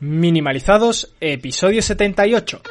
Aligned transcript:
Minimalizados, 0.00 1.12
episodio 1.20 1.82
78. 1.82 2.62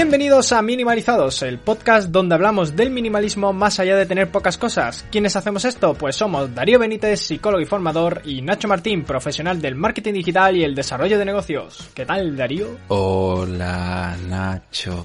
Bienvenidos 0.00 0.50
a 0.52 0.62
Minimalizados, 0.62 1.42
el 1.42 1.58
podcast 1.58 2.08
donde 2.08 2.34
hablamos 2.34 2.74
del 2.74 2.88
minimalismo 2.88 3.52
más 3.52 3.80
allá 3.80 3.96
de 3.96 4.06
tener 4.06 4.30
pocas 4.30 4.56
cosas. 4.56 5.04
¿Quiénes 5.12 5.36
hacemos 5.36 5.66
esto? 5.66 5.92
Pues 5.92 6.16
somos 6.16 6.54
Darío 6.54 6.78
Benítez, 6.78 7.20
psicólogo 7.20 7.60
y 7.60 7.66
formador, 7.66 8.22
y 8.24 8.40
Nacho 8.40 8.66
Martín, 8.66 9.04
profesional 9.04 9.60
del 9.60 9.74
marketing 9.74 10.14
digital 10.14 10.56
y 10.56 10.64
el 10.64 10.74
desarrollo 10.74 11.18
de 11.18 11.26
negocios. 11.26 11.90
¿Qué 11.92 12.06
tal, 12.06 12.34
Darío? 12.34 12.78
Hola, 12.88 14.16
Nacho. 14.26 15.04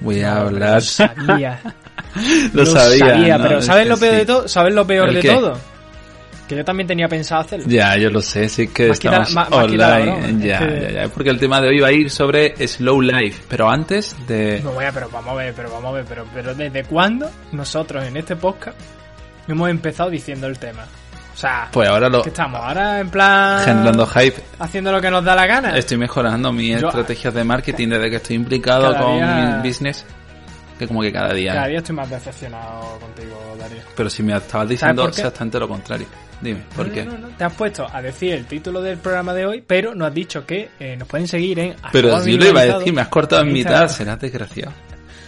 Voy 0.00 0.22
a 0.22 0.40
hablar. 0.40 0.76
Lo 0.76 0.80
sabía. 0.80 1.60
lo, 2.54 2.64
sabía. 2.64 3.38
pero 3.42 3.60
¿sabes 3.60 3.86
lo 3.86 3.98
peor 3.98 4.14
de 4.14 4.24
todo? 4.24 4.48
¿Sabes 4.48 4.72
lo 4.72 4.86
peor 4.86 5.12
de 5.12 5.22
todo? 5.22 5.58
Que 6.50 6.56
yo 6.56 6.64
también 6.64 6.88
tenía 6.88 7.06
pensado 7.06 7.42
hacerlo. 7.42 7.64
Ya, 7.68 7.96
yo 7.96 8.10
lo 8.10 8.20
sé, 8.20 8.48
sí 8.48 8.66
que 8.66 8.90
estamos 8.90 9.36
online. 9.52 10.44
ya, 10.44 10.58
ya, 10.58 10.90
ya, 10.90 11.08
porque 11.08 11.30
el 11.30 11.38
tema 11.38 11.60
de 11.60 11.68
hoy 11.68 11.78
va 11.78 11.86
a 11.86 11.92
ir 11.92 12.10
sobre 12.10 12.56
Slow 12.66 13.02
Life. 13.02 13.44
Pero 13.48 13.70
antes 13.70 14.16
de... 14.26 14.60
No 14.60 14.72
voy 14.72 14.84
a, 14.84 14.90
pero 14.90 15.08
vamos 15.10 15.30
a 15.30 15.34
ver, 15.34 15.54
pero 15.54 15.70
vamos 15.70 15.90
a 15.90 15.92
ver, 15.92 16.04
pero, 16.08 16.26
pero 16.34 16.52
¿desde 16.56 16.82
cuándo 16.82 17.30
nosotros 17.52 18.02
en 18.04 18.16
este 18.16 18.34
podcast 18.34 18.76
hemos 19.46 19.70
empezado 19.70 20.10
diciendo 20.10 20.48
el 20.48 20.58
tema? 20.58 20.86
O 21.32 21.36
sea, 21.36 21.68
pues 21.70 21.88
ahora 21.88 22.08
lo... 22.08 22.22
¿qué 22.22 22.30
estamos? 22.30 22.60
Ahora 22.60 22.98
en 22.98 23.10
plan... 23.10 23.64
Generando 23.64 24.04
hype. 24.06 24.42
Haciendo 24.58 24.90
lo 24.90 25.00
que 25.00 25.08
nos 25.08 25.24
da 25.24 25.36
la 25.36 25.46
gana. 25.46 25.78
Estoy 25.78 25.98
mejorando 25.98 26.52
mis 26.52 26.82
estrategias 26.82 27.32
de 27.32 27.44
marketing 27.44 27.90
desde 27.90 28.10
que 28.10 28.16
estoy 28.16 28.34
implicado 28.34 28.92
con 28.98 29.18
mi 29.20 29.68
business 29.68 30.04
que 30.80 30.88
como 30.88 31.00
que 31.00 31.12
cada 31.12 31.32
día... 31.32 31.52
Cada 31.52 31.68
día 31.68 31.78
estoy 31.78 31.94
más 31.94 32.10
decepcionado 32.10 32.98
contigo, 32.98 33.38
Darío. 33.56 33.82
Pero 33.94 34.10
si 34.10 34.24
me 34.24 34.36
estabas 34.36 34.68
diciendo 34.68 35.06
exactamente 35.06 35.60
lo 35.60 35.68
contrario. 35.68 36.08
Dime, 36.40 36.62
¿por 36.74 36.90
qué? 36.90 37.04
No, 37.04 37.18
no, 37.18 37.28
Te 37.28 37.44
has 37.44 37.52
puesto 37.52 37.86
a 37.90 38.00
decir 38.00 38.32
el 38.32 38.46
título 38.46 38.80
del 38.80 38.98
programa 38.98 39.34
de 39.34 39.46
hoy, 39.46 39.64
pero 39.66 39.94
no 39.94 40.06
has 40.06 40.14
dicho 40.14 40.46
que 40.46 40.70
eh, 40.78 40.96
nos 40.96 41.06
pueden 41.06 41.28
seguir 41.28 41.58
en... 41.58 41.76
Pero 41.92 42.24
yo 42.24 42.38
lo 42.38 42.48
iba 42.48 42.60
a 42.60 42.78
decir, 42.78 42.92
me 42.92 43.02
has 43.02 43.08
cortado 43.08 43.42
en 43.42 43.52
mitad, 43.52 43.88
serás 43.88 44.18
desgraciado. 44.20 44.72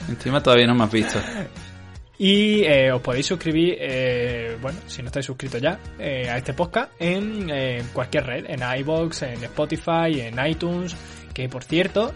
Encima 0.08 0.42
todavía 0.42 0.66
no 0.66 0.74
me 0.74 0.84
has 0.84 0.92
visto. 0.92 1.18
Y 2.18 2.62
eh, 2.62 2.92
os 2.92 3.02
podéis 3.02 3.26
suscribir, 3.26 3.76
eh, 3.80 4.56
bueno, 4.62 4.78
si 4.86 5.02
no 5.02 5.08
estáis 5.08 5.26
suscritos 5.26 5.60
ya, 5.60 5.80
eh, 5.98 6.30
a 6.30 6.36
este 6.36 6.52
podcast 6.52 6.92
en 7.00 7.50
cualquier 7.92 8.24
red, 8.24 8.44
en 8.48 8.60
iBox, 8.78 9.22
en 9.22 9.42
Spotify, 9.42 10.20
en 10.20 10.46
iTunes, 10.46 10.94
que 11.34 11.48
por 11.48 11.64
cierto, 11.64 12.14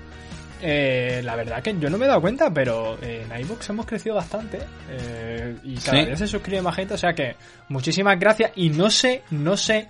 eh, 0.62 1.20
la 1.22 1.36
verdad 1.36 1.62
que 1.62 1.76
yo 1.78 1.90
no 1.90 1.98
me 1.98 2.06
he 2.06 2.08
dado 2.08 2.20
cuenta, 2.20 2.52
pero 2.52 2.98
en 3.02 3.30
iVoox 3.40 3.68
hemos 3.70 3.86
crecido 3.86 4.14
bastante 4.14 4.58
eh, 4.90 5.56
y 5.64 5.76
cada 5.76 6.04
vez 6.04 6.18
se 6.18 6.26
suscribe 6.26 6.62
más 6.62 6.74
gente, 6.74 6.94
o 6.94 6.98
sea 6.98 7.12
que 7.12 7.36
muchísimas 7.68 8.18
gracias 8.18 8.52
y 8.56 8.70
no 8.70 8.90
sé, 8.90 9.22
no 9.30 9.56
sé, 9.56 9.88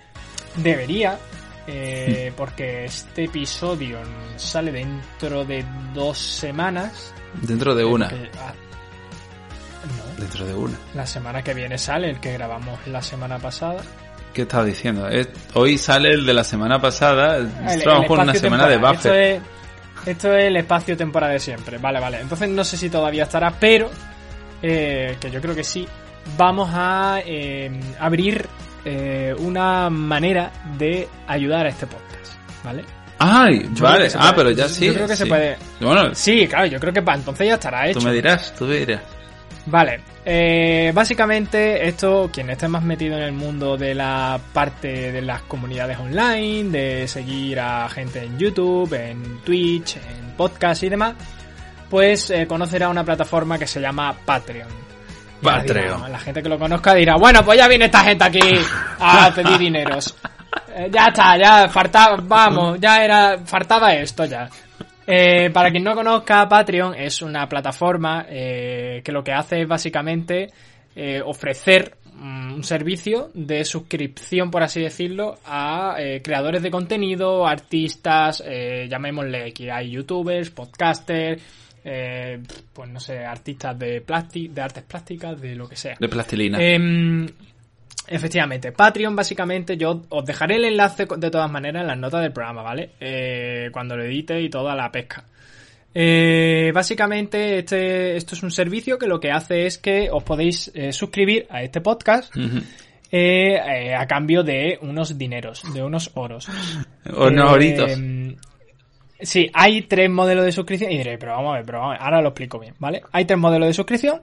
debería, 0.57 1.19
eh, 1.67 2.31
hmm. 2.31 2.37
porque 2.37 2.85
este 2.87 3.25
episodio 3.25 3.99
sale 4.37 4.73
dentro 4.73 5.45
de 5.45 5.65
dos 5.95 6.19
semanas. 6.19 7.15
Dentro 7.43 7.75
de 7.75 7.85
una. 7.85 8.07
Ah, 8.07 8.53
no. 9.87 10.21
Dentro 10.21 10.47
de 10.47 10.55
una. 10.55 10.77
La 10.95 11.07
semana 11.07 11.43
que 11.43 11.55
viene 11.55 11.79
sale 11.79 12.11
el 12.11 12.19
que 12.19 12.33
grabamos 12.33 12.85
la 12.89 13.03
semana 13.03 13.39
pasada. 13.39 13.83
¿Qué 14.35 14.43
estaba 14.43 14.65
diciendo? 14.65 15.09
hoy 15.55 15.79
sale 15.79 16.11
el 16.11 16.27
de 16.27 16.35
la 16.35 16.45
semana 16.45 16.79
pasada. 16.79 17.39
Estamos 17.69 18.05
por 18.07 18.19
una 18.19 18.35
semana 18.35 18.69
de 18.69 18.77
buffer. 18.77 19.41
Esto 20.07 20.33
es 20.33 20.45
el 20.45 20.57
espacio 20.57 20.97
temporal 20.97 21.33
de 21.33 21.41
siempre. 21.41 21.79
Vale, 21.79 21.99
vale. 21.99 22.21
Entonces 22.21 22.49
no 22.49 22.65
sé 22.65 22.77
si 22.77 22.89
todavía 22.89 23.25
estará, 23.25 23.51
pero 23.59 23.91
eh, 24.63 25.17
que 25.21 25.31
yo 25.31 25.41
creo 25.41 25.55
que 25.55 25.65
sí. 25.65 25.87
Vamos 26.37 26.71
a 26.73 27.21
eh, 27.25 27.71
abrir 27.99 28.47
eh, 28.85 29.35
una 29.39 29.91
manera 29.91 30.53
de 30.79 31.09
ayudar 31.27 31.67
a 31.67 31.69
este 31.69 31.87
podcast, 31.87 32.35
¿vale? 32.65 32.85
Ay, 33.19 33.69
vale. 33.81 34.09
Ah, 34.17 34.33
pero 34.35 34.51
ya 34.51 34.69
sí. 34.69 34.87
Yo 34.87 34.95
creo 34.95 35.09
que 35.09 35.17
se 35.17 35.27
puede. 35.27 35.57
Bueno, 35.81 36.15
sí, 36.15 36.47
claro, 36.47 36.67
yo 36.67 36.79
creo 36.79 36.93
que 36.93 37.03
para 37.03 37.19
entonces 37.19 37.47
ya 37.47 37.55
estará 37.55 37.89
hecho. 37.89 38.01
Tú 38.01 38.07
me 38.07 38.13
dirás, 38.13 38.55
tú 38.57 38.65
me 38.67 38.77
dirás. 38.77 39.03
Vale, 39.67 40.01
eh, 40.25 40.93
básicamente 40.95 41.89
esto, 41.89 42.31
quien 42.33 42.51
esté 42.51 42.69
más 42.69 42.85
metido 42.85 43.17
en 43.17 43.25
el 43.25 43.33
mundo 43.33 43.77
de 43.77 43.95
la 43.95 44.39
parte 44.53 45.11
de 45.11 45.23
las 45.23 45.43
comunidades 45.43 45.99
online, 45.99 46.71
de 46.71 47.09
seguir 47.09 47.59
a 47.59 47.89
gente 47.89 48.23
en 48.23 48.39
YouTube, 48.39 48.93
en 48.95 49.41
Twitch, 49.43 49.97
en 49.97 50.37
podcast 50.37 50.85
y 50.85 50.89
demás, 50.89 51.15
pues 51.91 52.31
eh, 52.31 52.47
conocerá 52.47 52.89
una 52.89 53.05
plataforma 53.05 53.59
que 53.59 53.67
se 53.67 53.81
llama 53.81 54.15
Patreon. 54.25 54.69
Patreon. 55.43 56.11
la 56.11 56.19
gente 56.19 56.43
que 56.43 56.49
lo 56.49 56.59
conozca 56.59 56.95
dirá, 56.95 57.17
bueno, 57.17 57.45
pues 57.45 57.59
ya 57.59 57.67
viene 57.67 57.87
esta 57.87 58.05
gente 58.05 58.25
aquí 58.25 58.41
a 59.01 59.31
pedir 59.35 59.59
dineros. 59.59 60.15
Eh, 60.75 60.89
ya 60.93 61.07
está, 61.07 61.37
ya 61.37 61.69
faltaba, 61.69 62.19
vamos, 62.23 62.79
ya 62.81 63.03
era, 63.03 63.39
faltaba 63.45 63.93
esto 63.95 64.25
ya. 64.27 64.49
Eh, 65.07 65.51
para 65.51 65.71
quien 65.71 65.85
no 65.85 65.95
conozca, 65.95 66.49
Patreon 66.49 66.95
es 66.95 67.23
una 67.23 67.49
plataforma 67.49 68.27
eh, 68.29 69.03
que 69.05 69.13
lo 69.13 69.23
que 69.23 69.33
hace 69.33 69.63
es 69.63 69.69
básicamente 69.69 70.49
eh, 70.97 71.23
ofrecer 71.25 71.97
mm, 72.13 72.55
un 72.55 72.65
servicio 72.65 73.31
de 73.33 73.65
suscripción, 73.65 74.51
por 74.51 74.65
así 74.65 74.81
decirlo, 74.81 75.39
a 75.45 75.97
creadores 76.23 76.63
de 76.63 76.71
contenido, 76.71 77.47
artistas, 77.47 78.43
llamémosle 78.89 79.49
aquí, 79.49 79.69
hay 79.71 79.91
youtubers, 79.91 80.51
podcasters, 80.51 81.41
pues 82.73 82.91
no 82.91 82.99
sé, 82.99 83.25
artistas 83.25 83.79
de, 83.79 84.01
de 84.01 84.61
artes 84.61 84.83
plásticas, 84.83 85.41
de 85.41 85.55
lo 85.55 85.69
que 85.69 85.77
sea. 85.77 85.97
De 86.01 86.09
plastilina. 86.09 86.59
Efectivamente, 88.09 88.73
Patreon 88.73 89.17
básicamente 89.17 89.77
yo 89.77 90.03
os 90.09 90.25
dejaré 90.25 90.57
el 90.57 90.65
enlace 90.65 91.07
de 91.17 91.31
todas 91.31 91.51
maneras 91.51 91.83
en 91.83 91.89
las 91.89 91.99
notas 91.99 92.23
del 92.23 92.33
programa, 92.33 92.63
¿vale? 92.63 92.91
Eh, 93.01 93.69
cuando 93.73 93.97
lo 93.97 94.05
edite 94.05 94.41
y 94.41 94.49
toda 94.49 94.75
la 94.75 94.91
pesca. 94.93 95.25
Eh, 95.93 96.73
básicamente 96.75 97.59
este, 97.59 98.17
esto 98.17 98.35
es 98.35 98.43
un 98.43 98.51
servicio 98.51 98.99
que 98.99 99.07
lo 99.07 99.19
que 99.19 99.33
hace 99.33 99.67
es 99.67 99.79
que 99.79 100.09
os 100.11 100.23
podéis 100.23 100.71
eh, 100.75 100.93
suscribir 100.93 101.47
a 101.49 101.63
este 101.63 101.81
podcast 101.81 102.35
a 102.37 104.07
cambio 104.07 104.43
de 104.43 104.79
unos 104.83 105.17
dineros, 105.17 105.63
de 105.73 105.83
unos 105.83 106.11
oros. 106.15 106.49
Unos 107.17 107.53
oritos. 107.53 107.99
Sí, 109.19 109.51
hay 109.55 109.83
tres 109.83 110.11
modelos 110.11 110.45
de 110.45 110.53
suscripción 110.53 110.93
y 110.93 110.99
diré, 110.99 111.17
pero 111.17 111.33
vamos 111.33 111.55
a 111.55 111.57
ver, 111.57 111.65
pero 111.65 111.79
vamos 111.79 111.95
a 111.95 111.99
ver, 111.99 112.03
ahora 112.03 112.21
lo 112.21 112.29
explico 112.29 112.59
bien, 112.59 112.75
¿vale? 112.79 113.01
Hay 113.13 113.25
tres 113.25 113.39
modelos 113.39 113.69
de 113.69 113.73
suscripción 113.73 114.21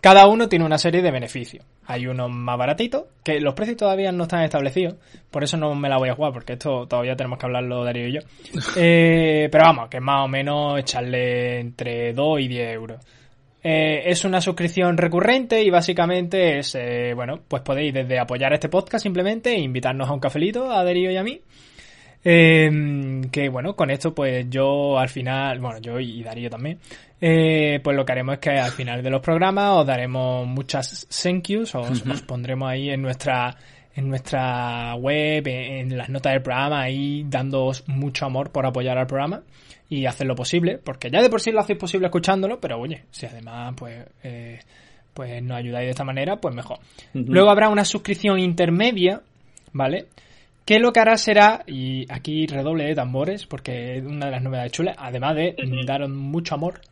cada 0.00 0.26
uno 0.28 0.48
tiene 0.48 0.64
una 0.64 0.78
serie 0.78 1.02
de 1.02 1.10
beneficios. 1.10 1.64
Hay 1.86 2.06
unos 2.06 2.30
más 2.30 2.56
baratitos, 2.56 3.04
que 3.24 3.40
los 3.40 3.54
precios 3.54 3.78
todavía 3.78 4.12
no 4.12 4.24
están 4.24 4.42
establecidos, 4.42 4.96
por 5.30 5.42
eso 5.42 5.56
no 5.56 5.74
me 5.74 5.88
la 5.88 5.96
voy 5.98 6.10
a 6.10 6.14
jugar, 6.14 6.32
porque 6.32 6.52
esto 6.52 6.86
todavía 6.86 7.16
tenemos 7.16 7.38
que 7.38 7.46
hablarlo 7.46 7.84
Darío 7.84 8.08
y 8.08 8.12
yo. 8.12 8.20
Eh, 8.76 9.48
pero 9.50 9.64
vamos, 9.64 9.88
que 9.88 9.96
es 9.96 10.02
más 10.02 10.24
o 10.24 10.28
menos 10.28 10.78
echarle 10.78 11.60
entre 11.60 12.12
2 12.12 12.40
y 12.40 12.48
10 12.48 12.74
euros. 12.74 13.04
Eh, 13.62 14.02
es 14.06 14.24
una 14.24 14.40
suscripción 14.40 14.96
recurrente 14.96 15.62
y 15.62 15.70
básicamente 15.70 16.58
es, 16.58 16.74
eh, 16.76 17.12
bueno, 17.14 17.40
pues 17.48 17.62
podéis 17.62 17.92
desde 17.92 18.18
apoyar 18.18 18.52
este 18.52 18.68
podcast 18.68 19.02
simplemente 19.02 19.50
e 19.50 19.58
invitarnos 19.58 20.08
a 20.08 20.12
un 20.12 20.20
cafelito 20.20 20.70
a 20.70 20.84
Darío 20.84 21.10
y 21.10 21.16
a 21.16 21.24
mí. 21.24 21.40
que 22.22 23.48
bueno, 23.50 23.74
con 23.74 23.90
esto 23.90 24.14
pues 24.14 24.46
yo 24.50 24.98
al 24.98 25.08
final, 25.08 25.58
bueno, 25.60 25.78
yo 25.80 25.98
y 25.98 26.22
Darío 26.22 26.50
también, 26.50 26.78
eh, 27.20 27.80
pues 27.82 27.96
lo 27.96 28.04
que 28.04 28.12
haremos 28.12 28.34
es 28.34 28.40
que 28.40 28.50
al 28.50 28.70
final 28.70 29.02
de 29.02 29.10
los 29.10 29.20
programas 29.20 29.72
os 29.72 29.86
daremos 29.86 30.46
muchas 30.46 31.06
thank 31.08 31.48
yous, 31.48 31.74
os, 31.74 32.06
os 32.06 32.22
pondremos 32.22 32.70
ahí 32.70 32.90
en 32.90 33.02
nuestra 33.02 33.56
en 33.98 34.08
nuestra 34.08 34.94
web, 34.94 35.42
en, 35.48 35.98
las 35.98 36.08
notas 36.08 36.32
del 36.32 36.42
programa, 36.42 36.82
ahí 36.82 37.24
dándoos 37.26 37.82
mucho 37.88 38.26
amor 38.26 38.52
por 38.52 38.64
apoyar 38.64 38.96
al 38.96 39.08
programa 39.08 39.42
y 39.88 40.06
hacer 40.06 40.24
lo 40.28 40.36
posible, 40.36 40.78
porque 40.78 41.10
ya 41.10 41.20
de 41.20 41.28
por 41.28 41.40
sí 41.40 41.50
lo 41.50 41.58
hacéis 41.58 41.80
posible 41.80 42.06
escuchándolo, 42.06 42.60
pero 42.60 42.78
oye, 42.78 43.06
si 43.10 43.26
además 43.26 43.74
pues 43.76 44.06
eh, 44.22 44.60
pues 45.12 45.42
nos 45.42 45.56
ayudáis 45.56 45.86
de 45.86 45.90
esta 45.90 46.04
manera, 46.04 46.36
pues 46.36 46.54
mejor. 46.54 46.78
Luego 47.12 47.50
habrá 47.50 47.70
una 47.70 47.84
suscripción 47.84 48.38
intermedia, 48.38 49.20
¿vale? 49.72 50.06
Que 50.64 50.78
lo 50.78 50.92
que 50.92 51.00
hará 51.00 51.16
será, 51.16 51.64
y 51.66 52.06
aquí 52.08 52.46
redoble 52.46 52.84
de 52.84 52.94
tambores, 52.94 53.46
porque 53.46 53.96
es 53.96 54.04
una 54.04 54.26
de 54.26 54.30
las 54.30 54.42
novedades 54.42 54.70
chulas, 54.70 54.94
además 54.96 55.34
de 55.34 55.56
daros 55.84 56.10
mucho 56.10 56.54
amor, 56.54 56.82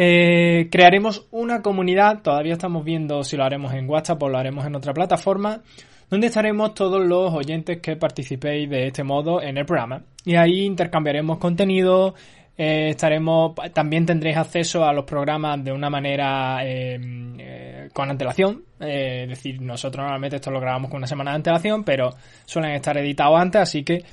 eh, 0.00 0.68
crearemos 0.70 1.26
una 1.32 1.60
comunidad, 1.60 2.22
todavía 2.22 2.52
estamos 2.52 2.84
viendo 2.84 3.24
si 3.24 3.36
lo 3.36 3.42
haremos 3.42 3.74
en 3.74 3.90
WhatsApp 3.90 4.22
o 4.22 4.28
lo 4.28 4.38
haremos 4.38 4.64
en 4.64 4.76
otra 4.76 4.94
plataforma, 4.94 5.60
donde 6.08 6.28
estaremos 6.28 6.72
todos 6.74 7.04
los 7.04 7.34
oyentes 7.34 7.80
que 7.80 7.96
participéis 7.96 8.70
de 8.70 8.86
este 8.86 9.02
modo 9.02 9.42
en 9.42 9.58
el 9.58 9.66
programa. 9.66 10.04
Y 10.24 10.36
ahí 10.36 10.66
intercambiaremos 10.66 11.38
contenido, 11.38 12.14
eh, 12.56 12.90
estaremos, 12.90 13.56
también 13.74 14.06
tendréis 14.06 14.36
acceso 14.36 14.84
a 14.84 14.92
los 14.92 15.04
programas 15.04 15.64
de 15.64 15.72
una 15.72 15.90
manera 15.90 16.64
em, 16.64 17.36
eh, 17.40 17.88
con 17.92 18.08
antelación. 18.08 18.62
es 18.78 19.28
decir, 19.28 19.60
nosotros 19.60 20.04
normalmente 20.04 20.36
esto 20.36 20.52
lo 20.52 20.60
grabamos 20.60 20.92
con 20.92 20.98
una 20.98 21.08
semana 21.08 21.32
de 21.32 21.38
antelación, 21.38 21.82
pero 21.82 22.10
suelen 22.46 22.70
estar 22.70 22.96
editados 22.98 23.40
antes, 23.40 23.62
así 23.62 23.82
que 23.82 24.04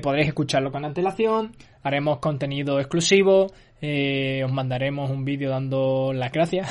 podréis 0.00 0.28
escucharlo 0.28 0.70
con 0.70 0.84
antelación 0.84 1.52
haremos 1.86 2.18
contenido 2.18 2.80
exclusivo, 2.80 3.52
Eh, 3.80 4.42
os 4.44 4.52
mandaremos 4.52 5.10
un 5.10 5.24
vídeo 5.24 5.50
dando 5.50 6.12
las 6.12 6.32
gracias. 6.32 6.68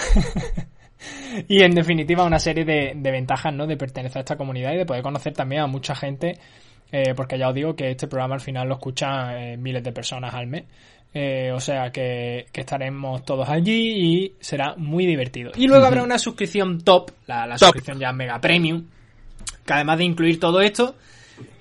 y 1.48 1.62
en 1.62 1.76
definitiva 1.76 2.24
una 2.24 2.40
serie 2.40 2.66
de, 2.66 3.12
ventajas, 3.12 3.54
¿no? 3.54 3.68
De 3.68 3.78
pertenecer 3.78 4.18
a 4.18 4.22
esta 4.22 4.38
comunidad 4.38 4.74
y 4.74 4.78
de 4.78 4.86
poder 4.86 5.04
conocer 5.04 5.34
también 5.34 5.62
a 5.62 5.68
mucha 5.68 5.96
gente. 5.96 6.40
Eh, 6.92 7.14
porque 7.16 7.38
ya 7.38 7.50
os 7.50 7.56
digo 7.56 7.76
que 7.76 7.92
este 7.92 8.08
programa 8.08 8.36
al 8.36 8.42
final 8.42 8.68
lo 8.68 8.76
escuchan 8.76 9.38
eh, 9.38 9.58
miles 9.58 9.84
de 9.84 9.92
personas 9.92 10.34
al 10.34 10.48
mes. 10.48 10.64
o 11.54 11.60
sea 11.60 11.92
que, 11.92 12.48
estaremos 12.54 13.24
todos 13.24 13.50
allí 13.50 14.24
y 14.24 14.34
será 14.40 14.76
muy 14.76 15.06
divertido. 15.06 15.52
Y 15.56 15.68
luego 15.68 15.86
habrá 15.86 16.04
una 16.04 16.18
suscripción 16.18 16.82
top, 16.82 17.12
la, 17.28 17.58
suscripción 17.58 18.00
ya 18.00 18.12
mega 18.12 18.40
premium, 18.40 18.86
que 19.66 19.74
además 19.74 19.98
de 19.98 20.06
incluir 20.06 20.40
todo 20.40 20.62
esto, 20.62 20.96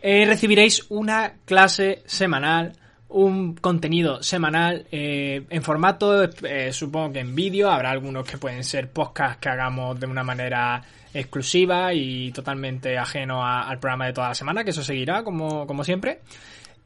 recibiréis 0.02 0.87
una 0.91 1.35
clase 1.46 2.02
semanal 2.05 2.73
un 3.15 3.55
contenido 3.55 4.23
semanal 4.23 4.87
eh, 4.91 5.45
en 5.49 5.63
formato, 5.63 6.25
eh, 6.25 6.73
supongo 6.73 7.13
que 7.13 7.21
en 7.21 7.35
vídeo, 7.35 7.71
habrá 7.71 7.91
algunos 7.91 8.27
que 8.27 8.39
pueden 8.39 8.65
ser 8.65 8.91
podcasts 8.91 9.39
que 9.39 9.49
hagamos 9.49 9.99
de 10.01 10.07
una 10.07 10.25
manera 10.25 10.83
exclusiva 11.13 11.95
y 11.95 12.33
totalmente 12.33 12.99
ajeno 12.99 13.47
al 13.47 13.79
programa 13.79 14.07
de 14.07 14.15
toda 14.15 14.29
la 14.31 14.35
semana, 14.35 14.65
que 14.65 14.71
eso 14.71 14.83
seguirá 14.83 15.23
como, 15.23 15.65
como 15.65 15.85
siempre. 15.85 16.23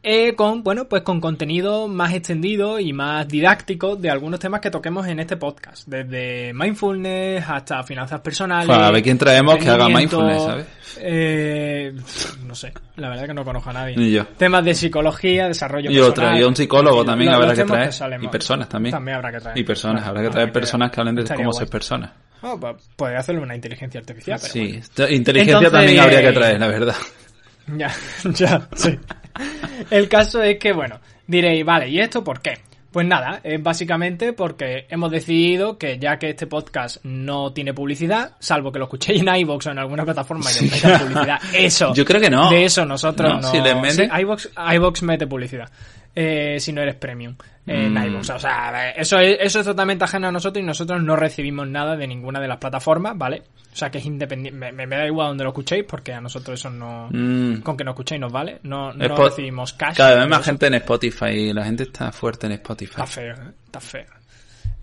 Eh, 0.00 0.37
con, 0.37 0.62
bueno, 0.62 0.89
pues 0.89 1.03
con 1.03 1.21
contenido 1.21 1.89
más 1.89 2.15
extendido 2.15 2.79
y 2.79 2.93
más 2.93 3.27
didáctico 3.27 3.97
de 3.97 4.11
algunos 4.11 4.39
temas 4.39 4.61
que 4.61 4.71
toquemos 4.71 5.06
en 5.09 5.19
este 5.19 5.37
podcast. 5.37 5.89
Desde 5.89 6.53
mindfulness 6.55 7.45
hasta 7.49 7.83
finanzas 7.83 8.21
personales. 8.21 8.71
a 8.71 8.91
ver 8.93 9.03
quién 9.03 9.19
traemos 9.19 9.56
que 9.56 9.69
haga 9.69 9.89
mindfulness, 9.89 10.43
¿sabes? 10.43 10.67
Eh, 11.00 11.93
no 12.47 12.55
sé, 12.55 12.73
la 12.97 13.11
verdad 13.11 13.27
que 13.27 13.35
no 13.35 13.45
conozco 13.45 13.71
a 13.71 13.73
nadie. 13.73 13.97
Ni 13.97 14.12
yo. 14.12 14.25
Temas 14.27 14.65
de 14.65 14.75
psicología, 14.75 15.49
desarrollo 15.49 15.91
y 15.91 15.95
personal. 15.95 16.31
Otro, 16.31 16.41
y 16.41 16.44
un 16.44 16.56
psicólogo 16.56 17.05
también 17.05 17.31
habrá 17.31 17.55
que 17.55 17.65
traer. 17.65 17.93
y 18.21 18.29
personas 18.29 18.69
también. 18.69 18.93
También 18.93 19.17
habrá 19.17 19.33
que 19.33 19.41
traer. 19.41 19.59
Y 19.59 19.65
personas, 19.65 20.06
habrá 20.06 20.23
que 20.23 20.31
traer 20.31 20.53
personas 20.53 20.91
que 20.93 21.01
hablen 21.01 21.17
de 21.17 21.25
cómo 21.25 21.53
ser 21.53 21.69
personas. 21.69 22.12
Oh, 22.43 22.59
pues, 22.59 22.77
puede 22.94 23.17
hacerlo 23.17 23.43
una 23.43 23.56
inteligencia 23.56 23.99
artificial. 23.99 24.39
Pero 24.41 24.53
sí, 24.53 24.81
inteligencia 25.11 25.71
también 25.71 26.01
habría 26.01 26.23
que 26.23 26.33
traer, 26.33 26.61
la 26.61 26.69
verdad. 26.69 26.94
Ya, 27.77 27.93
ya, 28.25 28.67
sí. 28.75 28.99
El 29.90 30.08
caso 30.08 30.43
es 30.43 30.58
que, 30.58 30.73
bueno, 30.73 31.00
diréis, 31.26 31.64
vale, 31.64 31.88
¿y 31.88 32.00
esto 32.00 32.23
por 32.23 32.40
qué? 32.40 32.58
Pues 32.90 33.06
nada, 33.06 33.40
es 33.44 33.62
básicamente 33.62 34.32
porque 34.32 34.87
hemos 34.88 35.11
decidido 35.11 35.76
que 35.76 35.99
ya 35.99 36.19
que 36.19 36.31
este 36.31 36.46
podcast 36.46 37.05
no 37.05 37.52
tiene 37.52 37.75
publicidad, 37.75 38.32
salvo 38.38 38.73
que 38.73 38.79
lo 38.79 38.87
escuchéis 38.87 39.20
en 39.20 39.29
iVoox 39.29 39.67
o 39.67 39.70
en 39.73 39.79
alguna 39.79 40.05
plataforma 40.06 40.50
y 40.50 40.70
tenga 40.70 40.99
publicidad, 40.99 41.38
eso. 41.52 41.93
Yo 41.94 42.05
creo 42.06 42.20
que 42.20 42.31
no. 42.31 42.49
De 42.49 42.64
eso 42.64 42.87
nosotros 42.87 43.43
no. 43.43 43.50
Si 43.50 43.58
iVoox, 43.58 45.02
mete 45.02 45.26
publicidad. 45.26 45.70
Eh, 46.20 46.59
si 46.59 46.73
no 46.73 46.82
eres 46.82 46.97
premium 46.97 47.37
en 47.65 47.94
mm. 47.94 48.06
iVoox. 48.06 48.31
O 48.31 48.38
sea, 48.41 48.91
eso 48.91 49.20
es, 49.20 49.38
eso 49.41 49.61
es 49.61 49.67
totalmente 49.67 50.03
ajeno 50.03 50.26
a 50.26 50.32
nosotros 50.32 50.61
y 50.61 50.67
nosotros 50.67 51.00
no 51.00 51.15
recibimos 51.15 51.69
nada 51.69 51.97
de 51.97 52.09
ninguna 52.09 52.41
de 52.41 52.49
las 52.49 52.59
plataformas, 52.59 53.17
¿vale? 53.17 53.44
O 53.73 53.76
sea, 53.76 53.88
que 53.88 53.99
es 53.99 54.05
independiente. 54.05 54.73
Me, 54.73 54.87
da 54.88 55.06
igual 55.06 55.29
donde 55.29 55.44
lo 55.44 55.50
escuchéis 55.50 55.85
porque 55.85 56.12
a 56.12 56.20
nosotros 56.20 56.59
eso 56.59 56.70
no. 56.70 57.09
Mm. 57.12 57.61
Con 57.61 57.76
que 57.76 57.85
no 57.85 57.93
escuchéis 57.93 58.20
nos 58.20 58.32
vale. 58.32 58.59
No, 58.65 58.93
no 58.93 59.17
recibimos 59.17 59.75
cash. 59.75 59.97
Cada 59.97 60.17
vez 60.17 60.29
más 60.29 60.44
gente 60.44 60.67
en 60.67 60.75
Spotify 60.75 61.26
y 61.26 61.53
la 61.53 61.65
gente 61.65 61.85
está 61.85 62.11
fuerte 62.11 62.47
en 62.47 62.55
Spotify. 62.55 62.91
Está 62.91 63.06
feo, 63.06 63.35
¿eh? 63.35 63.53
está 63.67 63.79
feo. 63.79 64.18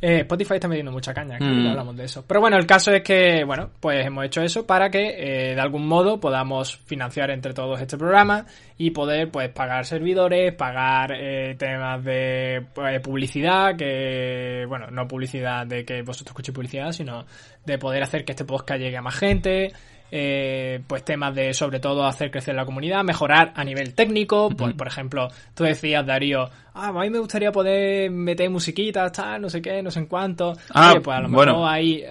Eh, 0.02 0.20
Spotify 0.22 0.56
está 0.56 0.68
metiendo 0.68 0.92
mucha 0.92 1.14
caña, 1.14 1.38
que 1.38 1.46
mm. 1.46 1.68
hablamos 1.68 1.96
de 1.96 2.04
eso. 2.04 2.24
Pero 2.28 2.42
bueno, 2.42 2.58
el 2.58 2.66
caso 2.66 2.92
es 2.92 3.02
que, 3.02 3.44
bueno, 3.46 3.70
pues 3.80 4.06
hemos 4.06 4.26
hecho 4.26 4.42
eso 4.42 4.66
para 4.66 4.90
que 4.90 5.16
eh, 5.18 5.56
de 5.56 5.62
algún 5.62 5.88
modo 5.88 6.20
podamos 6.20 6.78
financiar 6.86 7.32
entre 7.32 7.54
todos 7.54 7.80
este 7.80 7.98
programa 7.98 8.46
y 8.78 8.92
poder, 8.92 9.32
pues, 9.32 9.50
pagar 9.50 9.86
servidores, 9.86 10.54
pagar 10.54 11.14
eh, 11.14 11.56
temas 11.58 12.04
de 12.04 12.66
pues, 12.74 13.00
publicidad, 13.00 13.78
que, 13.78 14.66
bueno, 14.68 14.88
no 14.92 15.08
publicidad 15.08 15.66
de 15.66 15.86
que 15.86 16.02
vosotros 16.02 16.32
escuchéis 16.32 16.56
publicidad, 16.56 16.92
sino 16.92 17.26
de 17.66 17.78
poder 17.78 18.04
hacer 18.04 18.26
que 18.26 18.34
este 18.34 18.46
podcast 18.46 18.80
llegue 18.80 18.98
a 18.98 19.02
más 19.02 19.16
gente, 19.16 19.72
eh, 20.12 20.82
pues 20.88 21.04
temas 21.04 21.34
de 21.36 21.54
sobre 21.54 21.80
todo 21.80 22.06
hacer 22.06 22.32
crecer 22.32 22.56
la 22.56 22.66
comunidad, 22.66 23.04
mejorar 23.04 23.52
a 23.56 23.64
nivel 23.64 23.94
técnico, 23.94 24.50
pues, 24.50 24.74
por 24.74 24.88
ejemplo, 24.88 25.28
tú 25.54 25.64
decías 25.64 26.06
Darío, 26.06 26.50
ah, 26.74 26.88
a 26.88 26.92
mí 26.94 27.10
me 27.10 27.20
gustaría 27.20 27.52
poder 27.52 28.12
meter 28.12 28.50
musiquitas, 28.50 29.12
tal, 29.12 29.42
no 29.42 29.50
sé 29.50 29.62
qué, 29.62 29.82
no 29.82 29.92
sé 29.92 30.00
en 30.00 30.06
cuánto, 30.06 30.54
ah, 30.74 30.94
pues 31.04 31.18
a 31.18 31.22
lo 31.22 31.30
mejor 31.30 31.68
hay, 31.68 32.04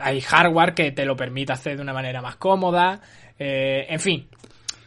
hay, 0.00 0.20
hardware 0.20 0.74
que 0.74 0.92
te 0.92 1.04
lo 1.04 1.16
permite 1.16 1.52
hacer 1.52 1.76
de 1.76 1.82
una 1.82 1.92
manera 1.92 2.22
más 2.22 2.36
cómoda, 2.36 3.00
eh, 3.38 3.86
en 3.88 4.00
fin, 4.00 4.26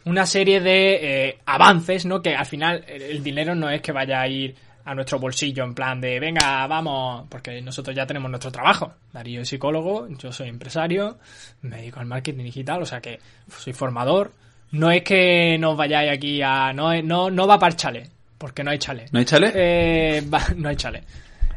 una 0.04 0.26
serie 0.26 0.60
de 0.60 1.26
eh, 1.28 1.38
avances, 1.46 2.06
¿no? 2.06 2.22
Que 2.22 2.34
al 2.34 2.46
final 2.46 2.84
el 2.88 3.22
dinero 3.22 3.54
no 3.54 3.68
es 3.70 3.82
que 3.82 3.92
vaya 3.92 4.20
a 4.20 4.28
ir 4.28 4.54
a 4.88 4.94
nuestro 4.94 5.18
bolsillo 5.18 5.64
en 5.64 5.74
plan 5.74 6.00
de, 6.00 6.18
venga, 6.18 6.66
vamos, 6.66 7.26
porque 7.28 7.60
nosotros 7.60 7.94
ya 7.94 8.06
tenemos 8.06 8.30
nuestro 8.30 8.50
trabajo. 8.50 8.94
Darío 9.12 9.42
es 9.42 9.48
psicólogo, 9.48 10.08
yo 10.16 10.32
soy 10.32 10.48
empresario, 10.48 11.18
me 11.60 11.76
dedico 11.76 12.00
al 12.00 12.06
marketing 12.06 12.44
digital, 12.44 12.80
o 12.80 12.86
sea 12.86 12.98
que 12.98 13.18
soy 13.54 13.74
formador. 13.74 14.32
No 14.70 14.90
es 14.90 15.02
que 15.02 15.58
nos 15.58 15.76
vayáis 15.76 16.12
aquí 16.12 16.40
a... 16.40 16.72
No, 16.72 17.02
no, 17.02 17.30
no 17.30 17.46
va 17.46 17.58
para 17.58 17.72
el 17.72 17.76
chale, 17.76 18.08
porque 18.38 18.64
no 18.64 18.70
hay 18.70 18.78
chale. 18.78 19.04
¿No 19.12 19.18
hay 19.18 19.26
chale? 19.26 19.52
Eh, 19.54 20.22
no 20.56 20.70
hay 20.70 20.76
chale. 20.76 21.02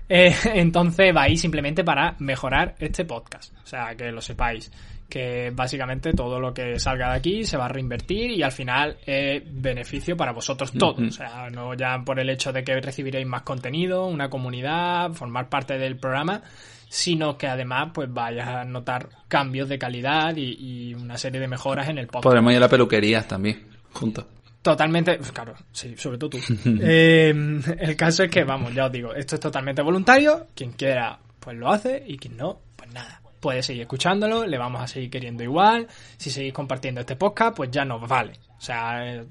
Eh, 0.09 0.35
entonces 0.55 1.15
va 1.15 1.21
ahí 1.23 1.37
simplemente 1.37 1.85
para 1.85 2.15
mejorar 2.19 2.75
este 2.79 3.05
podcast. 3.05 3.53
O 3.63 3.65
sea, 3.65 3.95
que 3.95 4.11
lo 4.11 4.21
sepáis 4.21 4.69
que 5.11 5.51
básicamente 5.53 6.13
todo 6.13 6.39
lo 6.39 6.53
que 6.53 6.79
salga 6.79 7.09
de 7.09 7.17
aquí 7.17 7.43
se 7.43 7.57
va 7.57 7.65
a 7.65 7.67
reinvertir 7.67 8.31
y 8.31 8.43
al 8.43 8.53
final 8.53 8.97
es 9.05 9.43
beneficio 9.45 10.15
para 10.15 10.31
vosotros 10.31 10.71
todos. 10.71 11.01
O 11.01 11.11
sea, 11.11 11.49
no 11.49 11.73
ya 11.73 12.01
por 12.05 12.17
el 12.17 12.29
hecho 12.29 12.53
de 12.53 12.63
que 12.63 12.79
recibiréis 12.79 13.27
más 13.27 13.41
contenido, 13.41 14.07
una 14.07 14.29
comunidad, 14.29 15.11
formar 15.11 15.49
parte 15.49 15.77
del 15.77 15.97
programa, 15.97 16.41
sino 16.87 17.37
que 17.37 17.47
además 17.47 17.91
pues 17.93 18.11
vayas 18.11 18.47
a 18.47 18.63
notar 18.63 19.09
cambios 19.27 19.67
de 19.67 19.77
calidad 19.77 20.33
y, 20.37 20.93
una 20.93 21.17
serie 21.17 21.41
de 21.41 21.47
mejoras 21.49 21.89
en 21.89 21.97
el 21.97 22.07
podcast. 22.07 22.23
Podremos 22.23 22.53
ir 22.53 22.57
a 22.57 22.61
la 22.61 22.69
peluquería 22.69 23.27
también, 23.27 23.67
juntos. 23.91 24.25
Totalmente, 24.61 25.17
claro, 25.33 25.55
sí, 25.73 25.95
sobre 25.97 26.17
todo 26.17 26.29
tú. 26.29 26.39
Eh, 26.81 27.33
el 27.79 27.95
caso 27.97 28.23
es 28.23 28.31
que, 28.31 28.45
vamos, 28.45 28.73
ya 28.73 28.85
os 28.85 28.91
digo, 28.91 29.13
esto 29.13 29.35
es 29.35 29.41
totalmente 29.41 29.81
voluntario. 29.81 30.47
Quien 30.55 30.71
quiera, 30.71 31.19
pues 31.39 31.57
lo 31.57 31.69
hace 31.69 32.01
y 32.07 32.17
quien 32.17 32.37
no, 32.37 32.61
pues 32.77 32.93
nada 32.93 33.20
puede 33.41 33.63
seguir 33.63 33.81
escuchándolo, 33.81 34.45
le 34.45 34.57
vamos 34.57 34.81
a 34.81 34.87
seguir 34.87 35.09
queriendo 35.09 35.43
igual. 35.43 35.87
Si 36.15 36.29
seguís 36.29 36.53
compartiendo 36.53 37.01
este 37.01 37.17
podcast, 37.17 37.57
pues 37.57 37.71
ya 37.71 37.83
nos 37.83 38.07
vale. 38.07 38.33
O 38.57 38.61
sea, 38.61 39.03
eh, 39.05 39.25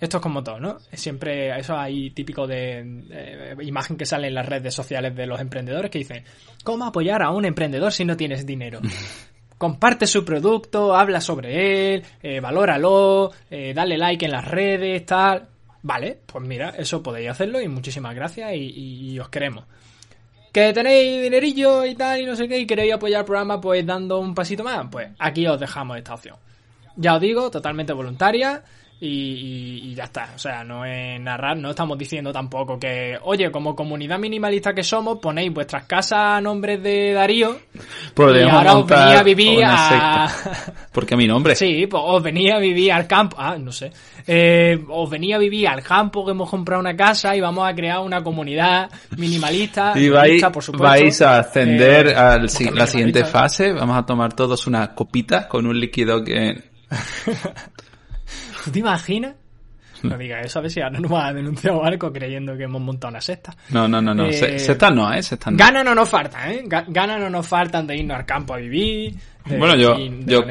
esto 0.00 0.16
es 0.18 0.22
como 0.22 0.42
todo, 0.42 0.58
¿no? 0.58 0.78
Siempre, 0.92 1.56
eso 1.58 1.78
hay 1.78 2.10
típico 2.10 2.46
de, 2.46 3.54
imagen 3.62 3.96
que 3.96 4.04
sale 4.04 4.26
en 4.26 4.34
las 4.34 4.46
redes 4.46 4.74
sociales 4.74 5.14
de 5.14 5.26
los 5.26 5.40
emprendedores 5.40 5.90
que 5.90 6.00
dicen, 6.00 6.24
¿cómo 6.64 6.84
apoyar 6.84 7.22
a 7.22 7.30
un 7.30 7.44
emprendedor 7.44 7.92
si 7.92 8.04
no 8.04 8.16
tienes 8.16 8.44
dinero? 8.44 8.80
Comparte 9.58 10.08
su 10.08 10.24
producto, 10.24 10.96
habla 10.96 11.20
sobre 11.20 11.94
él, 11.94 12.02
eh, 12.20 12.40
valóralo, 12.40 13.30
eh, 13.48 13.72
dale 13.72 13.96
like 13.96 14.24
en 14.24 14.32
las 14.32 14.44
redes, 14.44 15.06
tal. 15.06 15.48
Vale, 15.82 16.18
pues 16.26 16.44
mira, 16.44 16.70
eso 16.70 17.00
podéis 17.00 17.30
hacerlo 17.30 17.60
y 17.60 17.68
muchísimas 17.68 18.14
gracias 18.14 18.50
y 18.54 19.18
os 19.20 19.28
queremos 19.28 19.64
que 20.52 20.72
tenéis 20.72 21.22
dinerillo 21.22 21.84
y 21.86 21.94
tal 21.94 22.20
y 22.20 22.26
no 22.26 22.36
sé 22.36 22.46
qué 22.46 22.58
y 22.58 22.66
queréis 22.66 22.92
apoyar 22.92 23.20
el 23.20 23.26
programa 23.26 23.60
pues 23.60 23.84
dando 23.86 24.18
un 24.20 24.34
pasito 24.34 24.62
más, 24.62 24.86
pues 24.90 25.08
aquí 25.18 25.46
os 25.46 25.58
dejamos 25.58 25.96
esta 25.96 26.14
opción. 26.14 26.36
Ya 26.96 27.14
os 27.14 27.20
digo, 27.20 27.50
totalmente 27.50 27.92
voluntaria 27.94 28.62
y, 29.04 29.94
ya 29.94 30.04
está. 30.04 30.30
O 30.34 30.38
sea, 30.38 30.62
no 30.62 30.84
es 30.84 31.20
narrar, 31.20 31.56
no 31.56 31.70
estamos 31.70 31.98
diciendo 31.98 32.32
tampoco 32.32 32.78
que, 32.78 33.18
oye, 33.22 33.50
como 33.50 33.74
comunidad 33.74 34.16
minimalista 34.18 34.72
que 34.72 34.84
somos, 34.84 35.18
ponéis 35.18 35.52
vuestras 35.52 35.84
casas 35.86 36.18
a 36.36 36.40
nombre 36.40 36.78
de 36.78 37.12
Darío 37.12 37.58
y 38.16 38.48
ahora 38.48 38.76
os 38.76 38.86
venía 38.86 39.18
a 39.18 39.22
vivir 39.24 39.64
a... 39.64 40.28
Porque 40.92 41.16
mi 41.16 41.26
nombre. 41.26 41.56
Sí, 41.56 41.86
pues 41.88 42.02
os 42.06 42.22
venía 42.22 42.56
a 42.56 42.58
vivir 42.60 42.92
al 42.92 43.08
campo, 43.08 43.36
ah, 43.40 43.56
no 43.58 43.72
sé. 43.72 43.90
Eh, 44.24 44.78
os 44.88 45.10
venía 45.10 45.34
a 45.34 45.38
vivir 45.40 45.66
al 45.66 45.82
campo 45.82 46.24
que 46.24 46.30
hemos 46.30 46.48
comprado 46.48 46.80
una 46.80 46.94
casa 46.94 47.34
y 47.34 47.40
vamos 47.40 47.68
a 47.68 47.74
crear 47.74 47.98
una 47.98 48.22
comunidad 48.22 48.88
minimalista. 49.16 49.94
Y 49.96 50.10
vais, 50.10 50.44
por 50.44 50.62
supuesto. 50.62 50.86
vais 50.86 51.20
a 51.22 51.40
ascender 51.40 52.06
eh, 52.06 52.14
a 52.14 52.38
la 52.38 52.86
siguiente 52.86 53.24
fase. 53.24 53.72
Vamos 53.72 53.98
a 53.98 54.06
tomar 54.06 54.32
todos 54.34 54.68
una 54.68 54.94
copita 54.94 55.48
con 55.48 55.66
un 55.66 55.80
líquido 55.80 56.22
que... 56.22 56.70
te 58.70 58.78
imaginas? 58.78 59.34
No 60.02 60.18
digas 60.18 60.46
eso, 60.46 60.58
a 60.58 60.62
ver 60.62 60.70
si 60.72 60.80
ahora 60.80 60.98
nos 60.98 61.12
va 61.12 61.28
a 61.28 61.32
denunciar 61.32 61.76
Barco 61.76 62.12
creyendo 62.12 62.56
que 62.56 62.64
hemos 62.64 62.82
montado 62.82 63.10
una 63.12 63.20
secta. 63.20 63.54
No, 63.70 63.86
no, 63.86 64.02
no, 64.02 64.12
no. 64.12 64.26
Eh, 64.26 64.58
secta 64.58 64.90
no, 64.90 65.12
¿eh? 65.12 65.22
Secta 65.22 65.50
no. 65.50 65.56
Ganas 65.56 65.84
no 65.84 65.94
nos 65.94 66.08
faltan, 66.08 66.50
¿eh? 66.50 66.64
Ganas 66.66 67.20
no 67.20 67.30
nos 67.30 67.46
faltan 67.46 67.86
de 67.86 67.98
irnos 67.98 68.16
al 68.16 68.26
campo 68.26 68.54
a 68.54 68.56
vivir. 68.56 69.14
Bueno, 69.44 69.76
yo, 69.76 69.96
yo 70.24 70.44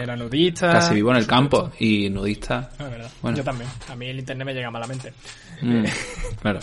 casi 0.59 0.95
vivo 0.95 1.11
en 1.11 1.17
el 1.17 1.27
campo 1.27 1.71
y 1.79 2.09
nudista. 2.09 2.71
Ah. 2.79 2.89
Bueno. 3.21 3.37
Yo 3.37 3.43
también. 3.43 3.69
A 3.89 3.95
mí 3.95 4.07
el 4.07 4.19
internet 4.19 4.45
me 4.45 4.53
llega 4.53 4.71
malamente. 4.71 5.13
Mm, 5.61 5.83
claro. 6.41 6.59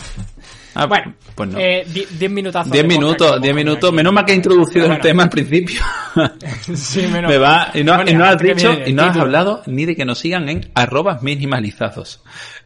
Ah, 0.75 0.85
bueno, 0.85 1.13
pues 1.35 1.49
no. 1.49 1.57
Eh, 1.57 1.85
diez 1.87 2.31
minutazos. 2.31 2.71
Diez 2.71 2.85
minutos, 2.85 3.41
diez 3.41 3.55
minutos. 3.55 3.91
Menos 3.93 4.13
mal 4.13 4.25
que 4.25 4.33
he 4.33 4.35
introducido 4.35 4.91
el 4.91 4.99
tema 4.99 5.23
al 5.23 5.29
principio. 5.29 5.81
sí, 6.75 7.07
menos 7.07 7.31
Me 7.31 7.37
va, 7.37 7.71
y 7.73 7.83
no, 7.83 7.93
has 7.93 8.37
dicho, 8.37 8.77
y 8.85 8.93
no 8.93 9.03
has 9.03 9.17
hablado 9.17 9.63
ni 9.65 9.85
de 9.85 9.95
que 9.95 10.05
nos 10.05 10.19
sigan 10.19 10.49
en 10.49 10.69
arrobas 10.75 11.23
minimalizados 11.23 12.21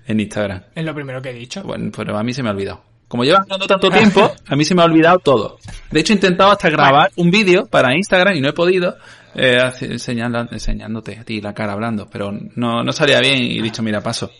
en 0.07 0.19
Instagram. 0.19 0.63
Es 0.75 0.83
lo 0.83 0.93
primero 0.93 1.21
que 1.21 1.29
he 1.29 1.33
dicho. 1.33 1.63
Bueno, 1.63 1.91
pero 1.95 2.17
a 2.17 2.23
mí 2.23 2.33
se 2.33 2.43
me 2.43 2.49
ha 2.49 2.51
olvidado 2.51 2.92
como 3.13 3.25
llevas 3.25 3.41
hablando 3.41 3.67
tanto 3.67 3.91
tiempo, 3.91 4.33
a 4.47 4.55
mí 4.55 4.65
se 4.65 4.73
me 4.73 4.81
ha 4.81 4.85
olvidado 4.85 5.19
todo. 5.19 5.59
De 5.91 5.99
hecho, 5.99 6.13
he 6.13 6.15
intentado 6.15 6.49
hasta 6.49 6.67
grabar 6.67 7.11
un 7.15 7.29
vídeo 7.29 7.67
para 7.67 7.95
Instagram 7.95 8.35
y 8.35 8.41
no 8.41 8.49
he 8.49 8.53
podido, 8.53 8.97
eh, 9.35 9.71
enseñando, 9.81 10.47
enseñándote 10.49 11.19
a 11.19 11.23
ti 11.23 11.39
la 11.39 11.53
cara 11.53 11.73
hablando, 11.73 12.09
pero 12.11 12.31
no, 12.31 12.83
no 12.83 12.91
salía 12.91 13.19
bien 13.19 13.43
y 13.43 13.59
he 13.59 13.61
dicho, 13.61 13.83
mira, 13.83 14.01
paso. 14.01 14.31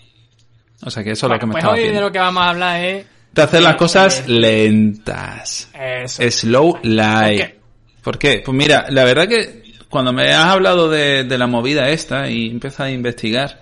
O 0.81 0.89
sea 0.89 1.03
que 1.03 1.11
eso 1.11 1.27
es 1.27 1.33
lo 1.33 1.37
que 1.37 1.45
me 1.45 1.51
pues 1.51 1.63
estaba 1.63 1.77
hoy 1.77 1.87
de 1.87 2.01
lo 2.01 2.11
que 2.11 2.17
vamos 2.17 2.41
a 2.41 2.49
hablar 2.49 2.83
es... 2.83 3.05
De 3.31 3.41
hacer 3.43 3.61
las 3.61 3.75
cosas 3.75 4.27
lentas. 4.27 5.69
Eso. 5.71 6.31
Slow 6.31 6.79
life. 6.81 7.59
¿Por 8.01 8.17
qué? 8.17 8.41
Pues 8.43 8.57
mira, 8.57 8.87
la 8.89 9.03
verdad 9.03 9.27
que 9.27 9.61
cuando 9.87 10.13
me 10.13 10.33
has 10.33 10.47
hablado 10.47 10.89
de, 10.89 11.25
de 11.25 11.37
la 11.37 11.45
movida 11.45 11.89
esta 11.89 12.27
y 12.27 12.47
empiezas 12.47 12.79
a 12.79 12.89
investigar, 12.89 13.61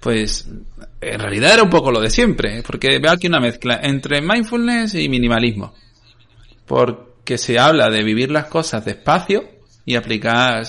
pues 0.00 0.48
en 1.00 1.20
realidad 1.20 1.54
era 1.54 1.62
un 1.62 1.70
poco 1.70 1.90
lo 1.90 2.00
de 2.00 2.10
siempre, 2.10 2.62
porque 2.62 2.98
veo 2.98 3.12
aquí 3.12 3.26
una 3.26 3.40
mezcla 3.40 3.80
entre 3.82 4.20
mindfulness 4.20 4.94
y 4.94 5.08
minimalismo. 5.08 5.74
Porque 6.66 7.38
se 7.38 7.58
habla 7.58 7.90
de 7.90 8.02
vivir 8.02 8.30
las 8.30 8.46
cosas 8.46 8.84
despacio 8.84 9.48
y 9.84 9.96
aplicar, 9.96 10.64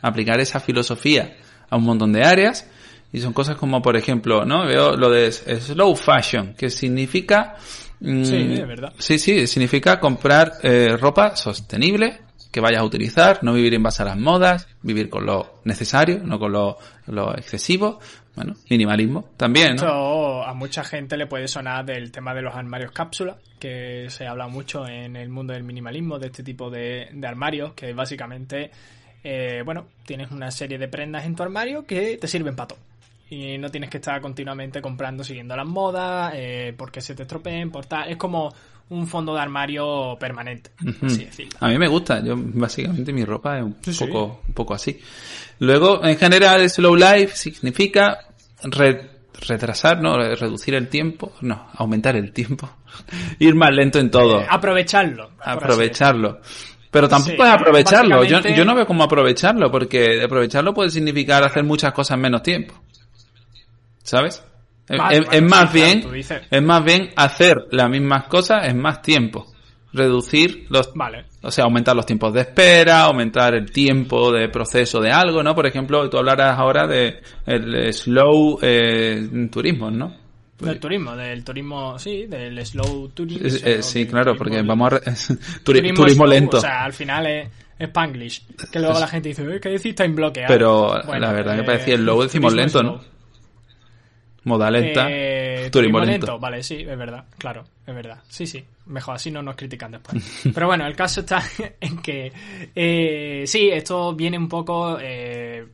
aplicar 0.00 0.40
esa 0.40 0.60
filosofía 0.60 1.36
a 1.68 1.76
un 1.76 1.84
montón 1.84 2.12
de 2.12 2.24
áreas. 2.24 2.68
Y 3.12 3.20
son 3.20 3.32
cosas 3.32 3.56
como, 3.56 3.80
por 3.80 3.96
ejemplo, 3.96 4.44
¿no? 4.44 4.66
Veo 4.66 4.96
lo 4.96 5.10
de 5.10 5.30
slow 5.30 5.94
fashion, 5.94 6.54
que 6.54 6.70
significa... 6.70 7.54
Mm, 8.00 8.24
sí, 8.24 8.36
es 8.52 8.66
verdad. 8.66 8.92
Sí, 8.98 9.18
sí, 9.18 9.46
significa 9.46 10.00
comprar 10.00 10.54
eh, 10.62 10.96
ropa 10.98 11.36
sostenible, 11.36 12.20
que 12.50 12.60
vayas 12.60 12.80
a 12.80 12.84
utilizar, 12.84 13.40
no 13.42 13.52
vivir 13.52 13.74
en 13.74 13.82
base 13.82 14.02
a 14.02 14.06
las 14.06 14.18
modas, 14.18 14.66
vivir 14.82 15.08
con 15.08 15.24
lo 15.24 15.60
necesario, 15.64 16.20
no 16.24 16.38
con 16.38 16.52
lo, 16.52 16.78
lo 17.06 17.34
excesivo, 17.36 18.00
bueno, 18.36 18.54
minimalismo 18.68 19.30
también, 19.36 19.76
¿no? 19.76 20.42
a 20.44 20.52
mucha 20.52 20.84
gente 20.84 21.16
le 21.16 21.26
puede 21.26 21.48
sonar 21.48 21.84
del 21.84 22.12
tema 22.12 22.34
de 22.34 22.42
los 22.42 22.54
armarios 22.54 22.92
cápsula, 22.92 23.38
que 23.58 24.06
se 24.10 24.26
habla 24.26 24.46
mucho 24.46 24.86
en 24.86 25.16
el 25.16 25.30
mundo 25.30 25.54
del 25.54 25.64
minimalismo, 25.64 26.18
de 26.18 26.26
este 26.26 26.42
tipo 26.42 26.70
de, 26.70 27.08
armarios, 27.24 27.72
que 27.72 27.94
básicamente, 27.94 28.70
eh, 29.24 29.62
bueno, 29.64 29.86
tienes 30.04 30.30
una 30.30 30.50
serie 30.50 30.78
de 30.78 30.86
prendas 30.86 31.24
en 31.24 31.34
tu 31.34 31.42
armario 31.42 31.84
que 31.86 32.18
te 32.18 32.28
sirven 32.28 32.54
para 32.54 32.68
todo. 32.68 32.78
Y 33.28 33.58
no 33.58 33.70
tienes 33.70 33.90
que 33.90 33.96
estar 33.96 34.20
continuamente 34.20 34.80
comprando 34.80 35.24
siguiendo 35.24 35.56
las 35.56 35.66
modas, 35.66 36.32
eh, 36.36 36.74
porque 36.76 37.00
se 37.00 37.14
te 37.14 37.22
estropeen, 37.22 37.70
por 37.72 37.86
tal. 37.86 38.08
Es 38.08 38.16
como 38.16 38.54
un 38.88 39.08
fondo 39.08 39.34
de 39.34 39.40
armario 39.40 40.16
permanente, 40.20 40.70
A 41.58 41.68
mí 41.68 41.78
me 41.78 41.88
gusta, 41.88 42.22
yo 42.22 42.34
básicamente 42.36 43.12
mi 43.12 43.24
ropa 43.24 43.58
es 43.58 43.64
un, 43.64 44.08
poco, 44.08 44.42
un 44.46 44.54
poco 44.54 44.74
así. 44.74 45.00
Luego, 45.58 46.04
en 46.04 46.16
general, 46.16 46.68
slow 46.70 46.94
life 46.94 47.34
significa 47.34 48.25
retrasar, 48.62 50.00
¿no? 50.00 50.16
Reducir 50.16 50.74
el 50.74 50.88
tiempo, 50.88 51.32
no, 51.40 51.68
aumentar 51.74 52.16
el 52.16 52.32
tiempo. 52.32 52.68
Ir 53.38 53.54
más 53.54 53.72
lento 53.72 53.98
en 53.98 54.10
todo. 54.10 54.40
Eh, 54.40 54.46
aprovecharlo. 54.48 55.30
Aprovecharlo. 55.40 56.40
Pero 56.90 57.08
tampoco 57.08 57.44
es 57.44 57.50
aprovecharlo. 57.50 58.24
Yo, 58.24 58.40
yo 58.40 58.64
no 58.64 58.74
veo 58.74 58.86
cómo 58.86 59.04
aprovecharlo, 59.04 59.70
porque 59.70 60.22
aprovecharlo 60.24 60.72
puede 60.72 60.90
significar 60.90 61.44
hacer 61.44 61.62
muchas 61.64 61.92
cosas 61.92 62.14
en 62.14 62.22
menos 62.22 62.42
tiempo. 62.42 62.74
¿Sabes? 64.02 64.42
es, 64.88 65.42
más 65.42 65.72
bien, 65.72 66.04
es 66.50 66.62
más 66.62 66.84
bien 66.84 67.10
hacer 67.16 67.66
las 67.70 67.90
mismas 67.90 68.24
cosas 68.24 68.68
en 68.68 68.80
más 68.80 69.02
tiempo. 69.02 69.52
Reducir 69.92 70.66
los, 70.68 70.92
vale. 70.94 71.24
o 71.42 71.50
sea, 71.50 71.64
aumentar 71.64 71.96
los 71.96 72.04
tiempos 72.04 72.32
de 72.34 72.42
espera, 72.42 73.02
aumentar 73.02 73.54
el 73.54 73.70
tiempo 73.70 74.30
de 74.30 74.48
proceso 74.48 75.00
de 75.00 75.10
algo, 75.10 75.42
¿no? 75.42 75.54
Por 75.54 75.66
ejemplo, 75.66 76.08
tú 76.10 76.18
hablarás 76.18 76.58
ahora 76.58 76.86
de 76.86 77.20
el 77.46 77.92
slow 77.94 78.58
eh, 78.60 79.48
turismo, 79.50 79.90
¿no? 79.90 80.14
Del 80.58 80.80
turismo, 80.80 81.14
del 81.14 81.44
turismo, 81.44 81.98
sí, 81.98 82.26
del 82.26 82.64
slow 82.64 83.08
turismo. 83.08 83.46
Eh, 83.46 83.82
sí, 83.82 84.06
claro, 84.06 84.34
porque 84.36 84.62
vamos 84.62 84.92
a... 84.92 85.00
turismo, 85.64 86.26
lento. 86.26 86.58
O 86.58 86.60
sea, 86.60 86.84
al 86.84 86.92
final 86.92 87.26
es... 87.26 87.48
Spanglish, 87.78 88.42
que 88.72 88.78
luego 88.78 88.98
la 88.98 89.06
gente 89.06 89.28
dice, 89.28 89.44
¿qué 89.60 89.68
decís? 89.68 89.90
Está 89.90 90.06
en 90.06 90.14
bloqueado. 90.14 90.48
Pero 90.48 90.96
la 90.96 91.30
verdad 91.30 91.56
que 91.56 91.62
parecía 91.62 91.94
el 91.94 92.00
slow 92.00 92.22
decimos 92.22 92.54
lento, 92.54 92.82
¿no? 92.82 93.15
Moda 94.46 94.70
lenta. 94.70 95.08
Eh, 95.10 95.68
turismo 95.72 95.98
lento. 95.98 96.38
Vale, 96.38 96.62
sí, 96.62 96.76
es 96.76 96.96
verdad. 96.96 97.24
Claro, 97.36 97.64
es 97.84 97.92
verdad. 97.92 98.22
Sí, 98.28 98.46
sí. 98.46 98.64
Mejor 98.86 99.16
así 99.16 99.32
no 99.32 99.42
nos 99.42 99.56
critican 99.56 99.90
después. 99.90 100.44
Pero 100.54 100.68
bueno, 100.68 100.86
el 100.86 100.94
caso 100.94 101.20
está 101.20 101.42
en 101.80 101.98
que. 101.98 102.32
Eh, 102.72 103.42
sí, 103.44 103.68
esto 103.68 104.14
viene 104.14 104.38
un 104.38 104.48
poco. 104.48 104.98
Eh, 105.00 105.66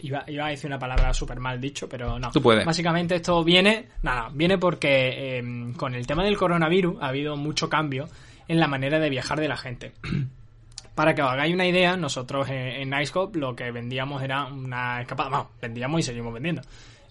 iba, 0.00 0.24
a 0.28 0.48
decir 0.50 0.66
una 0.66 0.78
palabra 0.78 1.14
súper 1.14 1.40
mal 1.40 1.58
dicho, 1.58 1.88
pero 1.88 2.18
no. 2.18 2.30
Tú 2.30 2.42
puedes. 2.42 2.66
Básicamente 2.66 3.14
esto 3.14 3.42
viene. 3.42 3.86
Nada, 4.02 4.28
viene 4.30 4.58
porque 4.58 5.38
em, 5.38 5.72
con 5.72 5.94
el 5.94 6.06
tema 6.06 6.22
del 6.22 6.36
coronavirus 6.36 6.98
ha 7.00 7.08
habido 7.08 7.34
mucho 7.38 7.70
cambio 7.70 8.08
en 8.46 8.60
la 8.60 8.68
manera 8.68 8.98
de 8.98 9.08
viajar 9.08 9.40
de 9.40 9.48
la 9.48 9.56
gente. 9.56 9.92
Para 10.94 11.14
que 11.14 11.22
os 11.22 11.30
hagáis 11.30 11.54
una 11.54 11.66
idea, 11.66 11.96
nosotros 11.96 12.48
en, 12.50 12.92
en 12.92 13.00
Icecop 13.00 13.36
lo 13.36 13.56
que 13.56 13.70
vendíamos 13.70 14.22
era 14.22 14.44
una 14.44 15.00
escapada. 15.00 15.30
Vamos, 15.30 15.48
vendíamos 15.62 16.00
y 16.00 16.02
seguimos 16.02 16.34
vendiendo 16.34 16.60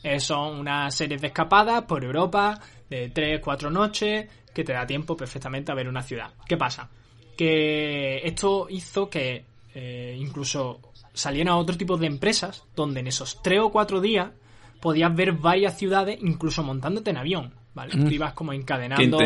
eh, 0.05 0.19
son 0.19 0.59
una 0.59 0.91
serie 0.91 1.17
de 1.17 1.27
escapadas 1.27 1.81
por 1.85 2.03
Europa 2.03 2.59
de 2.87 3.09
3, 3.09 3.41
4 3.41 3.71
noches 3.71 4.27
que 4.53 4.63
te 4.63 4.71
da 4.71 4.85
tiempo 4.85 5.17
perfectamente 5.17 5.71
a 5.71 5.75
ver 5.75 5.87
una 5.87 6.03
ciudad. 6.03 6.31
¿Qué 6.47 6.57
pasa? 6.57 6.87
Que 7.35 8.17
esto 8.17 8.67
hizo 8.69 9.09
que 9.09 9.45
eh, 9.73 10.15
incluso 10.19 10.79
salieran 11.11 11.55
otro 11.55 11.75
tipo 11.75 11.97
de 11.97 12.05
empresas 12.05 12.63
donde 12.75 12.99
en 12.99 13.07
esos 13.07 13.41
3 13.41 13.61
o 13.61 13.71
4 13.71 13.99
días 13.99 14.29
podías 14.79 15.13
ver 15.15 15.31
varias 15.31 15.75
ciudades 15.75 16.19
incluso 16.21 16.61
montándote 16.61 17.09
en 17.09 17.17
avión, 17.17 17.55
¿vale? 17.73 17.97
Mm. 17.97 18.05
Tú 18.05 18.11
ibas 18.11 18.33
como 18.33 18.53
encadenando... 18.53 19.17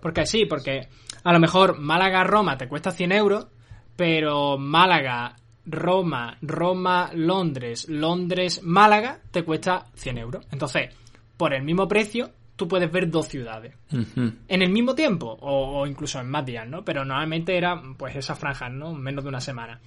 Porque 0.00 0.24
sí, 0.24 0.46
porque 0.46 0.88
a 1.24 1.32
lo 1.34 1.40
mejor 1.40 1.78
Málaga-Roma 1.78 2.56
te 2.56 2.68
cuesta 2.68 2.90
100 2.90 3.12
euros, 3.12 3.48
pero 3.96 4.56
Málaga 4.56 5.36
Roma, 5.66 6.36
Roma, 6.42 7.10
Londres, 7.14 7.88
Londres, 7.88 8.62
Málaga, 8.62 9.20
te 9.30 9.44
cuesta 9.44 9.86
100 9.94 10.18
euros. 10.18 10.46
Entonces, 10.50 10.90
por 11.36 11.54
el 11.54 11.62
mismo 11.62 11.86
precio, 11.86 12.30
tú 12.56 12.68
puedes 12.68 12.90
ver 12.90 13.10
dos 13.10 13.28
ciudades. 13.28 13.74
En 13.90 14.62
el 14.62 14.70
mismo 14.70 14.94
tiempo, 14.94 15.36
o, 15.40 15.86
incluso 15.86 16.20
en 16.20 16.28
más 16.28 16.44
días, 16.44 16.68
¿no? 16.68 16.84
Pero 16.84 17.04
normalmente 17.04 17.56
era, 17.56 17.80
pues, 17.96 18.16
esas 18.16 18.38
franjas, 18.38 18.72
¿no? 18.72 18.92
Menos 18.92 19.24
de 19.24 19.28
una 19.28 19.40
semana. 19.40 19.80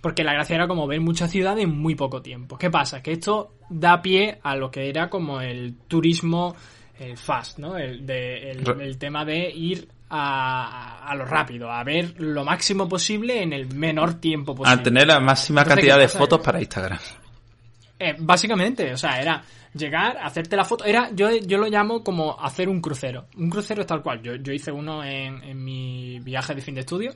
Porque 0.00 0.24
la 0.24 0.32
gracia 0.32 0.56
era 0.56 0.68
como 0.68 0.86
ver 0.86 1.00
muchas 1.00 1.30
ciudades 1.30 1.64
en 1.64 1.76
muy 1.76 1.94
poco 1.94 2.22
tiempo. 2.22 2.56
¿Qué 2.56 2.70
pasa? 2.70 3.02
Que 3.02 3.12
esto 3.12 3.54
da 3.68 4.00
pie 4.00 4.38
a 4.42 4.56
lo 4.56 4.70
que 4.70 4.88
era 4.88 5.10
como 5.10 5.40
el 5.40 5.76
turismo 5.88 6.54
eh, 6.98 7.16
fast, 7.16 7.58
¿no? 7.58 7.76
El, 7.76 8.06
de, 8.06 8.52
el 8.52 8.98
tema 8.98 9.24
de 9.24 9.50
ir 9.50 9.88
a, 10.10 11.14
lo 11.16 11.24
rápido, 11.24 11.70
a 11.70 11.84
ver 11.84 12.14
lo 12.18 12.44
máximo 12.44 12.88
posible 12.88 13.42
en 13.42 13.52
el 13.52 13.72
menor 13.74 14.14
tiempo 14.14 14.54
posible. 14.54 14.80
A 14.80 14.82
tener 14.82 15.06
la 15.06 15.20
máxima 15.20 15.64
cantidad 15.64 15.98
de 15.98 16.08
fotos 16.08 16.40
para 16.40 16.60
Instagram. 16.60 16.98
Eh, 17.98 18.16
básicamente, 18.18 18.92
o 18.92 18.96
sea, 18.96 19.20
era 19.20 19.42
llegar, 19.74 20.16
hacerte 20.18 20.56
la 20.56 20.64
foto. 20.64 20.84
Era, 20.84 21.10
yo, 21.12 21.30
yo 21.30 21.58
lo 21.58 21.66
llamo 21.66 22.02
como 22.02 22.40
hacer 22.40 22.68
un 22.68 22.80
crucero. 22.80 23.26
Un 23.36 23.50
crucero 23.50 23.82
es 23.82 23.86
tal 23.86 24.02
cual. 24.02 24.22
Yo, 24.22 24.36
yo 24.36 24.52
hice 24.52 24.72
uno 24.72 25.04
en, 25.04 25.42
en 25.44 25.62
mi 25.62 26.18
viaje 26.20 26.54
de 26.54 26.62
fin 26.62 26.74
de 26.74 26.80
estudio. 26.80 27.12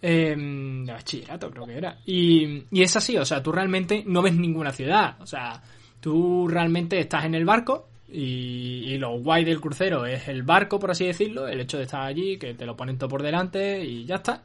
Eh, 0.00 0.34
de 0.36 0.92
bachillerato, 0.92 1.50
creo 1.50 1.66
que 1.66 1.76
era. 1.76 1.98
Y, 2.06 2.64
y 2.70 2.82
es 2.82 2.96
así, 2.96 3.16
o 3.16 3.24
sea, 3.24 3.42
tú 3.42 3.52
realmente 3.52 4.02
no 4.06 4.22
ves 4.22 4.34
ninguna 4.34 4.72
ciudad. 4.72 5.16
O 5.20 5.26
sea, 5.26 5.62
tú 6.00 6.48
realmente 6.48 6.98
estás 6.98 7.24
en 7.24 7.34
el 7.34 7.44
barco 7.44 7.88
y, 8.12 8.96
lo 8.98 9.18
guay 9.18 9.44
del 9.44 9.60
crucero 9.60 10.04
es 10.06 10.28
el 10.28 10.42
barco, 10.42 10.78
por 10.78 10.90
así 10.90 11.06
decirlo, 11.06 11.48
el 11.48 11.60
hecho 11.60 11.78
de 11.78 11.84
estar 11.84 12.02
allí, 12.02 12.36
que 12.36 12.54
te 12.54 12.66
lo 12.66 12.76
ponen 12.76 12.98
todo 12.98 13.08
por 13.08 13.22
delante 13.22 13.82
y 13.84 14.04
ya 14.04 14.16
está. 14.16 14.42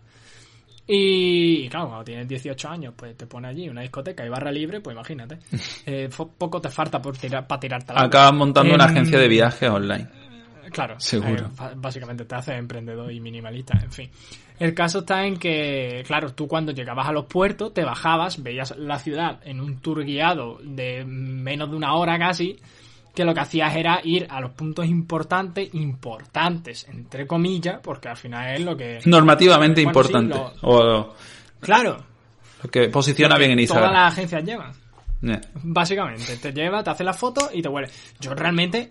Y, 0.87 1.67
claro, 1.67 1.87
cuando 1.87 2.05
tienes 2.05 2.29
18 2.29 2.69
años, 2.69 2.93
pues 2.95 3.17
te 3.17 3.27
pone 3.27 3.49
allí 3.49 3.67
una 3.67 3.81
discoteca 3.81 4.25
y 4.25 4.29
barra 4.29 4.51
libre, 4.51 4.79
pues 4.79 4.95
imagínate. 4.95 5.39
Eh, 5.85 6.09
poco 6.37 6.59
te 6.59 6.69
falta 6.69 7.01
por 7.01 7.17
tirar, 7.17 7.47
para 7.47 7.61
tirarte 7.61 7.93
la 7.93 8.01
Acabas 8.01 8.33
montando 8.33 8.75
una 8.75 8.85
agencia 8.85 9.17
de 9.17 9.27
viajes 9.29 9.69
online. 9.69 10.07
Claro, 10.71 10.99
seguro. 10.99 11.45
Eh, 11.45 11.73
básicamente 11.77 12.25
te 12.25 12.35
haces 12.35 12.59
emprendedor 12.59 13.11
y 13.11 13.21
minimalista, 13.21 13.79
en 13.81 13.91
fin. 13.91 14.09
El 14.59 14.73
caso 14.73 14.99
está 14.99 15.25
en 15.25 15.37
que, 15.37 16.03
claro, 16.05 16.33
tú 16.33 16.47
cuando 16.47 16.71
llegabas 16.71 17.07
a 17.07 17.11
los 17.11 17.25
puertos, 17.25 17.73
te 17.73 17.83
bajabas, 17.83 18.41
veías 18.41 18.75
la 18.77 18.99
ciudad 18.99 19.39
en 19.45 19.61
un 19.61 19.79
tour 19.79 20.03
guiado 20.03 20.59
de 20.63 21.05
menos 21.05 21.69
de 21.69 21.75
una 21.77 21.95
hora 21.95 22.17
casi, 22.17 22.59
que 23.17 23.25
lo 23.25 23.33
que 23.33 23.39
hacías 23.39 23.75
era 23.75 23.99
ir 24.03 24.27
a 24.29 24.39
los 24.39 24.51
puntos 24.51 24.85
importantes, 24.85 25.73
importantes, 25.73 26.87
entre 26.87 27.25
comillas, 27.25 27.79
porque 27.81 28.09
al 28.09 28.15
final 28.15 28.55
es 28.55 28.61
lo 28.61 28.77
que... 28.77 28.99
Normativamente 29.05 29.81
importante. 29.81 30.39
o... 30.61 31.15
Claro. 31.59 31.97
Lo 32.61 32.69
que 32.69 32.89
posiciona 32.89 33.35
bien 33.39 33.49
en 33.49 33.59
Instagram. 33.61 33.89
Todas 33.89 34.03
las 34.03 34.13
agencias 34.13 34.43
llevan. 34.43 34.71
Básicamente, 35.63 36.37
te 36.37 36.53
lleva, 36.53 36.83
te 36.83 36.91
hace 36.91 37.03
la 37.03 37.13
foto 37.13 37.49
y 37.51 37.63
te 37.63 37.69
vuelve. 37.69 37.89
Yo 38.19 38.35
realmente 38.35 38.87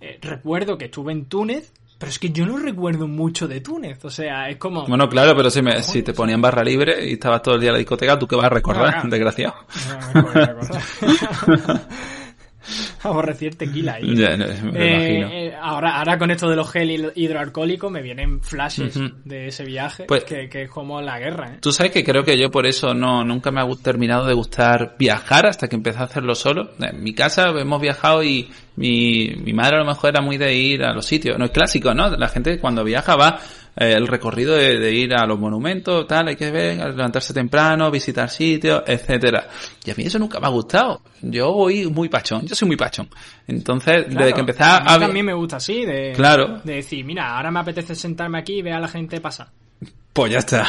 eh, 0.00 0.18
recuerdo 0.22 0.78
que 0.78 0.86
estuve 0.86 1.12
en 1.12 1.26
Túnez, 1.26 1.74
pero 1.98 2.08
es 2.08 2.18
que 2.18 2.30
yo 2.30 2.46
no 2.46 2.56
recuerdo 2.56 3.06
mucho 3.06 3.46
de 3.46 3.60
Túnez. 3.60 4.02
O 4.06 4.10
sea, 4.10 4.48
es 4.48 4.56
como. 4.56 4.86
Bueno, 4.86 5.06
claro, 5.10 5.36
pero 5.36 5.50
si, 5.50 5.60
me, 5.60 5.82
si 5.82 6.02
te 6.02 6.14
ponían 6.14 6.40
barra 6.40 6.64
libre 6.64 7.06
y 7.06 7.12
estabas 7.12 7.42
todo 7.42 7.56
el 7.56 7.60
día 7.60 7.68
en 7.68 7.74
la 7.74 7.78
discoteca, 7.80 8.18
¿tú 8.18 8.26
qué 8.26 8.36
vas 8.36 8.46
a 8.46 8.48
recordar, 8.48 9.02
desgraciado? 9.10 9.54
No, 10.14 10.20
aborrecí 10.20 10.78
el 13.40 13.56
tequila. 13.56 13.98
Eh, 14.00 15.54
ahora, 15.60 15.98
ahora 15.98 16.18
con 16.18 16.30
esto 16.30 16.48
de 16.48 16.56
los 16.56 16.70
gel 16.70 17.12
hidroalcohólicos 17.14 17.90
me 17.90 18.02
vienen 18.02 18.40
flashes 18.40 18.98
de 19.24 19.48
ese 19.48 19.64
viaje, 19.64 20.04
pues, 20.06 20.24
que, 20.24 20.48
es 20.50 20.70
como 20.70 21.00
la 21.00 21.18
guerra. 21.18 21.54
¿eh? 21.54 21.58
Tú 21.60 21.72
sabes 21.72 21.92
que 21.92 22.04
creo 22.04 22.24
que 22.24 22.38
yo 22.38 22.50
por 22.50 22.66
eso 22.66 22.94
no 22.94 23.24
nunca 23.24 23.50
me 23.50 23.60
ha 23.60 23.66
terminado 23.82 24.26
de 24.26 24.34
gustar 24.34 24.96
viajar 24.98 25.46
hasta 25.46 25.68
que 25.68 25.76
empecé 25.76 25.98
a 25.98 26.04
hacerlo 26.04 26.34
solo. 26.34 26.70
En 26.80 27.02
mi 27.02 27.14
casa 27.14 27.50
hemos 27.50 27.80
viajado 27.80 28.22
y 28.22 28.50
mi, 28.76 29.34
mi 29.36 29.52
madre 29.52 29.76
a 29.76 29.80
lo 29.80 29.86
mejor 29.86 30.10
era 30.10 30.20
muy 30.20 30.36
de 30.36 30.54
ir 30.54 30.82
a 30.82 30.92
los 30.92 31.06
sitios. 31.06 31.38
No 31.38 31.46
es 31.46 31.50
clásico, 31.50 31.94
¿no? 31.94 32.10
La 32.10 32.28
gente 32.28 32.58
cuando 32.58 32.84
viaja 32.84 33.16
va 33.16 33.38
eh, 33.76 33.92
el 33.92 34.06
recorrido 34.06 34.54
de, 34.54 34.92
ir 34.92 35.14
a 35.14 35.26
los 35.26 35.38
monumentos, 35.38 36.06
tal, 36.06 36.28
hay 36.28 36.36
que 36.36 36.50
ver, 36.50 36.78
levantarse 36.78 37.34
temprano, 37.34 37.90
visitar 37.90 38.30
sitios, 38.30 38.82
etcétera. 38.86 39.48
Y 39.84 39.90
a 39.90 39.94
mí 39.94 40.04
eso 40.04 40.18
nunca 40.18 40.40
me 40.40 40.46
ha 40.46 40.50
gustado. 40.50 41.02
Yo 41.20 41.52
voy 41.52 41.86
muy 41.86 42.08
pachón, 42.08 42.46
yo 42.46 42.54
soy 42.54 42.68
muy 42.68 42.76
pachón. 42.76 43.08
Entonces, 43.46 44.06
desde 44.08 44.32
que 44.32 44.40
empecé 44.40 44.62
a... 44.62 44.78
A 44.78 44.98
mí 44.98 45.04
también 45.04 45.26
me 45.26 45.34
gusta 45.34 45.56
así, 45.56 45.84
de, 45.84 46.12
claro. 46.14 46.60
de 46.64 46.76
decir, 46.76 47.04
mira, 47.04 47.36
ahora 47.36 47.50
me 47.50 47.60
apetece 47.60 47.94
sentarme 47.94 48.38
aquí 48.38 48.54
y 48.54 48.62
ver 48.62 48.72
a 48.72 48.80
la 48.80 48.88
gente 48.88 49.20
pasar. 49.20 49.48
Pues 50.12 50.32
ya 50.32 50.38
está. 50.38 50.66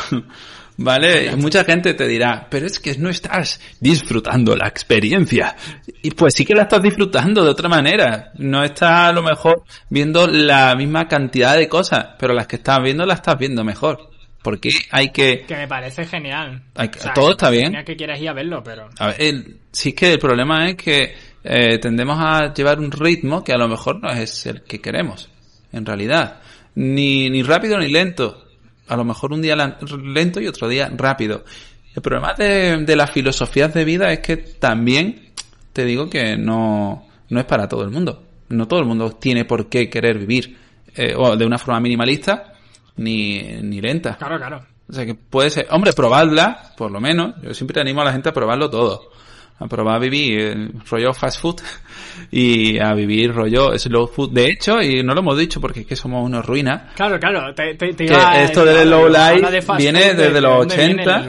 ¿Vale? 0.79 1.35
Mucha 1.35 1.63
gente 1.63 1.95
te 1.95 2.07
dirá, 2.07 2.45
pero 2.49 2.67
es 2.67 2.79
que 2.79 2.95
no 2.97 3.09
estás 3.09 3.59
disfrutando 3.79 4.55
la 4.55 4.67
experiencia. 4.67 5.55
Y 6.03 6.11
pues 6.11 6.35
sí 6.35 6.45
que 6.45 6.53
la 6.53 6.63
estás 6.63 6.83
disfrutando 6.83 7.43
de 7.43 7.49
otra 7.49 7.67
manera. 7.67 8.31
No 8.35 8.63
estás 8.63 9.09
a 9.09 9.11
lo 9.11 9.23
mejor 9.23 9.63
viendo 9.89 10.27
la 10.27 10.75
misma 10.75 11.07
cantidad 11.07 11.57
de 11.57 11.67
cosas, 11.67 12.09
pero 12.19 12.33
las 12.33 12.45
que 12.45 12.57
estás 12.57 12.79
viendo 12.83 13.05
las 13.07 13.17
estás 13.19 13.39
viendo 13.39 13.63
mejor. 13.63 14.11
Porque 14.43 14.69
hay 14.91 15.09
que... 15.09 15.45
Que 15.47 15.55
me 15.55 15.67
parece 15.67 16.05
genial. 16.05 16.61
todo 17.15 17.31
está 17.31 17.49
bien. 17.49 17.83
que 17.83 17.95
quieras 17.95 18.21
ir 18.21 18.29
a 18.29 18.33
verlo, 18.33 18.61
pero... 18.63 18.87
A 18.99 19.07
ver, 19.07 19.45
sí 19.71 19.89
es 19.89 19.95
que 19.95 20.13
el 20.13 20.19
problema 20.19 20.69
es 20.69 20.75
que 20.75 21.15
eh, 21.43 21.79
tendemos 21.79 22.17
a 22.19 22.53
llevar 22.53 22.79
un 22.79 22.91
ritmo 22.91 23.43
que 23.43 23.51
a 23.51 23.57
lo 23.57 23.67
mejor 23.67 23.99
no 23.99 24.11
es 24.11 24.45
el 24.45 24.61
que 24.61 24.79
queremos, 24.79 25.27
en 25.73 25.85
realidad. 25.85 26.39
Ni, 26.75 27.31
ni 27.31 27.41
rápido 27.41 27.79
ni 27.79 27.87
lento 27.87 28.46
a 28.87 28.95
lo 28.95 29.03
mejor 29.03 29.33
un 29.33 29.41
día 29.41 29.55
lento 29.55 30.39
y 30.39 30.47
otro 30.47 30.67
día 30.67 30.91
rápido. 30.95 31.43
El 31.95 32.01
problema 32.01 32.33
de, 32.33 32.77
de 32.85 32.95
las 32.95 33.11
filosofías 33.11 33.73
de 33.73 33.83
vida 33.83 34.11
es 34.11 34.19
que 34.19 34.37
también 34.37 35.31
te 35.73 35.85
digo 35.85 36.09
que 36.09 36.37
no, 36.37 37.07
no 37.29 37.39
es 37.39 37.45
para 37.45 37.67
todo 37.67 37.83
el 37.83 37.89
mundo. 37.89 38.23
No 38.49 38.67
todo 38.67 38.79
el 38.79 38.85
mundo 38.85 39.11
tiene 39.11 39.45
por 39.45 39.67
qué 39.67 39.89
querer 39.89 40.17
vivir 40.17 40.57
eh, 40.95 41.13
o 41.15 41.35
de 41.35 41.45
una 41.45 41.57
forma 41.57 41.79
minimalista 41.79 42.53
ni, 42.97 43.41
ni 43.61 43.81
lenta. 43.81 44.17
Claro, 44.17 44.37
claro. 44.37 44.65
O 44.89 44.93
sea 44.93 45.05
que 45.05 45.15
puede 45.15 45.49
ser, 45.49 45.67
hombre, 45.71 45.91
probadla, 45.93 46.73
por 46.77 46.91
lo 46.91 47.01
menos. 47.01 47.35
Yo 47.41 47.53
siempre 47.53 47.81
animo 47.81 48.01
a 48.01 48.05
la 48.05 48.13
gente 48.13 48.29
a 48.29 48.33
probarlo 48.33 48.69
todo 48.69 49.16
a 49.59 49.67
probar 49.67 49.95
a 49.95 49.99
vivir 49.99 50.71
rollo 50.89 51.13
fast 51.13 51.41
food 51.41 51.61
y 52.31 52.79
a 52.79 52.93
vivir 52.93 53.33
rollo 53.33 53.77
slow 53.77 54.07
food. 54.07 54.31
De 54.31 54.47
hecho, 54.47 54.81
y 54.81 55.01
no 55.03 55.13
lo 55.13 55.21
hemos 55.21 55.37
dicho 55.37 55.59
porque 55.59 55.81
es 55.81 55.87
que 55.87 55.95
somos 55.95 56.23
unos 56.25 56.45
ruinas. 56.45 56.93
Claro, 56.95 57.19
claro. 57.19 57.53
Te, 57.53 57.75
te, 57.75 57.95
que 57.95 58.43
esto 58.43 58.63
del 58.63 58.89
low 58.89 59.07
life 59.07 59.73
viene 59.77 60.13
desde 60.13 60.41
los 60.41 60.65
80. 60.65 61.27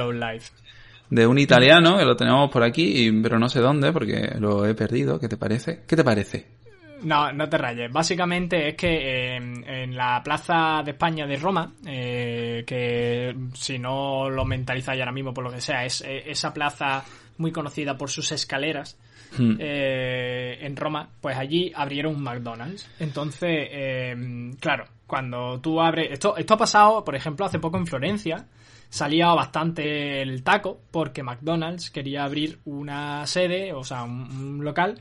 De 1.10 1.26
un 1.26 1.38
italiano 1.38 1.96
que 1.96 2.04
lo 2.04 2.16
tenemos 2.16 2.50
por 2.50 2.62
aquí, 2.62 3.10
pero 3.22 3.38
no 3.38 3.48
sé 3.48 3.60
dónde 3.60 3.92
porque 3.92 4.34
lo 4.38 4.66
he 4.66 4.74
perdido. 4.74 5.18
¿Qué 5.18 5.28
te 5.28 5.38
parece? 5.38 5.80
¿Qué 5.86 5.96
te 5.96 6.04
parece? 6.04 6.58
No, 7.02 7.32
no 7.32 7.48
te 7.48 7.56
rayes. 7.56 7.90
Básicamente 7.90 8.68
es 8.68 8.74
que 8.74 9.36
en 9.36 9.96
la 9.96 10.20
Plaza 10.22 10.82
de 10.84 10.90
España 10.90 11.26
de 11.26 11.36
Roma, 11.36 11.72
eh, 11.86 12.64
que 12.66 13.34
si 13.54 13.78
no 13.78 14.28
lo 14.28 14.44
mentalizáis 14.44 15.00
ahora 15.00 15.12
mismo 15.12 15.32
por 15.32 15.44
lo 15.44 15.50
que 15.50 15.60
sea, 15.60 15.84
es 15.84 16.02
eh, 16.02 16.24
esa 16.26 16.52
plaza 16.52 17.04
muy 17.38 17.52
conocida 17.52 17.96
por 17.96 18.10
sus 18.10 18.30
escaleras 18.32 18.98
hmm. 19.38 19.56
eh, 19.58 20.58
en 20.60 20.76
Roma, 20.76 21.08
pues 21.20 21.36
allí 21.36 21.72
abrieron 21.74 22.16
un 22.16 22.22
McDonald's. 22.22 22.88
Entonces, 22.98 23.68
eh, 23.70 24.52
claro, 24.60 24.84
cuando 25.06 25.60
tú 25.60 25.80
abres... 25.80 26.10
Esto, 26.12 26.36
esto 26.36 26.54
ha 26.54 26.58
pasado, 26.58 27.04
por 27.04 27.14
ejemplo, 27.14 27.46
hace 27.46 27.58
poco 27.58 27.78
en 27.78 27.86
Florencia. 27.86 28.46
Salía 28.90 29.28
bastante 29.28 30.22
el 30.22 30.42
taco 30.42 30.80
porque 30.90 31.22
McDonald's 31.22 31.90
quería 31.90 32.24
abrir 32.24 32.58
una 32.64 33.26
sede, 33.26 33.72
o 33.72 33.84
sea, 33.84 34.02
un, 34.02 34.64
local 34.64 35.00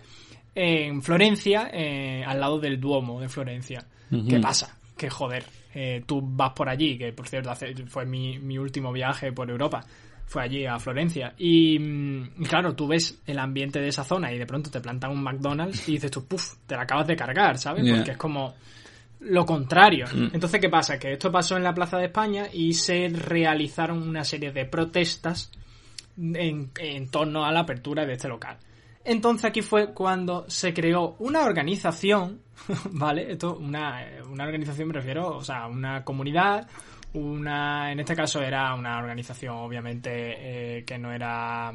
en 0.54 1.02
Florencia, 1.02 1.70
eh, 1.72 2.24
al 2.26 2.40
lado 2.40 2.60
del 2.60 2.80
Duomo 2.80 3.20
de 3.20 3.30
Florencia. 3.30 3.86
¿Qué 4.10 4.40
pasa? 4.40 4.78
Que 4.98 5.10
joder, 5.10 5.44
tú 6.06 6.22
vas 6.24 6.54
por 6.54 6.70
allí, 6.70 6.98
que 6.98 7.12
por 7.14 7.28
cierto 7.28 7.54
fue 7.88 8.06
mi, 8.06 8.40
mi 8.40 8.58
último 8.58 8.92
viaje 8.92 9.32
por 9.32 9.50
Europa 9.50 9.86
fue 10.28 10.44
allí 10.44 10.66
a 10.66 10.78
Florencia. 10.78 11.34
Y, 11.38 11.80
mm, 11.80 12.44
claro, 12.48 12.76
tú 12.76 12.88
ves 12.88 13.20
el 13.26 13.40
ambiente 13.40 13.80
de 13.80 13.88
esa 13.88 14.04
zona 14.04 14.32
y 14.32 14.38
de 14.38 14.46
pronto 14.46 14.70
te 14.70 14.82
plantan 14.82 15.12
un 15.12 15.24
McDonald's 15.24 15.88
y 15.88 15.94
dices 15.94 16.12
tú, 16.12 16.26
puff, 16.26 16.56
te 16.68 16.76
la 16.76 16.84
acabas 16.84 17.08
de 17.08 17.16
cargar, 17.16 17.58
¿sabes? 17.58 17.90
Porque 17.90 18.12
es 18.12 18.18
como 18.18 18.54
lo 19.22 19.46
contrario. 19.46 20.06
Mm. 20.14 20.30
Entonces, 20.34 20.60
¿qué 20.60 20.70
pasa? 20.70 21.00
Que 21.00 21.14
esto 21.14 21.32
pasó 21.32 21.56
en 21.56 21.64
la 21.64 21.74
Plaza 21.74 21.98
de 21.98 22.06
España 22.06 22.48
y 22.52 22.74
se 22.74 23.08
realizaron 23.08 24.06
una 24.06 24.24
serie 24.26 24.52
de 24.52 24.66
protestas 24.66 25.50
en, 26.18 26.72
en 26.78 27.10
torno 27.10 27.46
a 27.46 27.52
la 27.52 27.62
apertura 27.62 28.06
de 28.06 28.14
este 28.14 28.28
local. 28.28 28.58
Entonces 29.08 29.46
aquí 29.46 29.62
fue 29.62 29.94
cuando 29.94 30.44
se 30.50 30.74
creó 30.74 31.16
una 31.20 31.46
organización, 31.46 32.42
¿vale? 32.92 33.32
Esto, 33.32 33.56
una, 33.56 34.06
una 34.30 34.44
organización 34.44 34.90
me 34.90 34.96
refiero, 34.96 35.38
o 35.38 35.44
sea, 35.44 35.68
una 35.68 36.04
comunidad, 36.04 36.68
una, 37.18 37.92
en 37.92 38.00
este 38.00 38.16
caso 38.16 38.42
era 38.42 38.74
una 38.74 38.98
organización, 38.98 39.56
obviamente, 39.56 40.10
eh, 40.80 40.84
que 40.86 40.98
no 40.98 41.12
era, 41.12 41.74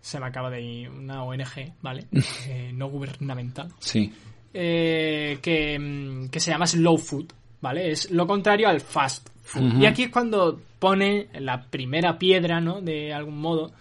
se 0.00 0.20
me 0.20 0.26
acaba 0.26 0.50
de 0.50 0.60
ir, 0.60 0.90
una 0.90 1.24
ONG, 1.24 1.74
¿vale? 1.80 2.06
Eh, 2.48 2.72
no 2.74 2.88
gubernamental. 2.88 3.68
Sí. 3.78 4.12
Eh, 4.52 5.38
que, 5.40 6.28
que, 6.30 6.40
se 6.40 6.50
llama 6.50 6.66
Slow 6.66 6.98
Food, 6.98 7.32
¿vale? 7.60 7.90
Es 7.90 8.10
lo 8.10 8.26
contrario 8.26 8.68
al 8.68 8.80
fast 8.80 9.28
food. 9.42 9.80
Y 9.80 9.86
aquí 9.86 10.04
es 10.04 10.10
cuando 10.10 10.60
pone 10.78 11.28
la 11.38 11.62
primera 11.62 12.18
piedra, 12.18 12.60
¿no? 12.60 12.80
De 12.80 13.14
algún 13.14 13.38
modo, 13.38 13.72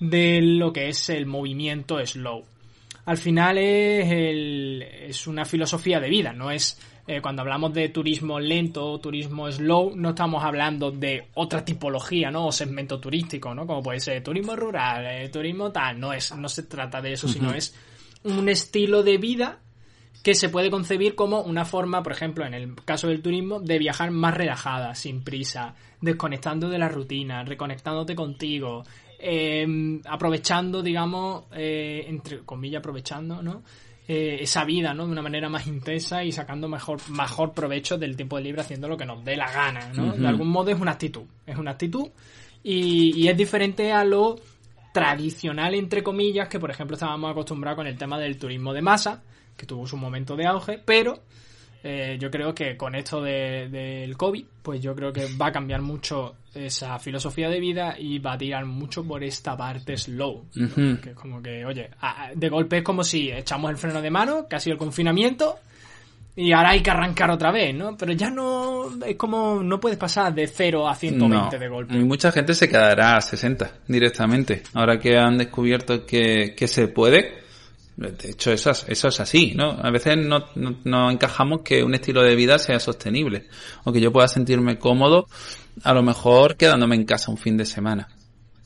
de 0.00 0.40
lo 0.40 0.72
que 0.72 0.88
es 0.88 1.08
el 1.10 1.26
movimiento 1.26 2.04
slow. 2.04 2.44
Al 3.04 3.16
final 3.16 3.58
es, 3.58 4.10
el, 4.10 4.82
es 4.82 5.26
una 5.26 5.44
filosofía 5.44 6.00
de 6.00 6.10
vida, 6.10 6.32
no 6.32 6.50
es 6.50 6.78
eh, 7.10 7.22
cuando 7.22 7.40
hablamos 7.40 7.72
de 7.72 7.88
turismo 7.88 8.38
lento, 8.38 8.98
turismo 9.00 9.50
slow, 9.50 9.96
no 9.96 10.10
estamos 10.10 10.44
hablando 10.44 10.90
de 10.90 11.28
otra 11.36 11.64
tipología, 11.64 12.30
¿no? 12.30 12.48
O 12.48 12.52
segmento 12.52 13.00
turístico, 13.00 13.54
¿no? 13.54 13.66
Como 13.66 13.82
puede 13.82 13.98
ser 13.98 14.22
turismo 14.22 14.54
rural, 14.54 15.06
eh, 15.06 15.30
turismo 15.30 15.72
tal. 15.72 15.98
No 15.98 16.12
es, 16.12 16.36
no 16.36 16.50
se 16.50 16.64
trata 16.64 17.00
de 17.00 17.14
eso, 17.14 17.26
sino 17.26 17.54
es 17.54 17.74
un 18.24 18.50
estilo 18.50 19.02
de 19.02 19.16
vida 19.16 19.58
que 20.22 20.34
se 20.34 20.50
puede 20.50 20.70
concebir 20.70 21.14
como 21.14 21.40
una 21.40 21.64
forma, 21.64 22.02
por 22.02 22.12
ejemplo, 22.12 22.44
en 22.44 22.52
el 22.52 22.74
caso 22.84 23.08
del 23.08 23.22
turismo, 23.22 23.58
de 23.58 23.78
viajar 23.78 24.10
más 24.10 24.34
relajada, 24.34 24.94
sin 24.94 25.24
prisa, 25.24 25.74
desconectando 26.02 26.68
de 26.68 26.76
la 26.76 26.90
rutina, 26.90 27.42
reconectándote 27.42 28.14
contigo, 28.14 28.82
em, 29.18 30.02
aprovechando, 30.04 30.82
digamos, 30.82 31.44
eh, 31.52 32.04
entre 32.06 32.40
comillas, 32.40 32.80
aprovechando, 32.80 33.42
¿no? 33.42 33.62
Eh, 34.10 34.38
esa 34.40 34.64
vida, 34.64 34.94
¿no? 34.94 35.04
De 35.04 35.12
una 35.12 35.20
manera 35.20 35.50
más 35.50 35.66
intensa 35.66 36.24
y 36.24 36.32
sacando 36.32 36.66
mejor, 36.66 36.98
mejor 37.10 37.52
provecho 37.52 37.98
del 37.98 38.16
tiempo 38.16 38.38
de 38.38 38.44
libre 38.44 38.62
haciendo 38.62 38.88
lo 38.88 38.96
que 38.96 39.04
nos 39.04 39.22
dé 39.22 39.36
la 39.36 39.52
gana, 39.52 39.92
¿no? 39.92 40.14
De 40.14 40.26
algún 40.26 40.48
modo 40.48 40.70
es 40.70 40.80
una 40.80 40.92
actitud, 40.92 41.24
es 41.44 41.58
una 41.58 41.72
actitud 41.72 42.08
y, 42.62 43.28
es 43.28 43.36
diferente 43.36 43.92
a 43.92 44.04
lo 44.04 44.36
tradicional, 44.94 45.74
entre 45.74 46.02
comillas, 46.02 46.48
que 46.48 46.58
por 46.58 46.70
ejemplo 46.70 46.94
estábamos 46.94 47.30
acostumbrados 47.30 47.76
con 47.76 47.86
el 47.86 47.98
tema 47.98 48.18
del 48.18 48.38
turismo 48.38 48.72
de 48.72 48.80
masa, 48.80 49.22
que 49.58 49.66
tuvo 49.66 49.86
su 49.86 49.98
momento 49.98 50.36
de 50.36 50.46
auge, 50.46 50.78
pero 50.82 51.20
eh, 51.84 52.16
yo 52.18 52.30
creo 52.30 52.54
que 52.54 52.78
con 52.78 52.94
esto 52.94 53.20
del 53.20 54.16
COVID, 54.16 54.44
pues 54.62 54.80
yo 54.80 54.94
creo 54.94 55.12
que 55.12 55.26
va 55.36 55.48
a 55.48 55.52
cambiar 55.52 55.82
mucho 55.82 56.36
esa 56.66 56.98
filosofía 56.98 57.48
de 57.48 57.60
vida 57.60 57.96
y 57.98 58.18
va 58.18 58.34
a 58.34 58.38
tirar 58.38 58.64
mucho 58.66 59.04
por 59.04 59.22
esta 59.22 59.56
parte 59.56 59.96
slow. 59.96 60.46
Que 60.52 61.10
es 61.10 61.16
como 61.16 61.42
que, 61.42 61.64
oye, 61.64 61.90
de 62.34 62.48
golpe 62.48 62.78
es 62.78 62.82
como 62.84 63.04
si 63.04 63.30
echamos 63.30 63.70
el 63.70 63.76
freno 63.76 64.02
de 64.02 64.10
mano, 64.10 64.46
que 64.48 64.56
ha 64.56 64.60
sido 64.60 64.74
el 64.74 64.78
confinamiento, 64.78 65.56
y 66.36 66.52
ahora 66.52 66.70
hay 66.70 66.82
que 66.82 66.90
arrancar 66.90 67.30
otra 67.32 67.50
vez, 67.50 67.74
¿no? 67.74 67.96
Pero 67.96 68.12
ya 68.12 68.30
no, 68.30 69.04
es 69.04 69.16
como, 69.16 69.60
no 69.62 69.80
puedes 69.80 69.98
pasar 69.98 70.32
de 70.32 70.46
0 70.46 70.88
a 70.88 70.94
120 70.94 71.58
de 71.58 71.68
golpe. 71.68 71.94
Y 71.96 72.04
mucha 72.04 72.30
gente 72.30 72.54
se 72.54 72.68
quedará 72.68 73.16
a 73.16 73.20
60 73.20 73.72
directamente. 73.88 74.62
Ahora 74.74 75.00
que 75.00 75.18
han 75.18 75.36
descubierto 75.36 76.06
que, 76.06 76.54
que 76.56 76.68
se 76.68 76.86
puede, 76.86 77.38
de 77.98 78.30
hecho, 78.30 78.52
eso 78.52 78.70
es, 78.70 78.86
eso 78.86 79.08
es 79.08 79.18
así, 79.18 79.54
¿no? 79.56 79.72
A 79.72 79.90
veces 79.90 80.16
no, 80.16 80.44
no, 80.54 81.10
encajamos 81.10 81.62
que 81.62 81.82
un 81.82 81.94
estilo 81.94 82.22
de 82.22 82.36
vida 82.36 82.60
sea 82.60 82.78
sostenible 82.78 83.46
o 83.82 83.92
que 83.92 84.00
yo 84.00 84.12
pueda 84.12 84.28
sentirme 84.28 84.78
cómodo, 84.78 85.26
a 85.84 85.94
lo 85.94 86.02
mejor 86.02 86.56
quedándome 86.56 86.96
en 86.96 87.04
casa 87.04 87.30
un 87.30 87.38
fin 87.38 87.56
de 87.56 87.64
semana. 87.64 88.08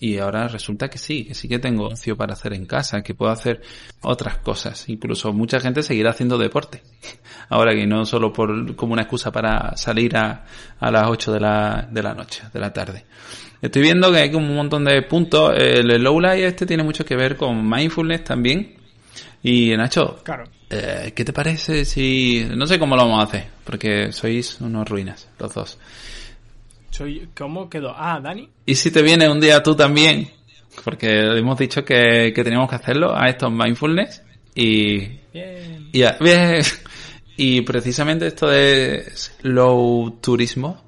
Y 0.03 0.19
ahora 0.19 0.49
resulta 0.49 0.91
que 0.91 0.99
sí, 0.99 1.27
que 1.27 1.35
sí 1.35 1.49
que 1.49 1.61
tengo 1.61 1.87
ocio 1.87 2.17
para 2.17 2.33
hacer 2.33 2.55
en 2.55 2.67
casa, 2.67 3.03
que 3.03 3.15
puedo 3.15 3.31
hacer 3.31 3.63
otras 4.01 4.39
cosas. 4.39 4.89
Incluso 4.89 5.33
mucha 5.33 5.61
gente 5.61 5.85
seguirá 5.85 6.11
haciendo 6.11 6.39
deporte. 6.39 6.83
Ahora 7.49 7.73
que 7.73 7.87
no 7.87 8.05
solo 8.05 8.33
por, 8.33 8.75
como 8.75 8.95
una 8.95 9.03
excusa 9.03 9.31
para 9.31 9.77
salir 9.77 10.17
a, 10.17 10.45
a 10.81 10.91
las 10.91 11.09
8 11.09 11.35
de 11.35 11.41
la, 11.41 11.89
de 11.89 12.03
la 12.03 12.15
noche, 12.15 12.43
de 12.53 12.59
la 12.59 12.73
tarde. 12.73 13.05
Estoy 13.61 13.83
viendo 13.83 14.11
que 14.11 14.19
hay 14.19 14.35
un 14.35 14.53
montón 14.57 14.85
de 14.85 15.03
puntos. 15.03 15.55
El 15.57 15.87
low 16.03 16.19
light 16.19 16.47
este 16.47 16.67
tiene 16.67 16.83
mucho 16.83 17.05
que 17.05 17.15
ver 17.15 17.37
con 17.37 17.65
mindfulness 17.71 18.25
también 18.25 18.75
Y 19.41 19.77
Nacho, 19.77 20.21
claro. 20.25 20.47
Eh, 20.69 21.13
¿qué 21.15 21.25
te 21.25 21.33
parece 21.33 21.85
si... 21.85 22.45
No 22.57 22.67
sé 22.67 22.81
cómo 22.81 22.97
lo 22.97 23.03
vamos 23.03 23.21
a 23.21 23.29
hacer, 23.29 23.47
porque 23.63 24.11
sois 24.11 24.61
unos 24.61 24.89
ruinas, 24.89 25.29
los 25.39 25.55
dos. 25.55 25.79
Soy... 26.93 27.29
¿Cómo 27.37 27.69
quedó? 27.69 27.93
Ah, 27.97 28.21
Dani. 28.23 28.49
¿Y 28.67 28.75
si 28.77 28.91
te 28.91 29.03
viene 29.03 29.29
un 29.29 29.41
día 29.41 29.63
tú 29.63 29.75
también? 29.75 30.31
Porque 30.85 31.09
hemos 31.37 31.59
dicho 31.59 31.85
que, 31.85 32.33
que 32.35 32.45
teníamos 32.45 32.69
que 32.71 32.77
hacerlo 32.77 33.15
a 33.17 33.29
estos 33.29 33.51
mindfulness 33.51 34.23
y... 34.55 34.99
Bien. 35.33 35.89
Y, 35.93 36.03
bien. 36.21 36.63
y 37.37 37.61
precisamente 37.63 38.27
esto 38.29 38.47
de 38.49 39.05
slow 39.15 40.19
turismo 40.21 40.85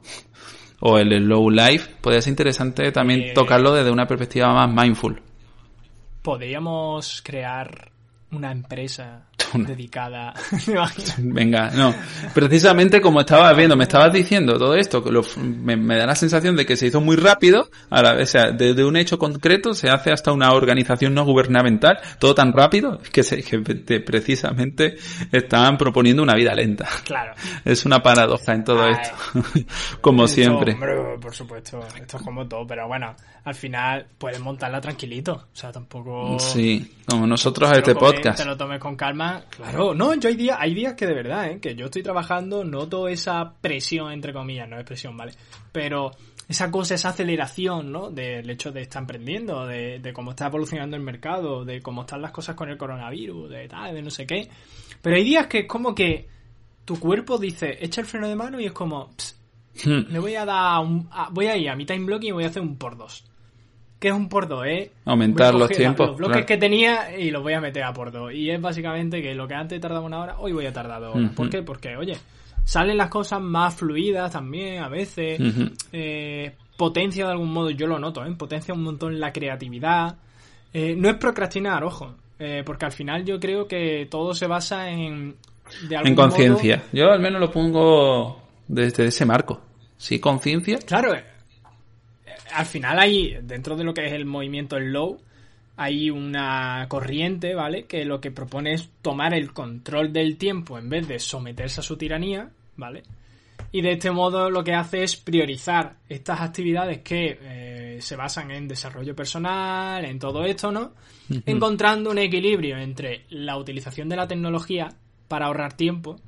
o 0.81 0.99
el 0.99 1.11
slow 1.25 1.51
life, 1.51 1.91
podría 2.01 2.21
ser 2.21 2.31
interesante 2.33 2.93
también 2.93 3.21
Eh. 3.23 3.33
tocarlo 3.35 3.73
desde 3.73 3.91
una 3.91 4.07
perspectiva 4.07 4.53
más 4.53 4.71
mindful. 4.71 5.21
Podríamos 6.23 7.23
crear 7.23 7.91
una 8.31 8.53
empresa 8.53 9.27
Dedicada. 9.53 10.33
Venga, 11.19 11.71
no. 11.71 11.95
Precisamente 12.35 13.01
como 13.01 13.21
estabas 13.21 13.57
viendo, 13.57 13.77
me 13.77 13.85
estabas 13.85 14.13
diciendo 14.13 14.59
todo 14.59 14.75
esto, 14.75 15.01
lo- 15.11 15.25
me, 15.39 15.77
me 15.77 15.97
da 15.97 16.07
la 16.07 16.15
sensación 16.15 16.57
de 16.57 16.67
que 16.67 16.77
se 16.77 16.87
hizo 16.87 17.01
muy 17.01 17.17
rápido, 17.17 17.69
a 17.91 18.03
la 18.03 18.15
vez, 18.15 18.29
o 18.31 18.33
sea, 18.33 18.51
de, 18.51 18.75
de 18.75 18.85
un 18.85 18.97
hecho 18.97 19.19
concreto 19.19 19.75
se 19.75 19.89
hace 19.91 20.13
hasta 20.13 20.33
una 20.33 20.53
organización 20.53 21.15
no 21.15 21.25
gubernamental, 21.25 21.99
todo 22.19 22.35
tan 22.35 22.53
rápido, 22.53 23.01
que, 23.13 23.23
se, 23.23 23.43
que 23.43 23.59
te- 23.59 24.01
precisamente 24.01 24.97
estaban 25.33 25.77
proponiendo 25.77 26.23
una 26.23 26.35
vida 26.35 26.55
lenta. 26.55 26.89
Claro. 27.05 27.33
Es 27.65 27.85
una 27.85 28.03
paradoja 28.03 28.53
en 28.55 28.65
todo 28.65 28.83
Ay. 28.83 28.95
esto, 29.01 29.61
como 30.01 30.27
siempre. 30.27 30.73
hombre, 30.75 30.95
por 31.21 31.35
supuesto, 31.35 31.81
esto 32.01 32.17
es 32.17 32.23
como 32.23 32.47
todo, 32.47 32.67
pero 32.67 32.87
bueno, 32.87 33.15
al 33.45 33.55
final 33.55 34.07
puedes 34.19 34.41
montarla 34.41 34.81
tranquilito. 34.81 35.33
O 35.53 35.57
sea, 35.57 35.71
tampoco. 35.71 36.39
Sí, 36.39 36.93
como 37.07 37.27
nosotros 37.27 37.69
a 37.71 37.75
te 37.75 37.79
este 37.79 37.95
comes- 37.95 38.13
podcast. 38.15 38.39
Te 38.39 38.45
lo 38.45 38.57
tomes 38.57 38.79
con 38.81 38.97
calma. 38.97 39.44
Claro, 39.51 39.95
no, 39.95 40.15
yo 40.15 40.29
hay 40.29 40.37
días, 40.37 40.57
hay 40.61 40.75
días 40.75 40.95
que 40.95 41.07
de 41.07 41.15
verdad, 41.15 41.51
¿eh? 41.51 41.61
que 41.61 41.75
yo 41.75 41.87
estoy 41.87 42.03
trabajando, 42.03 42.65
noto 42.65 43.09
esa 43.09 43.55
presión, 43.61 44.13
entre 44.13 44.33
comillas, 44.33 44.69
no 44.69 44.79
es 44.79 44.85
presión, 44.85 45.17
¿vale? 45.17 45.33
Pero 45.73 46.11
esa 46.49 46.71
cosa, 46.71 46.95
esa 46.97 47.11
aceleración, 47.11 47.93
¿no? 47.93 48.11
Del 48.11 48.49
hecho 48.51 48.73
de 48.73 48.83
estar 48.83 49.01
emprendiendo, 49.03 49.67
de, 49.67 50.01
de 50.01 50.13
cómo 50.13 50.33
está 50.33 50.47
evolucionando 50.47 50.97
el 50.97 51.03
mercado, 51.03 51.65
de 51.65 51.81
cómo 51.81 52.03
están 52.03 52.21
las 52.23 52.33
cosas 52.33 52.55
con 52.57 52.69
el 52.69 52.77
coronavirus, 52.77 53.49
de 53.51 53.69
tal, 53.69 53.95
de 53.95 54.03
no 54.03 54.11
sé 54.11 54.27
qué. 54.27 54.49
Pero 55.01 55.17
hay 55.17 55.25
días 55.25 55.47
que 55.47 55.61
es 55.61 55.67
como 55.67 55.95
que 55.95 56.29
tu 56.85 56.99
cuerpo 56.99 57.39
dice, 57.39 57.79
echa 57.81 58.01
el 58.01 58.07
freno 58.07 58.29
de 58.29 58.37
mano 58.37 58.61
y 58.61 58.67
es 58.67 58.73
como, 58.73 59.11
"Ps, 59.17 59.41
Hmm. 59.85 60.07
le 60.13 60.19
voy 60.21 60.35
a 60.37 60.45
dar 60.45 60.81
un, 60.85 61.09
a- 61.11 61.31
voy 61.31 61.47
a 61.47 61.57
ir 61.57 61.69
a 61.69 61.75
mi 61.75 61.85
time 61.85 62.05
blocking 62.07 62.29
y 62.29 62.33
voy 62.33 62.45
a 62.45 62.49
hacer 62.49 62.63
un 62.63 62.77
por 62.77 62.97
dos. 62.97 63.25
¿Qué 63.99 64.09
es 64.09 64.15
un 64.15 64.29
por 64.29 64.49
dos? 64.49 64.67
Eh? 64.67 64.91
Aumentar 65.07 65.55
los 65.55 65.71
tiempos, 65.71 66.09
Los 66.09 66.17
bloques 66.19 66.33
claro. 66.35 66.47
que 66.47 66.57
tenía 66.59 67.19
y 67.19 67.31
los 67.31 67.43
voy 67.43 67.55
a 67.55 67.61
meter 67.61 67.85
a 67.85 67.93
por 67.93 68.13
dos. 68.13 68.33
Y 68.35 68.51
es 68.51 68.61
básicamente 68.61 69.23
que 69.23 69.35
lo 69.35 69.49
que 69.49 69.55
antes 69.55 69.81
tardaba 69.81 70.05
una 70.05 70.21
hora, 70.21 70.37
hoy 70.39 70.53
voy 70.53 70.67
a 70.67 70.73
tardar 70.73 71.01
dos 71.01 71.15
horas. 71.15 71.27
Ujú. 71.27 71.35
¿Por 71.35 71.51
qué? 71.51 71.63
Porque, 71.63 71.97
oye, 71.97 72.17
salen 72.65 72.99
las 72.99 73.09
cosas 73.09 73.41
más 73.41 73.75
fluidas 73.75 74.31
también 74.33 74.83
a 74.83 74.89
veces. 74.89 75.41
Eh, 75.93 76.53
potencia 76.77 77.25
de 77.25 77.33
algún 77.33 77.53
modo, 77.53 77.71
yo 77.71 77.87
lo 77.87 77.99
noto, 77.99 78.25
¿eh? 78.27 78.35
potencia 78.37 78.75
un 78.75 78.83
montón 78.83 79.19
la 79.19 79.33
creatividad. 79.33 80.17
Eh, 80.73 80.95
no 80.99 81.09
es 81.09 81.17
procrastinar, 81.17 81.83
ojo. 81.85 82.15
eh, 82.39 82.63
porque 82.67 82.85
al 82.85 82.93
final 82.93 83.25
yo 83.25 83.39
creo 83.41 83.67
que 83.67 84.07
todo 84.11 84.35
se 84.35 84.47
basa 84.47 84.91
en... 84.91 85.37
De 85.89 85.97
algún 85.97 86.09
En 86.11 86.15
conciencia. 86.17 86.83
Yo 86.93 87.11
al 87.11 87.21
menos 87.21 87.41
lo 87.41 87.51
pongo 87.51 88.43
desde 88.69 89.07
ese 89.07 89.25
marco. 89.25 89.63
Sí, 89.97 90.19
conciencia. 90.19 90.79
Claro, 90.85 91.15
eh, 91.15 91.25
al 92.55 92.67
final 92.67 92.99
hay, 92.99 93.39
dentro 93.43 93.77
de 93.77 93.85
lo 93.85 93.95
que 93.95 94.07
es 94.07 94.13
el 94.13 94.27
movimiento 94.27 94.77
slow, 94.79 95.21
hay 95.77 96.11
una 96.11 96.87
corriente, 96.89 97.55
¿vale? 97.55 97.85
Que 97.87 98.05
lo 98.05 98.21
que 98.21 98.31
propone 98.31 98.75
es 98.75 98.91
tomar 99.03 99.35
el 99.35 99.53
control 99.53 100.13
del 100.13 100.37
tiempo 100.37 100.79
en 100.79 100.89
vez 100.89 101.09
de 101.09 101.19
someterse 101.19 101.81
a 101.81 101.85
su 101.85 101.97
tiranía, 101.97 102.51
¿vale? 102.77 103.03
Y 103.73 103.83
de 103.83 103.93
este 103.93 104.13
modo 104.13 104.51
lo 104.51 104.63
que 104.63 104.75
hace 104.75 105.03
es 105.03 105.17
priorizar 105.17 105.97
estas 106.09 106.41
actividades 106.41 107.01
que 107.01 107.39
eh, 107.43 107.99
se 108.01 108.15
basan 108.15 108.53
en 108.53 108.69
desarrollo 108.69 109.17
personal, 109.17 110.05
en 110.05 110.19
todo 110.21 110.45
esto, 110.45 110.71
¿no? 110.71 110.93
Encontrando 111.47 112.11
un 112.11 112.19
equilibrio 112.19 112.77
entre 112.79 113.25
la 113.31 113.57
utilización 113.57 114.09
de 114.09 114.17
la 114.17 114.29
tecnología 114.29 114.91
para 115.27 115.47
ahorrar 115.47 115.73
tiempo 115.73 116.21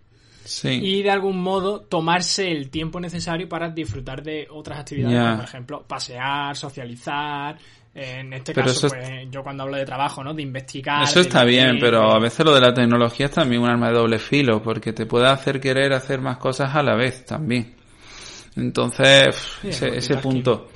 Sí. 0.47 0.69
y 0.83 1.03
de 1.03 1.11
algún 1.11 1.43
modo 1.43 1.81
tomarse 1.81 2.51
el 2.51 2.71
tiempo 2.71 2.99
necesario 3.01 3.49
para 3.49 3.69
disfrutar 3.71 4.23
de 4.23 4.47
otras 4.51 4.79
actividades, 4.81 5.37
por 5.37 5.45
ejemplo 5.45 5.83
pasear, 5.87 6.57
socializar. 6.57 7.57
En 7.99 8.33
este 8.35 8.53
Pero 8.53 8.67
caso, 8.67 8.87
es- 8.89 8.93
pues 8.93 9.11
yo 9.31 9.43
cuando 9.43 9.63
hablo 9.63 9.77
de 9.79 9.87
trabajo, 9.87 10.23
¿no? 10.23 10.35
De 10.35 10.43
investigar. 10.43 11.03
Eso 11.05 11.21
está 11.21 11.45
bien, 11.45 11.79
pero 11.81 12.13
a 12.13 12.19
veces 12.19 12.45
lo 12.45 12.55
de 12.55 12.61
la 12.61 12.75
tecnología 12.75 13.25
es 13.27 13.33
también 13.33 13.63
un 13.63 13.71
arma 13.71 13.89
de 13.89 13.95
doble 13.95 14.19
filo, 14.19 14.63
porque 14.63 14.93
te 14.93 15.07
puede 15.07 15.27
hacer 15.29 15.59
querer 15.61 15.95
hacer 15.95 16.21
más 16.21 16.37
cosas 16.37 16.75
a 16.75 16.83
la 16.83 16.95
vez 16.95 17.25
también. 17.25 17.75
Entonces, 18.55 19.35
Sí, 19.63 19.69
ese, 19.69 19.97
ese 19.97 20.17
punto. 20.17 20.69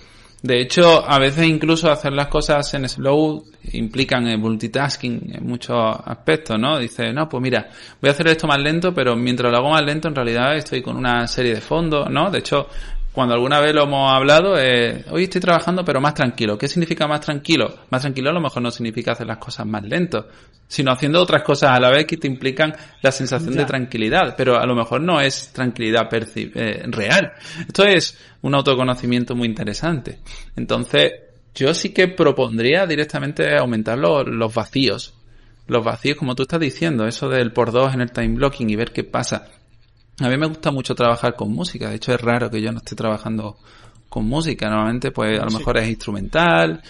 De 0.42 0.58
hecho, 0.60 1.06
a 1.06 1.18
veces 1.18 1.46
incluso 1.46 1.90
hacer 1.90 2.12
las 2.12 2.28
cosas 2.28 2.72
en 2.72 2.88
slow 2.88 3.44
implican 3.72 4.24
multitasking 4.40 5.32
en 5.34 5.46
muchos 5.46 5.76
aspectos, 6.04 6.58
¿no? 6.58 6.78
Dice, 6.78 7.12
no, 7.12 7.28
pues 7.28 7.42
mira, 7.42 7.68
voy 8.00 8.08
a 8.08 8.12
hacer 8.12 8.28
esto 8.28 8.46
más 8.46 8.58
lento, 8.58 8.94
pero 8.94 9.14
mientras 9.16 9.52
lo 9.52 9.58
hago 9.58 9.70
más 9.70 9.84
lento, 9.84 10.08
en 10.08 10.14
realidad 10.14 10.56
estoy 10.56 10.80
con 10.80 10.96
una 10.96 11.26
serie 11.26 11.56
de 11.56 11.60
fondos, 11.60 12.08
¿no? 12.08 12.30
De 12.30 12.38
hecho, 12.38 12.68
cuando 13.12 13.34
alguna 13.34 13.60
vez 13.60 13.74
lo 13.74 13.84
hemos 13.84 14.12
hablado, 14.12 14.56
eh, 14.56 15.04
hoy 15.10 15.24
estoy 15.24 15.40
trabajando 15.40 15.84
pero 15.84 16.00
más 16.00 16.14
tranquilo. 16.14 16.56
¿Qué 16.56 16.68
significa 16.68 17.08
más 17.08 17.20
tranquilo? 17.20 17.80
Más 17.90 18.02
tranquilo 18.02 18.30
a 18.30 18.32
lo 18.32 18.40
mejor 18.40 18.62
no 18.62 18.70
significa 18.70 19.12
hacer 19.12 19.26
las 19.26 19.38
cosas 19.38 19.66
más 19.66 19.82
lento, 19.82 20.28
sino 20.68 20.92
haciendo 20.92 21.20
otras 21.20 21.42
cosas 21.42 21.70
a 21.72 21.80
la 21.80 21.90
vez 21.90 22.06
que 22.06 22.16
te 22.16 22.28
implican 22.28 22.72
la 23.02 23.10
sensación 23.10 23.54
Ya. 23.54 23.60
de 23.60 23.66
tranquilidad, 23.66 24.34
pero 24.36 24.58
a 24.60 24.64
lo 24.66 24.76
mejor 24.76 25.00
no 25.00 25.20
es 25.20 25.52
tranquilidad 25.52 26.08
eh, 26.12 26.84
real. 26.86 27.32
Esto 27.66 27.84
es 27.84 28.16
un 28.42 28.54
autoconocimiento 28.54 29.34
muy 29.34 29.48
interesante. 29.48 30.20
Entonces, 30.54 31.12
yo 31.54 31.74
sí 31.74 31.92
que 31.92 32.06
propondría 32.06 32.86
directamente 32.86 33.56
aumentar 33.56 33.98
los, 33.98 34.24
los 34.28 34.54
vacíos. 34.54 35.14
Los 35.66 35.84
vacíos, 35.84 36.16
como 36.16 36.36
tú 36.36 36.42
estás 36.44 36.60
diciendo, 36.60 37.06
eso 37.06 37.28
del 37.28 37.52
por 37.52 37.72
dos 37.72 37.92
en 37.92 38.00
el 38.02 38.12
time 38.12 38.36
blocking 38.36 38.70
y 38.70 38.76
ver 38.76 38.92
qué 38.92 39.02
pasa. 39.02 39.48
A 40.20 40.28
mí 40.28 40.36
me 40.36 40.46
gusta 40.46 40.70
mucho 40.70 40.94
trabajar 40.94 41.34
con 41.34 41.52
música. 41.52 41.88
De 41.88 41.96
hecho, 41.96 42.12
es 42.12 42.20
raro 42.20 42.50
que 42.50 42.60
yo 42.60 42.70
no 42.72 42.78
esté 42.78 42.94
trabajando 42.94 43.56
con 44.08 44.26
música. 44.26 44.68
Normalmente, 44.68 45.10
pues, 45.10 45.40
a 45.40 45.44
lo 45.44 45.50
mejor 45.50 45.78
es 45.78 45.88
instrumental. 45.88 46.82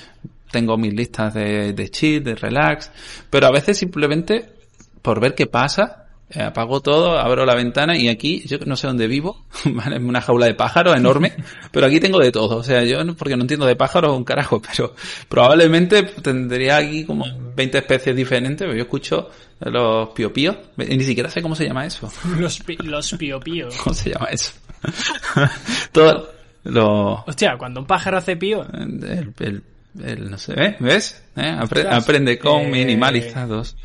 Tengo 0.51 0.77
mis 0.77 0.93
listas 0.93 1.35
de, 1.35 1.73
de 1.73 1.91
chill, 1.91 2.25
de 2.25 2.35
relax. 2.35 2.91
Pero 3.31 3.47
a 3.47 3.53
veces 3.53 3.79
simplemente, 3.79 4.53
por 5.01 5.21
ver 5.21 5.37
qué 5.37 5.47
pasa, 5.47 6.10
eh, 6.31 6.43
apago 6.43 6.81
todo, 6.81 7.19
abro 7.19 7.45
la 7.45 7.55
ventana 7.55 7.97
y 7.97 8.09
aquí, 8.09 8.43
yo 8.47 8.59
no 8.67 8.77
sé 8.77 8.87
dónde 8.87 9.07
vivo, 9.07 9.45
¿vale? 9.65 9.97
Es 9.97 10.03
una 10.03 10.21
jaula 10.21 10.47
de 10.47 10.55
pájaros 10.55 10.97
enorme, 10.97 11.33
pero 11.73 11.87
aquí 11.87 12.01
tengo 12.01 12.19
de 12.19 12.31
todo. 12.33 12.57
O 12.59 12.63
sea, 12.63 12.83
yo, 12.85 12.99
porque 13.17 13.37
no 13.37 13.43
entiendo 13.43 13.67
de 13.67 13.77
pájaros 13.77 14.17
un 14.17 14.25
carajo, 14.25 14.61
pero 14.71 14.95
probablemente 15.29 16.03
tendría 16.03 16.77
aquí 16.79 17.05
como 17.05 17.27
20 17.57 17.79
especies 17.79 18.15
diferentes, 18.17 18.65
pero 18.67 18.75
yo 18.77 18.83
escucho 18.83 19.29
los 19.61 20.09
piopíos, 20.11 20.57
y 20.79 20.97
ni 20.97 21.05
siquiera 21.05 21.29
sé 21.29 21.43
cómo 21.43 21.55
se 21.55 21.67
llama 21.67 21.85
eso. 21.87 22.11
Los, 22.39 22.61
pi- 22.61 22.77
los 22.79 23.13
pío 23.13 23.39
pío. 23.41 23.69
¿Cómo 23.85 23.93
se 23.95 24.11
llama 24.11 24.27
eso? 24.31 24.53
Todo 25.93 26.31
lo... 26.65 27.25
Hostia, 27.27 27.57
cuando 27.59 27.81
un 27.81 27.87
pájaro 27.87 28.19
hace 28.19 28.37
pío. 28.37 28.67
El, 28.73 29.33
el- 29.39 29.63
el- 30.03 30.31
no 30.31 30.39
sé, 30.39 30.55
¿eh? 30.57 30.77
¿ves? 30.81 31.23
¿Eh? 31.37 31.43
Apre- 31.59 31.81
Ostras, 31.81 32.03
aprende 32.05 32.39
con 32.39 32.63
eh, 32.63 32.67
minimalizados. 32.71 33.77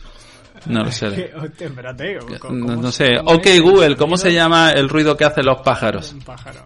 No 0.68 0.84
lo 0.84 0.92
sé. 0.92 1.32
Espérate. 1.60 2.18
¿cómo- 2.40 2.54
No, 2.56 2.76
no 2.82 2.92
sé. 2.92 3.18
Ok, 3.24 3.48
Google, 3.62 3.96
¿cómo 3.96 4.18
se 4.18 4.34
llama 4.34 4.72
el 4.72 4.90
ruido 4.90 5.16
que 5.18 5.26
hacen 5.26 5.46
los 5.46 5.62
pájaros? 5.62 6.14
Un 6.14 6.22
pájaro. 6.22 6.66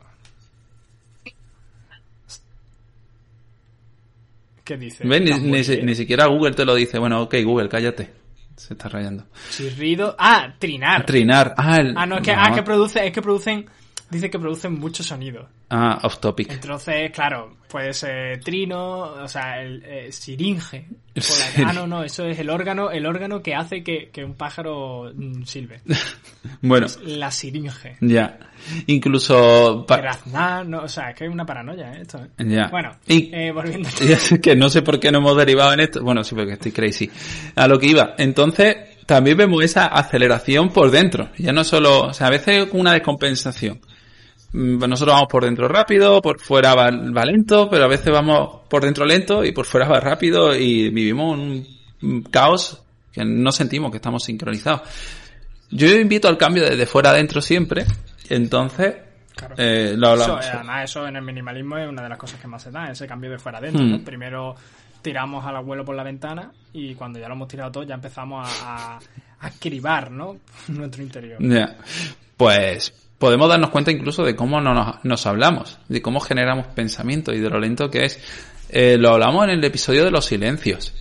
¿Qué 4.63 4.77
dice? 4.77 5.07
¿Ves? 5.07 5.21
Ni, 5.21 5.31
ni, 5.51 5.81
ni 5.83 5.95
siquiera 5.95 6.27
Google 6.27 6.51
te 6.53 6.65
lo 6.65 6.75
dice. 6.75 6.99
Bueno, 6.99 7.21
ok, 7.23 7.35
Google, 7.43 7.69
cállate. 7.69 8.11
Se 8.55 8.73
está 8.73 8.89
rayando. 8.89 9.25
Chirrido. 9.51 10.15
Ah, 10.19 10.53
trinar. 10.59 11.05
Trinar. 11.05 11.53
Ah, 11.57 11.77
el... 11.77 11.93
Ah, 11.97 12.05
no, 12.05 12.17
es 12.17 12.21
que, 12.21 12.31
ah, 12.31 12.51
que 12.53 12.61
produce, 12.61 13.05
es 13.07 13.13
que 13.13 13.21
producen, 13.21 13.65
dice 14.09 14.29
que 14.29 14.39
producen 14.39 14.73
mucho 14.79 15.03
sonido. 15.03 15.47
Ah, 15.69 15.99
off 16.03 16.19
topic. 16.19 16.51
Entonces, 16.51 17.11
claro, 17.11 17.57
puede 17.69 17.93
ser 17.93 18.43
trino, 18.43 19.01
o 19.01 19.27
sea, 19.27 19.61
el 19.61 19.83
eh, 19.85 20.11
siringe. 20.11 20.87
La- 21.59 21.69
ah, 21.69 21.73
no, 21.73 21.85
no, 21.87 22.03
eso 22.03 22.25
es 22.25 22.39
el 22.39 22.49
órgano, 22.49 22.89
el 22.91 23.05
órgano 23.05 23.41
que 23.43 23.53
hace 23.53 23.83
que, 23.83 24.09
que 24.11 24.23
un 24.23 24.33
pájaro 24.35 25.11
mm, 25.13 25.43
silbe. 25.43 25.81
Bueno, 26.61 26.87
La 27.03 27.29
siringe. 27.31 27.97
ya. 28.01 28.39
Incluso... 28.87 29.85
Graznar, 29.87 30.65
no, 30.65 30.79
o 30.83 30.87
sea, 30.87 31.09
es 31.11 31.15
que 31.15 31.25
es 31.25 31.31
una 31.31 31.45
paranoia, 31.45 31.93
¿eh? 31.93 32.01
esto. 32.01 32.17
¿eh? 32.19 32.29
Ya. 32.45 32.67
Bueno, 32.69 32.91
Y- 33.07 33.29
eh, 33.33 33.51
volviendo 33.51 33.87
a 33.89 33.91
es 34.03 34.39
que 34.41 34.55
no 34.55 34.69
sé 34.69 34.81
por 34.81 34.99
qué 34.99 35.11
no 35.11 35.19
hemos 35.19 35.37
derivado 35.37 35.73
en 35.73 35.81
esto. 35.81 36.01
Bueno, 36.03 36.23
sí, 36.23 36.35
porque 36.35 36.53
estoy 36.53 36.71
crazy. 36.71 37.09
A 37.55 37.67
lo 37.67 37.77
que 37.79 37.87
iba. 37.87 38.15
Entonces, 38.17 38.75
también 39.05 39.37
vemos 39.37 39.63
esa 39.63 39.87
aceleración 39.87 40.69
por 40.69 40.91
dentro. 40.91 41.29
Ya 41.37 41.51
no 41.51 41.63
solo, 41.63 42.03
o 42.07 42.13
sea, 42.13 42.27
a 42.27 42.31
veces 42.31 42.67
una 42.71 42.93
descompensación. 42.93 43.79
Mm, 44.51 44.79
Nosotros 44.79 45.13
vamos 45.13 45.29
por 45.29 45.45
dentro 45.45 45.67
rápido, 45.67 46.21
por 46.21 46.39
fuera 46.39 46.73
va, 46.73 46.89
va 46.89 47.25
lento, 47.25 47.69
pero 47.69 47.85
a 47.85 47.87
veces 47.87 48.11
vamos 48.11 48.61
por 48.67 48.83
dentro 48.83 49.05
lento 49.05 49.43
y 49.43 49.51
por 49.51 49.65
fuera 49.65 49.87
va 49.87 49.99
rápido 49.99 50.55
y 50.55 50.89
vivimos 50.89 51.37
un, 51.37 52.23
caos 52.31 52.81
que 53.11 53.23
no 53.23 53.51
sentimos 53.51 53.91
que 53.91 53.97
estamos 53.97 54.23
sincronizados. 54.23 54.81
Yo 55.71 55.87
invito 55.87 56.27
al 56.27 56.37
cambio 56.37 56.63
desde 56.63 56.85
fuera 56.85 57.11
adentro 57.11 57.41
siempre, 57.41 57.85
entonces 58.29 58.95
eh, 59.57 59.93
lo 59.95 60.09
hablamos. 60.09 60.45
Eso, 60.45 60.55
además, 60.55 60.89
eso 60.89 61.07
en 61.07 61.15
el 61.15 61.21
minimalismo 61.21 61.77
es 61.77 61.87
una 61.87 62.01
de 62.01 62.09
las 62.09 62.17
cosas 62.17 62.39
que 62.39 62.47
más 62.47 62.63
se 62.63 62.71
da, 62.71 62.89
ese 62.89 63.05
cambio 63.07 63.29
de 63.29 63.37
fuera 63.37 63.59
adentro. 63.59 63.83
Hmm. 63.83 64.03
Primero 64.03 64.55
tiramos 65.03 65.45
al 65.45 65.55
abuelo 65.55 65.85
por 65.85 65.95
la 65.95 66.03
ventana 66.03 66.51
y 66.73 66.95
cuando 66.95 67.19
ya 67.19 67.27
lo 67.27 67.35
hemos 67.35 67.47
tirado 67.47 67.71
todo 67.71 67.83
ya 67.83 67.95
empezamos 67.95 68.49
a, 68.63 68.99
a, 69.39 69.51
cribar, 69.59 70.09
¿no? 70.09 70.37
Nuestro 70.69 71.03
interior. 71.03 71.37
Pues 72.35 73.08
podemos 73.19 73.49
darnos 73.49 73.69
cuenta 73.69 73.91
incluso 73.91 74.23
de 74.23 74.35
cómo 74.35 74.59
no 74.61 74.73
nos, 74.73 75.03
nos, 75.03 75.25
hablamos, 75.27 75.77
de 75.87 76.01
cómo 76.01 76.19
generamos 76.19 76.67
pensamiento 76.67 77.33
y 77.33 77.39
de 77.39 77.49
lo 77.49 77.59
lento 77.59 77.91
que 77.91 78.05
es. 78.05 78.19
Eh, 78.69 78.97
lo 78.97 79.09
hablamos 79.09 79.43
en 79.43 79.51
el 79.51 79.63
episodio 79.63 80.05
de 80.05 80.11
los 80.11 80.25
silencios. 80.25 80.93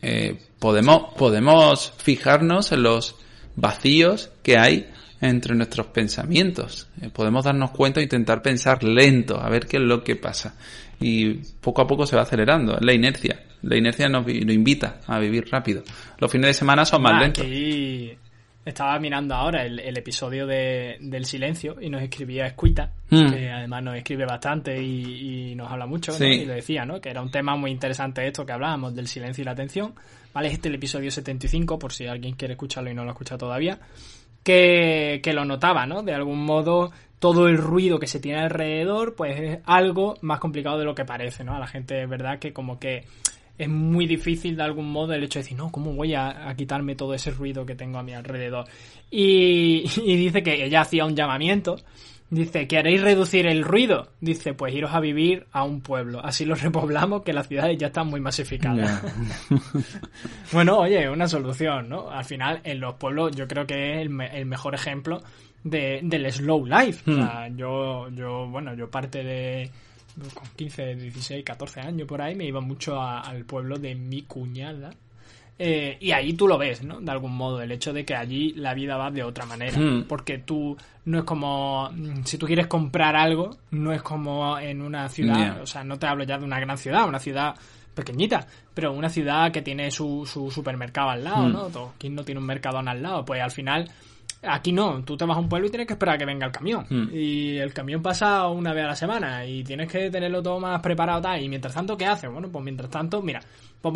Eh, 0.00 0.38
podemos, 0.58 1.14
podemos 1.18 1.92
fijarnos 1.98 2.72
en 2.72 2.82
los 2.82 3.16
vacíos 3.56 4.30
que 4.42 4.56
hay 4.56 4.88
entre 5.20 5.54
nuestros 5.54 5.86
pensamientos. 5.88 6.88
Eh, 7.00 7.10
podemos 7.12 7.44
darnos 7.44 7.72
cuenta 7.72 8.00
e 8.00 8.04
intentar 8.04 8.40
pensar 8.40 8.84
lento, 8.84 9.40
a 9.40 9.48
ver 9.48 9.66
qué 9.66 9.78
es 9.78 9.82
lo 9.82 10.04
que 10.04 10.16
pasa. 10.16 10.54
Y 11.00 11.34
poco 11.60 11.82
a 11.82 11.86
poco 11.86 12.06
se 12.06 12.14
va 12.14 12.22
acelerando, 12.22 12.76
la 12.80 12.92
inercia. 12.92 13.42
La 13.62 13.76
inercia 13.76 14.08
nos, 14.08 14.28
invita 14.28 15.00
a 15.06 15.18
vivir 15.18 15.48
rápido. 15.50 15.82
Los 16.18 16.30
fines 16.30 16.48
de 16.48 16.54
semana 16.54 16.84
son 16.84 17.02
más 17.02 17.20
lentos. 17.20 17.44
Estaba 18.64 18.98
mirando 18.98 19.34
ahora 19.34 19.64
el, 19.64 19.96
episodio 19.96 20.46
de, 20.46 20.96
del 21.00 21.26
silencio 21.26 21.76
y 21.80 21.90
nos 21.90 22.02
escribía 22.02 22.46
Escuita, 22.46 22.90
hmm. 23.10 23.30
que 23.30 23.50
además 23.50 23.82
nos 23.82 23.96
escribe 23.96 24.24
bastante 24.24 24.82
y, 24.82 25.54
nos 25.54 25.70
habla 25.70 25.86
mucho, 25.86 26.12
y 26.18 26.46
le 26.46 26.54
decía, 26.54 26.84
¿no? 26.86 27.00
Que 27.00 27.10
era 27.10 27.20
un 27.20 27.30
tema 27.30 27.56
muy 27.56 27.70
interesante 27.70 28.26
esto 28.26 28.46
que 28.46 28.52
hablábamos 28.52 28.94
del 28.94 29.06
silencio 29.06 29.42
y 29.42 29.44
la 29.44 29.52
atención. 29.52 29.94
¿Vale? 30.32 30.48
Este 30.48 30.68
es 30.68 30.70
el 30.70 30.74
episodio 30.76 31.10
75, 31.10 31.78
por 31.78 31.92
si 31.92 32.06
alguien 32.06 32.34
quiere 32.34 32.54
escucharlo 32.54 32.90
y 32.90 32.94
no 32.94 33.04
lo 33.04 33.10
ha 33.10 33.12
escuchado 33.12 33.38
todavía. 33.38 33.78
Que, 34.42 35.20
que 35.22 35.32
lo 35.32 35.44
notaba, 35.44 35.86
¿no? 35.86 36.02
De 36.02 36.12
algún 36.12 36.44
modo, 36.44 36.90
todo 37.18 37.48
el 37.48 37.56
ruido 37.56 37.98
que 37.98 38.06
se 38.06 38.20
tiene 38.20 38.40
alrededor, 38.40 39.14
pues 39.14 39.40
es 39.40 39.58
algo 39.64 40.16
más 40.20 40.40
complicado 40.40 40.78
de 40.78 40.84
lo 40.84 40.94
que 40.94 41.04
parece, 41.04 41.44
¿no? 41.44 41.54
A 41.54 41.58
la 41.58 41.66
gente 41.66 42.02
es 42.02 42.08
verdad 42.08 42.38
que 42.38 42.52
como 42.52 42.78
que 42.78 43.04
es 43.58 43.68
muy 43.68 44.06
difícil 44.06 44.56
de 44.56 44.62
algún 44.62 44.90
modo 44.90 45.12
el 45.12 45.22
hecho 45.22 45.38
de 45.38 45.44
decir, 45.44 45.56
no, 45.56 45.70
¿cómo 45.70 45.92
voy 45.92 46.14
a, 46.14 46.52
quitarme 46.56 46.94
todo 46.96 47.14
ese 47.14 47.30
ruido 47.30 47.64
que 47.64 47.74
tengo 47.74 47.98
a 47.98 48.02
mi 48.02 48.12
alrededor? 48.12 48.66
Y, 49.10 49.84
y 50.04 50.16
dice 50.16 50.42
que 50.42 50.64
ella 50.64 50.80
hacía 50.80 51.04
un 51.04 51.14
llamamiento. 51.14 51.76
Dice, 52.30 52.66
¿queréis 52.66 53.00
reducir 53.00 53.46
el 53.46 53.62
ruido? 53.62 54.08
Dice, 54.20 54.54
pues 54.54 54.74
iros 54.74 54.92
a 54.92 54.98
vivir 54.98 55.46
a 55.52 55.62
un 55.62 55.82
pueblo. 55.82 56.20
Así 56.24 56.44
lo 56.44 56.54
repoblamos, 56.56 57.22
que 57.22 57.32
las 57.32 57.46
ciudades 57.46 57.78
ya 57.78 57.88
están 57.88 58.08
muy 58.08 58.20
masificadas. 58.20 59.02
bueno, 60.52 60.78
oye, 60.78 61.08
una 61.08 61.28
solución, 61.28 61.88
¿no? 61.88 62.10
Al 62.10 62.24
final, 62.24 62.60
en 62.64 62.80
los 62.80 62.94
pueblos 62.94 63.36
yo 63.36 63.46
creo 63.46 63.66
que 63.66 63.94
es 63.94 64.06
el, 64.06 64.20
el 64.20 64.46
mejor 64.46 64.74
ejemplo 64.74 65.22
de, 65.64 66.00
del 66.02 66.30
slow 66.32 66.66
life. 66.66 67.10
O 67.10 67.14
sea, 67.14 67.48
hmm. 67.48 67.56
yo, 67.56 68.08
yo, 68.10 68.48
bueno, 68.48 68.74
yo 68.74 68.90
parte 68.90 69.22
de, 69.22 69.70
con 70.34 70.48
15, 70.56 70.94
16, 70.96 71.44
14 71.44 71.80
años 71.80 72.06
por 72.06 72.22
ahí, 72.22 72.34
me 72.34 72.46
iba 72.46 72.60
mucho 72.60 73.00
al 73.00 73.44
pueblo 73.44 73.78
de 73.78 73.94
mi 73.94 74.22
cuñada. 74.22 74.90
Eh, 75.56 75.96
y 76.00 76.10
ahí 76.10 76.32
tú 76.32 76.48
lo 76.48 76.58
ves, 76.58 76.82
¿no? 76.82 77.00
De 77.00 77.10
algún 77.10 77.36
modo, 77.36 77.62
el 77.62 77.70
hecho 77.70 77.92
de 77.92 78.04
que 78.04 78.14
allí 78.14 78.52
la 78.54 78.74
vida 78.74 78.96
va 78.96 79.10
de 79.10 79.22
otra 79.22 79.46
manera. 79.46 79.78
Hmm. 79.78 80.04
Porque 80.08 80.38
tú 80.38 80.76
no 81.04 81.18
es 81.18 81.24
como. 81.24 81.90
Mm, 81.92 82.24
si 82.24 82.38
tú 82.38 82.46
quieres 82.46 82.66
comprar 82.66 83.14
algo, 83.14 83.50
no 83.70 83.92
es 83.92 84.02
como 84.02 84.58
en 84.58 84.82
una 84.82 85.08
ciudad. 85.08 85.62
O 85.62 85.66
sea, 85.66 85.84
no 85.84 85.98
te 85.98 86.06
hablo 86.06 86.24
ya 86.24 86.38
de 86.38 86.44
una 86.44 86.58
gran 86.58 86.76
ciudad, 86.76 87.08
una 87.08 87.20
ciudad 87.20 87.54
pequeñita, 87.94 88.44
pero 88.74 88.92
una 88.92 89.08
ciudad 89.08 89.52
que 89.52 89.62
tiene 89.62 89.92
su, 89.92 90.26
su 90.26 90.50
supermercado 90.50 91.10
al 91.10 91.22
lado, 91.22 91.44
hmm. 91.44 91.52
¿no? 91.72 91.92
¿Quién 91.98 92.16
no 92.16 92.24
tiene 92.24 92.40
un 92.40 92.46
mercado 92.46 92.78
al 92.78 93.02
lado? 93.02 93.24
Pues 93.24 93.40
al 93.40 93.52
final 93.52 93.88
Aquí 94.46 94.72
no, 94.72 95.02
tú 95.04 95.16
te 95.16 95.24
vas 95.24 95.36
a 95.36 95.40
un 95.40 95.48
pueblo 95.48 95.66
y 95.66 95.70
tienes 95.70 95.86
que 95.86 95.94
esperar 95.94 96.16
a 96.16 96.18
que 96.18 96.24
venga 96.24 96.46
el 96.46 96.52
camión. 96.52 96.86
Hmm. 96.88 97.08
Y 97.12 97.58
el 97.58 97.72
camión 97.72 98.02
pasa 98.02 98.46
una 98.48 98.72
vez 98.72 98.84
a 98.84 98.88
la 98.88 98.96
semana 98.96 99.46
y 99.46 99.64
tienes 99.64 99.90
que 99.90 100.10
tenerlo 100.10 100.42
todo 100.42 100.60
más 100.60 100.80
preparado 100.80 101.22
tal. 101.22 101.42
Y 101.42 101.48
mientras 101.48 101.74
tanto, 101.74 101.96
¿qué 101.96 102.06
haces? 102.06 102.30
Bueno, 102.30 102.48
pues 102.48 102.64
mientras 102.64 102.90
tanto, 102.90 103.22
mira, 103.22 103.40
pues 103.80 103.94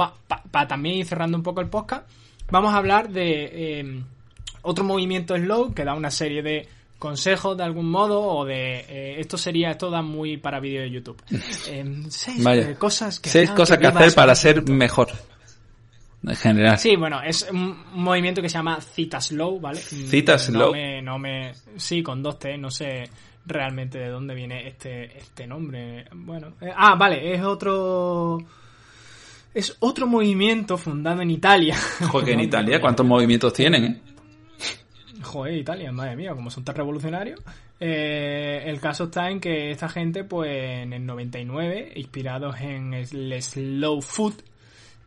para 0.50 0.68
también 0.68 0.96
ir 0.96 1.06
cerrando 1.06 1.36
un 1.36 1.42
poco 1.42 1.60
el 1.60 1.68
podcast, 1.68 2.08
vamos 2.50 2.72
a 2.72 2.76
hablar 2.76 3.08
de 3.10 3.50
eh, 3.52 4.02
otro 4.62 4.84
movimiento 4.84 5.36
slow 5.36 5.72
que 5.72 5.84
da 5.84 5.94
una 5.94 6.10
serie 6.10 6.42
de 6.42 6.68
consejos 6.98 7.56
de 7.56 7.62
algún 7.62 7.90
modo 7.90 8.20
o 8.20 8.44
de 8.44 8.80
eh, 8.88 9.20
esto 9.20 9.38
sería 9.38 9.70
esto 9.70 9.88
da 9.88 10.02
muy 10.02 10.36
para 10.36 10.58
vídeo 10.58 10.82
de 10.82 10.90
YouTube 10.90 11.22
eh, 11.68 12.02
seis 12.08 12.76
cosas 12.76 13.20
que 13.20 13.30
seis 13.30 13.50
cosas 13.50 13.78
que 13.78 13.86
hacer 13.86 14.14
para 14.14 14.34
ser 14.34 14.68
mejor 14.68 15.08
en 16.22 16.36
general. 16.36 16.78
Sí, 16.78 16.96
bueno, 16.96 17.22
es 17.22 17.48
un 17.50 17.76
movimiento 17.92 18.42
que 18.42 18.48
se 18.48 18.54
llama 18.54 18.80
Cita 18.80 19.20
Slow, 19.20 19.60
¿vale? 19.60 19.80
Cita 19.80 20.38
Slow. 20.38 20.74
No 21.02 21.18
me, 21.18 21.52
sí, 21.76 22.02
con 22.02 22.22
dos 22.22 22.38
T, 22.38 22.56
no 22.58 22.70
sé 22.70 23.08
realmente 23.48 23.98
de 23.98 24.08
dónde 24.08 24.34
viene 24.34 24.68
este, 24.68 25.18
este 25.18 25.46
nombre. 25.46 26.04
Bueno, 26.12 26.54
eh, 26.60 26.72
ah, 26.74 26.94
vale, 26.96 27.34
es 27.34 27.42
otro... 27.42 28.38
Es 29.54 29.76
otro 29.80 30.06
movimiento 30.06 30.76
fundado 30.76 31.22
en 31.22 31.30
Italia. 31.30 31.74
Joder, 32.10 32.34
en 32.34 32.40
Italia, 32.40 32.80
¿cuántos 32.80 33.06
movimientos 33.06 33.52
tienen, 33.52 33.84
eh? 33.84 34.00
Joder, 35.22 35.54
Italia, 35.54 35.90
madre 35.90 36.14
mía, 36.16 36.34
como 36.34 36.50
son 36.50 36.64
tan 36.64 36.76
revolucionarios. 36.76 37.40
Eh, 37.80 38.62
el 38.66 38.80
caso 38.80 39.04
está 39.04 39.30
en 39.30 39.40
que 39.40 39.70
esta 39.70 39.88
gente, 39.88 40.22
pues 40.24 40.50
en 40.82 40.92
el 40.92 41.04
99, 41.04 41.92
inspirados 41.96 42.60
en 42.60 42.94
el 42.94 43.06
slow 43.42 44.00
food, 44.00 44.34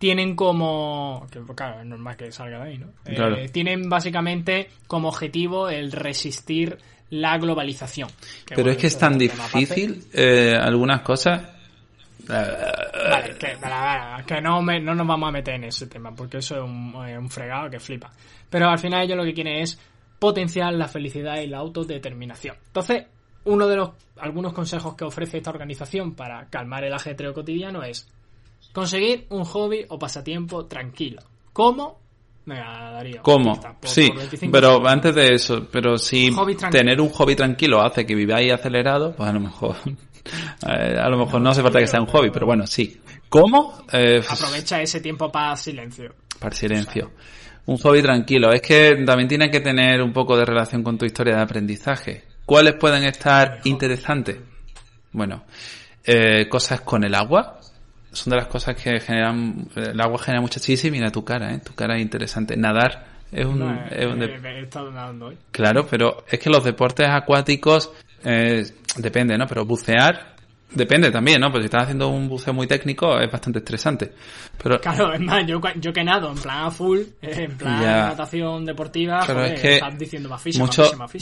tienen 0.02 0.36
como. 0.36 1.28
Que, 1.30 1.40
claro, 1.56 1.80
es 1.80 1.86
normal 1.86 2.18
que 2.18 2.32
salga 2.32 2.64
de 2.64 2.72
ahí, 2.72 2.78
¿no? 2.80 2.88
Eh, 3.06 3.50
tienen 3.50 3.88
básicamente 3.88 4.72
como 4.88 5.10
objetivo 5.10 5.70
el 5.70 5.92
resistir 5.92 6.80
la 7.12 7.38
globalización. 7.38 8.10
Pero 8.48 8.72
es 8.72 8.78
que 8.78 8.88
es 8.88 8.98
tan 8.98 9.20
difícil 9.20 10.04
eh, 10.12 10.56
algunas 10.60 11.02
cosas. 11.02 11.44
Vale, 12.28 13.36
que, 14.26 14.42
no, 14.42 14.62
no 14.62 14.96
nos 14.96 15.08
vamos 15.08 15.30
a 15.30 15.32
meter 15.32 15.56
en 15.56 15.66
ese 15.66 15.86
tema, 15.86 16.16
porque 16.16 16.38
eso 16.38 16.56
es 16.56 16.64
un, 16.64 16.96
un 16.96 17.30
fregado 17.30 17.70
que 17.70 17.80
flipa. 17.80 18.12
Pero 18.50 18.70
al 18.70 18.80
final 18.80 19.04
ellos 19.04 19.18
lo 19.18 19.24
que 19.24 19.36
quieren 19.36 19.62
es 19.62 19.80
potenciar 20.18 20.74
la 20.74 20.88
felicidad 20.88 21.42
y 21.42 21.48
la 21.48 21.60
autodeterminación. 21.60 22.56
Entonces, 22.68 23.06
uno 23.44 23.68
de 23.68 23.76
los 23.76 23.92
algunos 24.18 24.54
consejos 24.54 24.96
que 24.96 25.04
ofrece 25.04 25.38
esta 25.38 25.52
organización 25.52 26.16
para 26.16 26.48
calmar 26.48 26.86
el 26.86 26.94
ajetreo 26.94 27.34
cotidiano 27.34 27.84
es 27.84 28.08
Conseguir 28.74 29.26
un 29.30 29.44
hobby 29.44 29.86
o 29.90 30.00
pasatiempo 30.00 30.66
tranquilo. 30.66 31.22
¿Cómo? 31.54 32.00
Venga, 32.46 32.92
Darío. 32.92 33.22
¿Cómo? 33.22 33.60
sí, 33.84 34.12
pero 34.52 34.88
antes 34.88 35.14
de 35.14 35.36
eso, 35.36 35.68
pero 35.72 35.98
si 35.98 36.32
tener 36.72 37.00
un 37.00 37.10
hobby 37.10 37.36
tranquilo 37.36 37.82
hace 37.82 38.06
que 38.06 38.16
viváis 38.16 38.52
acelerado, 38.52 39.16
pues 39.16 39.30
a 39.30 39.34
lo 39.34 39.40
mejor, 39.40 39.76
a 40.64 41.10
lo 41.10 41.18
mejor 41.18 41.42
no 41.42 41.52
hace 41.52 41.62
falta 41.62 41.80
que 41.80 41.88
sea 41.88 42.02
un 42.02 42.08
hobby, 42.08 42.32
pero 42.32 42.46
bueno, 42.46 42.66
sí. 42.66 43.00
¿Cómo? 43.30 43.86
Eh, 43.94 44.22
Aprovecha 44.28 44.82
ese 44.82 45.00
tiempo 45.00 45.32
para 45.32 45.56
silencio. 45.56 46.14
Para 46.40 46.54
silencio. 46.54 47.12
Un 47.68 47.78
hobby 47.78 48.02
tranquilo. 48.02 48.52
Es 48.52 48.62
que 48.62 49.04
también 49.06 49.30
tiene 49.30 49.50
que 49.50 49.62
tener 49.62 50.02
un 50.02 50.12
poco 50.12 50.36
de 50.36 50.44
relación 50.44 50.84
con 50.84 50.98
tu 50.98 51.06
historia 51.06 51.38
de 51.38 51.42
aprendizaje. 51.42 52.24
¿Cuáles 52.46 52.74
pueden 52.74 53.04
estar 53.04 53.62
interesantes? 53.64 54.38
Bueno, 55.14 55.46
eh, 56.04 56.50
cosas 56.50 56.82
con 56.82 57.06
el 57.06 57.16
agua, 57.16 57.61
son 58.12 58.32
de 58.32 58.38
las 58.38 58.48
cosas 58.48 58.76
que 58.76 59.00
generan, 59.00 59.68
el 59.76 60.00
agua 60.00 60.20
genera 60.20 60.42
mucha 60.42 60.60
chis 60.60 60.84
y 60.86 60.92
mira 60.92 61.12
tu 61.12 61.24
cara, 61.24 61.54
¿eh? 61.54 61.60
Tu 61.60 61.74
cara 61.74 61.96
es 61.96 62.02
interesante. 62.02 62.58
Nadar 62.58 63.06
es 63.32 63.46
un... 63.46 63.62
he 63.90 64.62
estado 64.62 64.92
nadando 64.92 65.28
hoy. 65.28 65.38
Claro, 65.52 65.88
pero 65.90 66.24
es 66.30 66.40
que 66.40 66.50
los 66.50 66.64
deportes 66.64 67.08
acuáticos, 67.10 67.92
eh, 68.24 68.66
depende, 68.98 69.38
¿no? 69.38 69.48
Pero 69.48 69.66
bucear 69.66 70.36
Depende 70.74 71.12
también, 71.12 71.42
¿no? 71.42 71.52
Porque 71.52 71.64
si 71.64 71.66
estás 71.66 71.84
haciendo 71.84 72.08
un 72.08 72.30
buceo 72.30 72.54
muy 72.54 72.66
técnico 72.66 73.20
es 73.20 73.30
bastante 73.30 73.60
estresante. 73.60 74.14
Pero... 74.62 74.80
Claro, 74.80 75.14
es 75.14 75.20
más, 75.20 75.46
yo, 75.46 75.60
yo 75.76 75.92
que 75.92 76.04
nado 76.04 76.32
en 76.32 76.38
plan 76.38 76.66
a 76.68 76.72
full, 76.72 77.00
en 77.22 77.58
plan 77.58 77.82
natación 77.82 78.66
deportiva, 78.66 79.24
pero 79.28 79.44
es 79.44 79.60
que 79.60 79.76
estás 79.76 79.98
diciendo 79.98 80.30
más 80.30 80.42
física, 80.42 80.66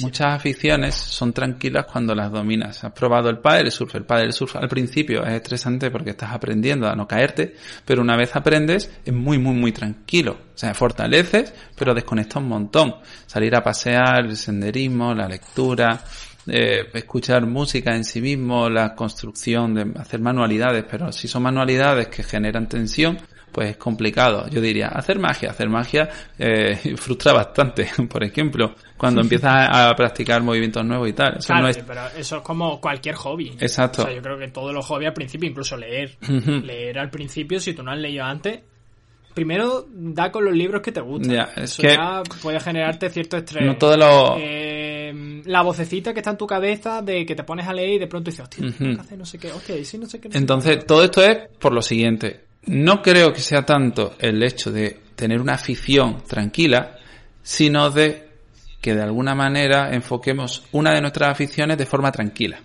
Muchas 0.01 0.35
aficiones 0.35 0.95
son 0.95 1.33
tranquilas 1.33 1.85
cuando 1.85 2.13
las 2.13 2.31
dominas. 2.31 2.83
Has 2.83 2.91
probado 2.91 3.29
el 3.29 3.39
paddle 3.39 3.71
surf. 3.71 3.95
El 3.95 4.05
paddle 4.05 4.31
surf 4.31 4.55
al 4.55 4.69
principio 4.69 5.23
es 5.23 5.33
estresante 5.33 5.89
porque 5.89 6.11
estás 6.11 6.31
aprendiendo 6.31 6.87
a 6.87 6.95
no 6.95 7.07
caerte, 7.07 7.55
pero 7.85 8.01
una 8.01 8.15
vez 8.15 8.35
aprendes 8.35 8.91
es 9.03 9.13
muy, 9.13 9.39
muy, 9.39 9.55
muy 9.55 9.71
tranquilo. 9.71 10.37
O 10.53 10.57
sea, 10.57 10.73
fortaleces, 10.73 11.53
pero 11.75 11.93
desconecta 11.93 12.37
un 12.39 12.49
montón. 12.49 12.95
Salir 13.25 13.55
a 13.55 13.63
pasear, 13.63 14.25
el 14.25 14.35
senderismo, 14.35 15.13
la 15.13 15.27
lectura, 15.27 16.03
eh, 16.51 16.87
escuchar 16.93 17.45
música 17.45 17.95
en 17.95 18.03
sí 18.03 18.21
mismo, 18.21 18.69
la 18.69 18.95
construcción 18.95 19.73
de 19.73 19.99
hacer 19.99 20.19
manualidades, 20.19 20.85
pero 20.89 21.11
si 21.11 21.27
son 21.27 21.43
manualidades 21.43 22.07
que 22.07 22.23
generan 22.23 22.67
tensión, 22.67 23.17
pues 23.51 23.71
es 23.71 23.77
complicado. 23.77 24.47
Yo 24.49 24.61
diría, 24.61 24.89
hacer 24.89 25.17
magia, 25.19 25.49
hacer 25.51 25.69
magia 25.69 26.07
eh, 26.37 26.75
frustra 26.97 27.33
bastante, 27.33 27.89
por 28.09 28.23
ejemplo, 28.23 28.75
cuando 28.97 29.21
empiezas 29.23 29.67
a 29.71 29.93
practicar 29.95 30.41
movimientos 30.43 30.85
nuevos 30.85 31.09
y 31.09 31.13
tal. 31.13 31.37
Eso 31.39 31.53
no 31.55 31.67
es... 31.67 31.77
pero 31.79 32.01
eso 32.17 32.37
es 32.37 32.41
como 32.43 32.79
cualquier 32.79 33.15
hobby. 33.15 33.55
Exacto. 33.59 34.03
O 34.03 34.05
sea, 34.05 34.13
yo 34.15 34.21
creo 34.21 34.37
que 34.37 34.49
todos 34.49 34.73
los 34.73 34.85
hobbies 34.85 35.07
al 35.07 35.13
principio, 35.13 35.49
incluso 35.49 35.75
leer, 35.77 36.17
leer 36.63 36.99
al 36.99 37.09
principio, 37.09 37.59
si 37.59 37.73
tú 37.73 37.81
no 37.83 37.91
has 37.91 37.97
leído 37.97 38.23
antes, 38.23 38.59
primero 39.33 39.85
da 39.91 40.31
con 40.31 40.45
los 40.45 40.53
libros 40.53 40.81
que 40.81 40.91
te 40.91 41.01
gustan. 41.01 41.31
Ya, 41.33 41.43
es 41.55 41.71
Eso 41.71 41.81
que- 41.81 41.93
ya 41.95 42.21
puede 42.41 42.59
generarte 42.59 43.09
cierto 43.09 43.37
estrés. 43.37 43.65
No 43.65 43.77
todo 43.77 43.97
lo... 43.97 44.37
Eh, 44.37 44.88
la 45.45 45.61
vocecita 45.61 46.13
que 46.13 46.19
está 46.19 46.31
en 46.31 46.37
tu 46.37 46.47
cabeza 46.47 47.01
de 47.01 47.25
que 47.25 47.35
te 47.35 47.43
pones 47.43 47.67
a 47.67 47.73
leer 47.73 47.89
y 47.91 47.99
de 47.99 48.07
pronto 48.07 48.29
dices, 48.31 48.43
hostia, 48.43 48.65
que 48.77 49.17
no 49.17 49.25
sé 49.25 49.37
qué, 49.37 49.51
hostia, 49.51 49.75
y 49.75 49.97
no 49.97 50.05
sé 50.07 50.19
qué. 50.19 50.29
no 50.29 50.33
sé 50.33 50.37
Entonces, 50.37 50.77
qué". 50.77 50.83
todo 50.83 51.03
esto 51.03 51.23
es 51.23 51.37
por 51.59 51.73
lo 51.73 51.81
siguiente. 51.81 52.41
No 52.65 53.01
creo 53.01 53.31
que 53.33 53.39
sea 53.41 53.65
tanto 53.65 54.15
el 54.19 54.41
hecho 54.43 54.71
de 54.71 54.99
tener 55.15 55.39
una 55.41 55.53
afición 55.53 56.23
tranquila, 56.27 56.97
sino 57.41 57.89
de 57.89 58.27
que 58.81 58.95
de 58.95 59.01
alguna 59.01 59.35
manera 59.35 59.93
enfoquemos 59.93 60.63
una 60.71 60.93
de 60.93 61.01
nuestras 61.01 61.31
aficiones 61.31 61.77
de 61.77 61.85
forma 61.85 62.11
tranquila. 62.11 62.59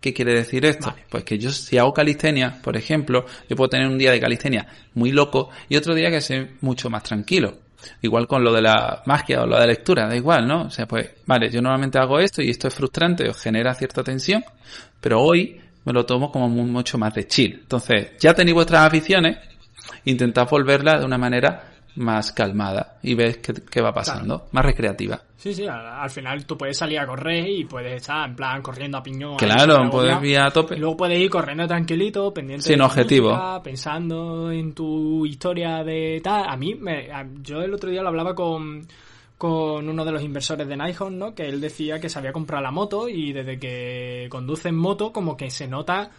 ¿Qué 0.00 0.14
quiere 0.14 0.32
decir 0.32 0.64
esto? 0.64 0.88
Vale. 0.90 1.04
Pues 1.10 1.24
que 1.24 1.38
yo 1.38 1.50
si 1.50 1.76
hago 1.76 1.92
calistenia, 1.92 2.58
por 2.62 2.76
ejemplo, 2.76 3.26
yo 3.48 3.54
puedo 3.56 3.68
tener 3.68 3.86
un 3.86 3.98
día 3.98 4.10
de 4.10 4.18
calistenia 4.20 4.66
muy 4.94 5.12
loco 5.12 5.50
y 5.68 5.76
otro 5.76 5.94
día 5.94 6.10
que 6.10 6.20
sea 6.22 6.48
mucho 6.62 6.88
más 6.88 7.02
tranquilo. 7.02 7.58
Igual 8.02 8.26
con 8.26 8.42
lo 8.44 8.52
de 8.52 8.62
la 8.62 9.02
magia 9.06 9.42
o 9.42 9.46
lo 9.46 9.54
de 9.56 9.60
la 9.62 9.66
lectura, 9.66 10.06
da 10.06 10.16
igual, 10.16 10.46
¿no? 10.46 10.62
O 10.62 10.70
sea, 10.70 10.86
pues, 10.86 11.10
vale, 11.26 11.50
yo 11.50 11.60
normalmente 11.62 11.98
hago 11.98 12.18
esto 12.18 12.42
y 12.42 12.50
esto 12.50 12.68
es 12.68 12.74
frustrante, 12.74 13.28
os 13.28 13.40
genera 13.40 13.74
cierta 13.74 14.02
tensión, 14.02 14.44
pero 15.00 15.20
hoy 15.20 15.60
me 15.84 15.92
lo 15.92 16.04
tomo 16.04 16.30
como 16.30 16.48
mu- 16.48 16.66
mucho 16.66 16.98
más 16.98 17.14
de 17.14 17.26
chill. 17.26 17.58
Entonces, 17.62 18.12
ya 18.20 18.34
tenéis 18.34 18.54
vuestras 18.54 18.86
aficiones, 18.86 19.38
intentad 20.04 20.48
volverlas 20.48 21.00
de 21.00 21.06
una 21.06 21.18
manera 21.18 21.69
más 21.96 22.32
calmada 22.32 22.98
y 23.02 23.14
ves 23.14 23.38
qué, 23.38 23.52
qué 23.68 23.80
va 23.80 23.92
pasando, 23.92 24.48
más 24.52 24.64
recreativa. 24.64 25.20
Sí, 25.36 25.54
sí, 25.54 25.66
al, 25.66 25.86
al 25.86 26.10
final 26.10 26.44
tú 26.44 26.56
puedes 26.58 26.76
salir 26.76 26.98
a 26.98 27.06
correr 27.06 27.48
y 27.48 27.64
puedes 27.64 27.94
estar 28.02 28.28
en 28.28 28.36
plan 28.36 28.60
corriendo 28.60 28.98
a 28.98 29.02
piñón. 29.02 29.36
Claro, 29.36 29.88
puedes 29.90 30.22
ir 30.22 30.38
a 30.38 30.50
tope. 30.50 30.76
Y 30.76 30.78
luego 30.78 30.96
puedes 30.98 31.18
ir 31.18 31.30
corriendo 31.30 31.66
tranquilito, 31.66 32.32
pendiente 32.34 32.66
Sin 32.66 32.78
de 32.78 32.84
objetivo. 32.84 33.30
música, 33.30 33.62
pensando 33.62 34.50
en 34.52 34.74
tu 34.74 35.24
historia 35.24 35.82
de 35.82 36.20
tal. 36.22 36.44
A 36.48 36.56
mí, 36.56 36.74
me, 36.74 37.10
a- 37.10 37.26
yo 37.42 37.62
el 37.62 37.72
otro 37.72 37.90
día 37.90 38.02
lo 38.02 38.08
hablaba 38.08 38.34
con, 38.34 38.86
con 39.38 39.88
uno 39.88 40.04
de 40.04 40.12
los 40.12 40.22
inversores 40.22 40.68
de 40.68 40.76
Nikon, 40.76 41.18
¿no? 41.18 41.34
Que 41.34 41.48
él 41.48 41.60
decía 41.60 41.98
que 41.98 42.10
se 42.10 42.18
había 42.18 42.32
comprado 42.32 42.62
la 42.62 42.70
moto 42.70 43.08
y 43.08 43.32
desde 43.32 43.58
que 43.58 44.26
conduce 44.30 44.68
en 44.68 44.76
moto 44.76 45.10
como 45.12 45.36
que 45.38 45.50
se 45.50 45.66
nota 45.66 46.10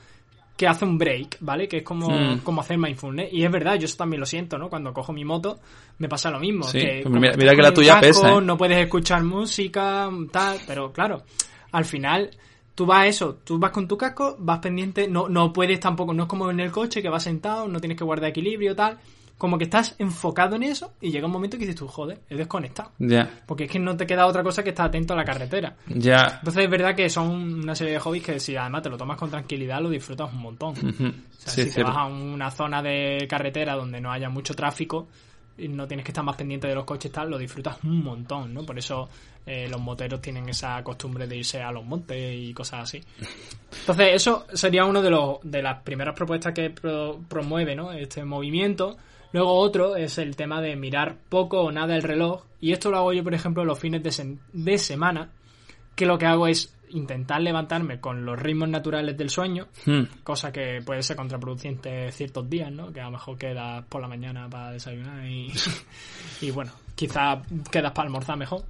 que 0.62 0.67
hace 0.67 0.86
un 0.86 0.95
break, 0.97 1.38
¿vale? 1.39 1.67
Que 1.67 1.78
es 1.78 1.84
como, 1.84 2.08
Mm. 2.08 2.39
como 2.43 2.62
hacer 2.62 2.78
mindfulness. 2.78 3.34
Y 3.34 3.43
es 3.43 3.52
verdad, 3.52 3.80
yo 3.80 3.86
eso 3.86 3.97
también 3.97 4.19
lo 4.19 4.26
siento, 4.28 4.60
¿no? 4.60 4.69
Cuando 4.69 4.93
cojo 4.93 5.12
mi 5.12 5.26
moto 5.26 5.60
me 5.97 6.08
pasa 6.08 6.30
lo 6.30 6.39
mismo. 6.39 6.63
Sí, 6.65 6.78
que 6.80 6.88
pues 7.02 7.04
como 7.06 7.19
mira- 7.19 7.56
que 7.56 7.62
la 7.63 7.74
tuya 7.74 8.00
pesa, 8.00 8.32
¿eh? 8.34 8.41
No 8.41 8.56
puedes 8.58 8.78
escuchar 8.78 9.24
música, 9.24 10.08
tal, 10.32 10.60
pero 10.67 10.91
claro, 10.93 11.24
al 11.71 11.86
final 11.86 12.30
tú 12.76 12.86
vas 12.86 13.00
a 13.02 13.08
eso, 13.08 13.39
tú 13.43 13.58
vas 13.58 13.71
con 13.71 13.88
tu 13.88 13.97
casco, 13.97 14.36
vas 14.39 14.60
pendiente, 14.60 15.08
no, 15.08 15.28
no 15.28 15.52
puedes 15.52 15.80
tampoco, 15.80 16.13
no 16.13 16.24
es 16.24 16.30
como 16.30 16.52
en 16.52 16.60
el 16.60 16.71
coche 16.71 17.02
que 17.02 17.10
vas 17.10 17.24
sentado, 17.24 17.67
no 17.67 17.80
tienes 17.80 17.97
que 17.97 18.04
guardar 18.04 18.30
equilibrio, 18.30 18.76
tal. 18.76 19.00
Como 19.41 19.58
que 19.58 19.63
estás 19.63 19.95
enfocado 19.97 20.56
en 20.56 20.62
eso 20.62 20.93
y 21.01 21.10
llega 21.10 21.25
un 21.25 21.32
momento 21.32 21.58
que 21.58 21.62
dices 21.65 21.75
tú, 21.80 21.88
joder, 21.88 22.19
he 22.30 22.36
desconectado. 22.36 22.91
Ya, 22.99 23.27
Porque 23.47 23.63
es 23.63 23.71
que 23.71 23.80
no 23.80 23.97
te 23.97 24.06
queda 24.06 24.27
otra 24.27 24.43
cosa 24.43 24.62
que 24.62 24.69
estar 24.69 24.86
atento 24.86 25.15
a 25.15 25.17
la 25.17 25.25
carretera. 25.25 25.77
ya. 25.88 26.36
Entonces 26.38 26.63
es 26.65 26.69
verdad 26.69 26.93
que 26.95 27.10
son 27.10 27.27
una 27.63 27.73
serie 27.73 27.93
de 27.93 27.99
hobbies 27.99 28.23
que 28.23 28.39
si 28.39 28.56
además 28.56 28.84
te 28.84 28.89
lo 28.89 28.97
tomas 28.97 29.17
con 29.17 29.32
tranquilidad 29.32 29.82
lo 29.82 29.89
disfrutas 29.89 30.32
un 30.32 30.41
montón. 30.41 30.75
O 30.77 31.41
sea, 31.41 31.54
Sí, 31.54 31.63
si 31.63 31.71
te 31.73 31.84
vas 31.84 31.97
a 31.97 32.06
una 32.06 32.51
zona 32.51 32.84
de 32.84 33.25
carretera 33.27 33.73
donde 33.73 33.99
no 33.99 34.12
haya 34.12 34.30
mucho 34.30 34.54
tráfico 34.54 35.08
y 35.58 35.67
no 35.67 35.88
tienes 35.88 36.06
que 36.06 36.12
estar 36.12 36.23
más 36.23 36.36
pendiente 36.36 36.67
de 36.67 36.75
los 36.75 36.86
coches 36.86 37.12
tal, 37.12 37.32
lo 37.32 37.39
disfrutas 37.39 37.77
un 37.84 38.04
montón, 38.04 38.54
¿no? 38.54 38.63
Por 38.63 38.77
eso 38.77 39.10
eh, 39.45 39.67
los 39.67 39.82
moteros 39.82 40.21
tienen 40.21 40.47
esa 40.49 40.84
costumbre 40.84 41.25
de 41.27 41.38
irse 41.38 41.63
a 41.63 41.71
los 41.71 41.84
montes 41.84 42.36
y 42.36 42.54
cosas 42.54 42.82
así. 42.84 43.01
Entonces 43.82 44.10
eso 44.13 44.45
sería 44.54 44.86
uno 44.86 45.01
de 45.01 45.10
los 45.10 45.38
de 45.43 45.63
las 45.63 45.82
primeras 45.82 46.15
propuestas 46.15 46.54
que 46.54 46.69
pro- 46.69 47.19
promueve, 47.27 47.75
¿no? 47.75 47.91
Este 47.91 48.23
movimiento. 48.23 48.97
Luego 49.33 49.53
otro 49.53 49.95
es 49.95 50.17
el 50.17 50.35
tema 50.35 50.61
de 50.61 50.75
mirar 50.75 51.15
poco 51.29 51.61
o 51.61 51.71
nada 51.71 51.95
el 51.95 52.03
reloj 52.03 52.43
y 52.59 52.73
esto 52.73 52.91
lo 52.91 52.97
hago 52.97 53.13
yo, 53.13 53.23
por 53.23 53.33
ejemplo, 53.33 53.63
los 53.65 53.79
fines 53.79 54.03
de, 54.03 54.37
de 54.53 54.77
semana, 54.77 55.29
que 55.95 56.05
lo 56.05 56.17
que 56.17 56.25
hago 56.25 56.47
es 56.47 56.75
intentar 56.89 57.41
levantarme 57.41 58.01
con 58.01 58.25
los 58.25 58.37
ritmos 58.37 58.67
naturales 58.67 59.17
del 59.17 59.29
sueño, 59.29 59.67
Hmm. 59.85 60.03
cosa 60.23 60.51
que 60.51 60.81
puede 60.85 61.01
ser 61.01 61.15
contraproducente 61.15 62.11
ciertos 62.11 62.49
días, 62.49 62.69
¿no? 62.71 62.91
Que 62.91 62.99
a 62.99 63.05
lo 63.05 63.11
mejor 63.11 63.37
quedas 63.37 63.85
por 63.85 64.01
la 64.01 64.09
mañana 64.09 64.49
para 64.49 64.71
desayunar 64.71 65.25
y, 65.25 65.49
y 66.41 66.51
bueno, 66.51 66.71
quizás 66.95 67.39
quedas 67.71 67.91
para 67.93 68.07
almorzar 68.07 68.37
mejor. 68.37 68.63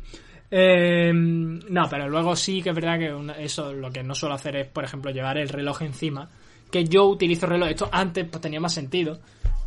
Eh, 0.49 1.11
no, 1.13 1.87
pero 1.89 2.09
luego 2.09 2.35
sí 2.35 2.61
que 2.61 2.69
es 2.69 2.75
verdad 2.75 2.99
que 2.99 3.13
una- 3.13 3.33
eso 3.39 3.73
lo 3.73 3.89
que 3.89 4.03
no 4.03 4.13
suelo 4.13 4.35
hacer 4.35 4.55
es, 4.57 4.67
por 4.67 4.83
ejemplo, 4.83 5.09
llevar 5.11 5.37
el 5.37 5.49
reloj 5.49 5.81
encima. 5.81 6.29
Que 6.69 6.83
yo 6.85 7.05
utilizo 7.05 7.47
reloj, 7.47 7.69
esto 7.69 7.89
antes 7.91 8.27
pues 8.29 8.41
tenía 8.41 8.59
más 8.59 8.73
sentido. 8.73 9.19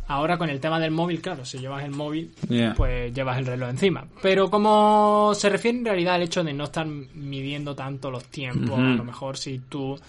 Ahora 0.07 0.37
con 0.37 0.49
el 0.49 0.59
tema 0.59 0.79
del 0.79 0.91
móvil, 0.91 1.19
claro, 1.19 1.45
si 1.45 1.57
llevas 1.57 1.83
el 1.83 1.91
móvil, 1.91 2.31
pues 2.75 3.11
llevas 3.13 3.39
el 3.39 3.45
reloj 3.47 3.69
encima. 3.69 4.05
Pero 4.21 4.51
como 4.51 5.31
se 5.33 5.49
refiere 5.49 5.79
en 5.79 5.85
realidad 5.85 6.15
al 6.15 6.23
hecho 6.23 6.43
de 6.43 6.53
no 6.53 6.65
estar 6.65 6.85
midiendo 6.85 7.75
tanto 7.75 8.11
los 8.11 8.25
tiempos, 8.25 8.77
a 8.77 8.81
lo 8.81 9.03
mejor 9.03 9.37
si 9.37 9.59
tú 9.67 9.99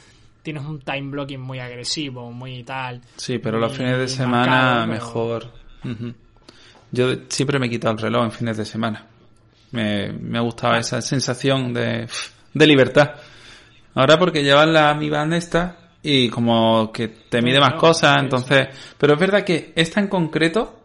tienes 0.43 0.65
un 0.65 0.81
time 0.81 1.11
blocking 1.11 1.41
muy 1.41 1.61
agresivo, 1.61 2.31
muy 2.31 2.63
tal. 2.63 3.01
Sí, 3.17 3.39
pero 3.39 3.59
los 3.59 3.77
fines 3.77 3.99
de 3.99 4.09
semana 4.09 4.87
mejor. 4.87 5.51
Yo 6.93 7.15
siempre 7.29 7.59
me 7.59 7.67
he 7.67 7.71
quitado 7.71 7.95
el 7.95 8.01
reloj 8.01 8.25
en 8.25 8.33
fines 8.33 8.57
de 8.59 8.65
semana. 8.65 9.07
Me, 9.73 10.13
me 10.13 10.39
ha 10.39 10.43
gustado 10.43 10.77
esa 10.77 11.01
sensación 11.01 11.73
de, 11.73 12.07
de 12.53 12.67
libertad. 12.67 13.15
Ahora 13.95 14.19
porque 14.19 14.45
llevas 14.45 14.69
la 14.69 14.95
Mi 14.95 15.09
Band 15.09 15.33
esta 15.33 15.86
y 16.09 16.29
como 16.29 16.92
que 16.92 17.09
te 17.09 17.42
mide 17.42 17.59
más 17.59 17.75
cosas, 17.75 18.19
entonces... 18.21 18.69
Pero 18.97 19.14
es 19.14 19.19
verdad 19.19 19.42
que 19.42 19.73
esta 19.75 19.99
en 19.99 20.07
concreto, 20.07 20.83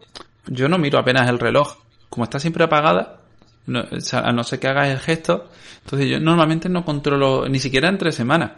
yo 0.48 0.68
no 0.68 0.78
miro 0.78 0.98
apenas 0.98 1.28
el 1.28 1.38
reloj. 1.38 1.76
Como 2.08 2.24
está 2.24 2.40
siempre 2.40 2.64
apagada, 2.64 3.20
no, 3.66 3.84
o 3.88 4.00
sea, 4.00 4.22
a 4.22 4.32
no 4.32 4.42
ser 4.42 4.58
que 4.58 4.66
hagas 4.66 4.88
el 4.88 4.98
gesto, 4.98 5.48
entonces 5.84 6.08
yo 6.10 6.18
normalmente 6.18 6.68
no 6.68 6.84
controlo 6.84 7.48
ni 7.48 7.60
siquiera 7.60 7.88
entre 7.88 8.10
semanas. 8.10 8.52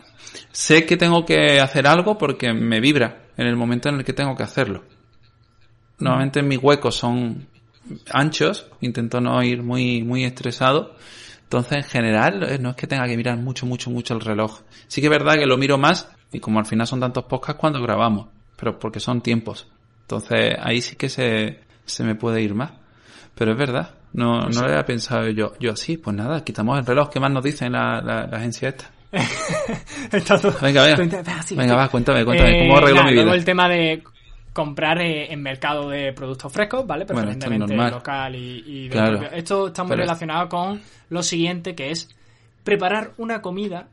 Sé 0.52 0.86
que 0.86 0.96
tengo 0.96 1.26
que 1.26 1.60
hacer 1.60 1.86
algo 1.86 2.16
porque 2.16 2.54
me 2.54 2.80
vibra 2.80 3.26
en 3.36 3.46
el 3.46 3.56
momento 3.56 3.90
en 3.90 3.96
el 3.96 4.04
que 4.04 4.14
tengo 4.14 4.34
que 4.34 4.44
hacerlo. 4.44 4.84
Normalmente 5.98 6.42
mis 6.42 6.58
huecos 6.62 6.96
son 6.96 7.46
anchos, 8.10 8.68
intento 8.80 9.20
no 9.20 9.42
ir 9.42 9.62
muy, 9.62 10.02
muy 10.02 10.24
estresado. 10.24 10.96
Entonces, 11.42 11.76
en 11.76 11.84
general, 11.84 12.42
eh, 12.42 12.58
no 12.58 12.70
es 12.70 12.76
que 12.76 12.86
tenga 12.86 13.06
que 13.06 13.16
mirar 13.16 13.36
mucho, 13.36 13.66
mucho, 13.66 13.90
mucho 13.90 14.14
el 14.14 14.20
reloj. 14.20 14.62
Sí 14.88 15.00
que 15.00 15.08
es 15.08 15.10
verdad 15.10 15.34
que 15.34 15.46
lo 15.46 15.56
miro 15.56 15.78
más, 15.78 16.08
y 16.34 16.40
como 16.40 16.58
al 16.58 16.66
final 16.66 16.86
son 16.86 17.00
tantos 17.00 17.24
podcasts 17.24 17.58
cuando 17.60 17.80
grabamos, 17.80 18.26
pero 18.56 18.78
porque 18.78 19.00
son 19.00 19.20
tiempos. 19.22 19.66
Entonces, 20.02 20.54
ahí 20.60 20.82
sí 20.82 20.96
que 20.96 21.08
se, 21.08 21.60
se 21.86 22.04
me 22.04 22.14
puede 22.14 22.42
ir 22.42 22.54
más. 22.54 22.72
Pero 23.34 23.52
es 23.52 23.58
verdad, 23.58 23.90
no, 24.12 24.42
no 24.48 24.60
lo 24.60 24.66
había 24.68 24.84
pensado 24.84 25.28
yo. 25.30 25.54
Yo 25.58 25.72
así, 25.72 25.96
pues 25.96 26.14
nada, 26.14 26.44
quitamos 26.44 26.78
el 26.78 26.86
reloj. 26.86 27.08
¿Qué 27.10 27.18
más 27.20 27.32
nos 27.32 27.42
dice 27.42 27.68
la, 27.70 28.00
la, 28.00 28.26
la 28.26 28.36
agencia 28.36 28.68
esta? 28.68 28.90
Venga, 30.62 30.82
venga. 30.82 30.96
Cuenta- 30.96 31.22
venga, 31.22 31.42
sí, 31.42 31.54
Venga, 31.56 31.76
va, 31.76 31.88
cuéntame, 31.88 32.24
cuéntame. 32.24 32.50
Eh, 32.64 32.66
¿Cómo 32.68 32.78
arreglo 32.78 32.96
nada, 32.96 33.08
mi 33.08 33.14
luego 33.14 33.30
vida? 33.30 33.36
el 33.38 33.44
tema 33.44 33.68
de 33.68 34.02
comprar 34.52 35.00
eh, 35.00 35.32
en 35.32 35.42
mercado 35.42 35.88
de 35.90 36.12
productos 36.12 36.52
frescos, 36.52 36.86
¿vale? 36.86 37.04
Bueno, 37.06 37.30
esto 37.30 37.30
es 37.30 37.36
Preferentemente 37.50 37.90
local 37.90 38.34
y, 38.36 38.62
y 38.66 38.82
de 38.84 38.90
Claro. 38.90 39.22
Esto 39.32 39.66
está 39.68 39.82
muy 39.82 39.90
Pero- 39.90 40.02
relacionado 40.02 40.48
con 40.48 40.80
lo 41.10 41.22
siguiente, 41.22 41.74
que 41.74 41.90
es 41.90 42.14
preparar 42.62 43.12
una 43.18 43.42
comida 43.42 43.88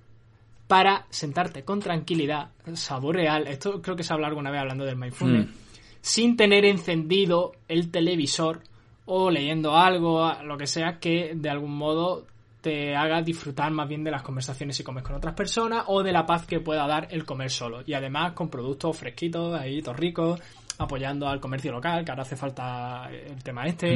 para 0.71 1.05
sentarte 1.09 1.63
con 1.65 1.81
tranquilidad, 1.81 2.51
sabor 2.75 3.17
real. 3.17 3.45
Esto 3.45 3.81
creo 3.81 3.97
que 3.97 4.03
se 4.03 4.13
habla 4.13 4.27
alguna 4.27 4.51
vez 4.51 4.61
hablando 4.61 4.85
del 4.85 4.95
mindfulness. 4.95 5.47
Mm. 5.47 5.53
Sin 5.99 6.37
tener 6.37 6.63
encendido 6.63 7.51
el 7.67 7.91
televisor 7.91 8.61
o 9.05 9.29
leyendo 9.29 9.75
algo, 9.75 10.31
lo 10.45 10.55
que 10.57 10.67
sea, 10.67 10.97
que 10.97 11.33
de 11.35 11.49
algún 11.49 11.75
modo 11.75 12.25
te 12.61 12.95
haga 12.95 13.21
disfrutar 13.21 13.69
más 13.71 13.89
bien 13.89 14.05
de 14.05 14.11
las 14.11 14.21
conversaciones 14.21 14.77
si 14.77 14.83
comes 14.85 15.03
con 15.03 15.17
otras 15.17 15.33
personas 15.35 15.83
o 15.87 16.03
de 16.03 16.13
la 16.13 16.25
paz 16.25 16.45
que 16.45 16.61
pueda 16.61 16.87
dar 16.87 17.09
el 17.11 17.25
comer 17.25 17.49
solo. 17.49 17.81
Y 17.85 17.93
además 17.93 18.31
con 18.31 18.49
productos 18.49 18.97
fresquitos, 18.97 19.53
ahí, 19.59 19.81
todos 19.81 19.97
ricos, 19.97 20.39
apoyando 20.77 21.27
al 21.27 21.41
comercio 21.41 21.73
local, 21.73 22.05
que 22.05 22.11
ahora 22.11 22.23
hace 22.23 22.37
falta 22.37 23.09
el 23.11 23.43
tema 23.43 23.65
este. 23.65 23.95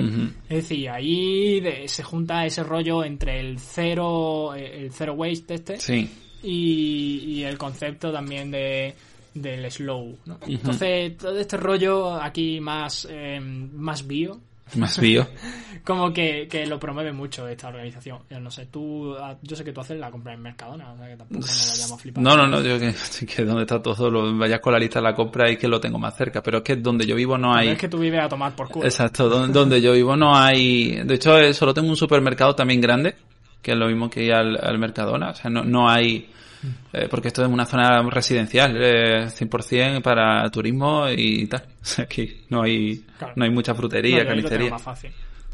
Es 0.49 0.49
decir, 0.49 0.89
ahí 0.89 1.61
de- 1.61 1.87
se 1.87 2.03
junta 2.03 2.45
ese 2.45 2.63
rollo 2.63 3.05
entre 3.05 3.39
el 3.39 3.59
cero, 3.59 4.53
el 4.55 4.91
zero 4.91 5.13
waste 5.13 5.53
este 5.53 5.77
Sí. 5.77 6.09
Y, 6.43 7.23
y 7.25 7.43
el 7.43 7.57
concepto 7.57 8.11
también 8.11 8.51
de 8.51 8.95
del 9.33 9.69
slow, 9.69 10.17
¿no? 10.25 10.39
Entonces, 10.47 11.17
todo 11.17 11.37
este 11.37 11.57
rollo 11.57 12.13
aquí 12.13 12.61
más, 12.61 13.05
eh, 13.11 13.39
más 13.41 14.07
bio, 14.07 14.39
Más 14.75 14.99
bio. 14.99 15.27
como 15.83 16.11
que, 16.11 16.47
que 16.49 16.65
lo 16.65 16.79
promueve 16.79 17.11
mucho 17.11 17.47
esta 17.47 17.67
organización. 17.67 18.19
Yo 18.29 18.39
no 18.39 18.49
sé, 18.49 18.65
tú, 18.65 19.15
ah, 19.15 19.35
yo 19.41 19.55
sé 19.55 19.63
que 19.63 19.71
tú 19.71 19.81
haces 19.81 19.99
la 19.99 20.09
compra 20.09 20.33
en 20.33 20.41
Mercadona, 20.41 20.91
o 20.91 20.97
sea 20.97 21.07
que 21.07 21.15
tampoco 21.15 21.41
nos 21.41 21.69
vayamos 21.71 21.91
a 21.91 21.97
flipar. 21.97 22.23
No, 22.23 22.35
no, 22.35 22.47
no, 22.47 22.61
yo 22.61 22.79
que, 22.79 22.93
que 23.27 23.43
donde 23.43 23.61
está 23.61 23.81
todo, 23.81 24.09
lo, 24.09 24.35
vayas 24.37 24.59
con 24.59 24.73
la 24.73 24.79
lista 24.79 24.99
de 24.99 25.03
la 25.03 25.15
compra 25.15 25.51
y 25.51 25.57
que 25.57 25.67
lo 25.67 25.79
tengo 25.79 25.99
más 25.99 26.15
cerca, 26.17 26.41
pero 26.41 26.57
es 26.59 26.63
que 26.63 26.77
donde 26.77 27.05
yo 27.05 27.15
vivo 27.15 27.37
no 27.37 27.49
Pero 27.49 27.59
hay... 27.59 27.69
Es 27.69 27.77
que 27.77 27.87
tú 27.87 27.99
vives 27.99 28.21
a 28.21 28.29
tomar 28.29 28.55
por 28.55 28.69
culo. 28.69 28.85
Exacto, 28.85 29.29
donde, 29.29 29.53
donde 29.53 29.81
yo 29.81 29.93
vivo 29.93 30.15
no 30.15 30.35
hay... 30.35 31.03
De 31.03 31.15
hecho, 31.15 31.37
eh, 31.37 31.53
solo 31.53 31.73
tengo 31.73 31.89
un 31.89 31.97
supermercado 31.97 32.55
también 32.55 32.81
grande, 32.81 33.15
que 33.65 33.71
es 33.71 33.77
lo 33.77 33.87
mismo 33.87 34.11
que 34.11 34.23
ir 34.23 34.31
al, 34.31 34.63
al 34.63 34.77
Mercadona, 34.77 35.31
o 35.31 35.33
sea, 35.33 35.49
no, 35.49 35.63
no 35.63 35.89
hay 35.89 36.29
eh, 36.93 37.07
porque 37.09 37.29
esto 37.29 37.43
es 37.43 37.49
una 37.49 37.65
zona 37.65 38.01
residencial, 38.09 38.75
eh, 38.79 39.25
100% 39.25 40.01
para 40.03 40.47
turismo 40.49 41.07
y 41.09 41.47
tal. 41.47 41.63
O 41.81 41.87
sea, 41.87 42.05
aquí 42.05 42.45
no 42.49 42.63
hay, 42.63 43.05
no 43.35 43.43
hay 43.43 43.51
mucha 43.51 43.75
frutería, 43.75 44.23
no, 44.23 44.29
carnicería. 44.29 44.71
más 44.71 44.81
fácil. 44.81 45.11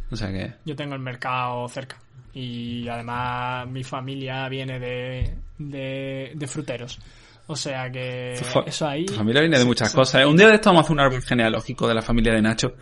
O 0.10 0.16
sea 0.16 0.30
que... 0.30 0.54
Yo 0.66 0.76
tengo 0.76 0.96
el 0.96 1.02
mercado 1.02 1.68
cerca 1.68 1.98
y 2.34 2.88
además 2.88 3.68
mi 3.68 3.84
familia 3.84 4.48
viene 4.48 4.80
de, 4.80 5.36
de, 5.58 6.48
fruteros. 6.48 7.00
O 7.48 7.56
sea 7.56 7.90
que 7.92 8.34
eso 8.66 8.88
ahí. 8.88 9.06
Tu 9.06 9.14
familia 9.14 9.42
viene 9.42 9.60
de 9.60 9.66
muchas 9.66 9.94
cosas. 9.94 10.22
¿eh? 10.22 10.26
Un 10.26 10.38
día 10.38 10.48
de 10.48 10.56
esto 10.56 10.70
vamos 10.70 10.84
a 10.84 10.86
hacer 10.86 10.94
un 10.94 11.00
árbol 11.02 11.22
genealógico 11.22 11.88
de 11.88 11.96
la 11.96 12.02
familia 12.02 12.34
de 12.34 12.42
Nacho. 12.42 12.76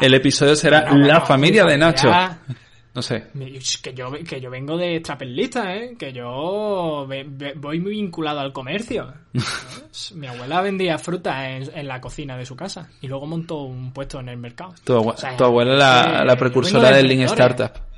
El 0.00 0.14
episodio 0.14 0.54
será 0.54 0.92
La 0.94 1.20
familia 1.22 1.64
de 1.64 1.78
Nacho. 1.78 2.08
No 2.94 3.00
sé. 3.00 3.28
Que 3.82 3.94
yo, 3.94 4.12
que 4.12 4.40
yo 4.40 4.50
vengo 4.50 4.76
de 4.76 5.00
trapelista, 5.00 5.74
¿eh? 5.74 5.96
Que 5.98 6.12
yo 6.12 7.06
voy 7.56 7.80
muy 7.80 7.92
vinculado 7.92 8.40
al 8.40 8.52
comercio. 8.52 9.12
Mi 10.14 10.26
abuela 10.26 10.60
vendía 10.60 10.98
fruta 10.98 11.50
en, 11.50 11.88
la 11.88 12.00
cocina 12.00 12.36
de 12.36 12.44
su 12.44 12.54
casa 12.54 12.90
y 13.00 13.08
luego 13.08 13.26
montó 13.26 13.62
un 13.62 13.92
puesto 13.92 14.20
en 14.20 14.28
el 14.28 14.36
mercado. 14.36 14.74
Tu, 14.84 14.92
abuela 15.44 15.74
la, 15.74 16.24
la 16.24 16.36
precursora 16.36 16.90
del 16.90 17.08
Lean 17.08 17.22
Startup. 17.22 17.91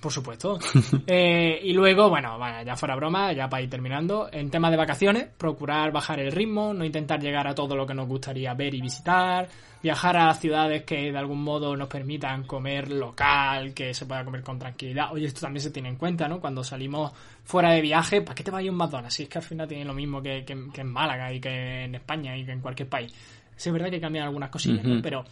Por 0.00 0.12
supuesto. 0.12 0.58
Eh, 1.08 1.60
y 1.62 1.72
luego, 1.72 2.08
bueno, 2.08 2.36
ya 2.64 2.74
fuera 2.74 2.96
broma, 2.96 3.32
ya 3.32 3.48
para 3.48 3.62
ir 3.62 3.70
terminando, 3.70 4.28
en 4.32 4.50
tema 4.50 4.70
de 4.70 4.76
vacaciones, 4.76 5.28
procurar 5.38 5.92
bajar 5.92 6.18
el 6.18 6.32
ritmo, 6.32 6.74
no 6.74 6.84
intentar 6.84 7.20
llegar 7.20 7.46
a 7.46 7.54
todo 7.54 7.76
lo 7.76 7.86
que 7.86 7.94
nos 7.94 8.08
gustaría 8.08 8.52
ver 8.54 8.74
y 8.74 8.80
visitar, 8.80 9.48
viajar 9.82 10.16
a 10.16 10.34
ciudades 10.34 10.82
que 10.82 11.12
de 11.12 11.18
algún 11.18 11.42
modo 11.42 11.76
nos 11.76 11.88
permitan 11.88 12.44
comer 12.44 12.90
local, 12.90 13.72
que 13.72 13.94
se 13.94 14.04
pueda 14.04 14.24
comer 14.24 14.42
con 14.42 14.58
tranquilidad. 14.58 15.12
Oye, 15.12 15.26
esto 15.26 15.42
también 15.42 15.62
se 15.62 15.70
tiene 15.70 15.88
en 15.90 15.96
cuenta, 15.96 16.26
¿no? 16.26 16.40
Cuando 16.40 16.64
salimos 16.64 17.12
fuera 17.44 17.70
de 17.70 17.80
viaje, 17.80 18.20
¿para 18.20 18.34
qué 18.34 18.42
te 18.42 18.50
vayas 18.50 18.70
a 18.70 18.72
un 18.72 18.78
McDonald's? 18.78 19.14
Si 19.14 19.22
es 19.24 19.28
que 19.28 19.38
al 19.38 19.44
final 19.44 19.68
tiene 19.68 19.84
lo 19.84 19.94
mismo 19.94 20.20
que, 20.20 20.44
en 20.46 20.86
Málaga 20.88 21.32
y 21.32 21.40
que 21.40 21.84
en 21.84 21.94
España 21.94 22.36
y 22.36 22.44
que 22.44 22.52
en 22.52 22.60
cualquier 22.60 22.88
país. 22.88 23.12
Sí, 23.56 23.68
es 23.68 23.72
verdad 23.72 23.90
que 23.90 24.00
cambian 24.00 24.26
algunas 24.26 24.50
cosillas, 24.50 24.84
¿no? 24.84 25.00
Pero 25.00 25.24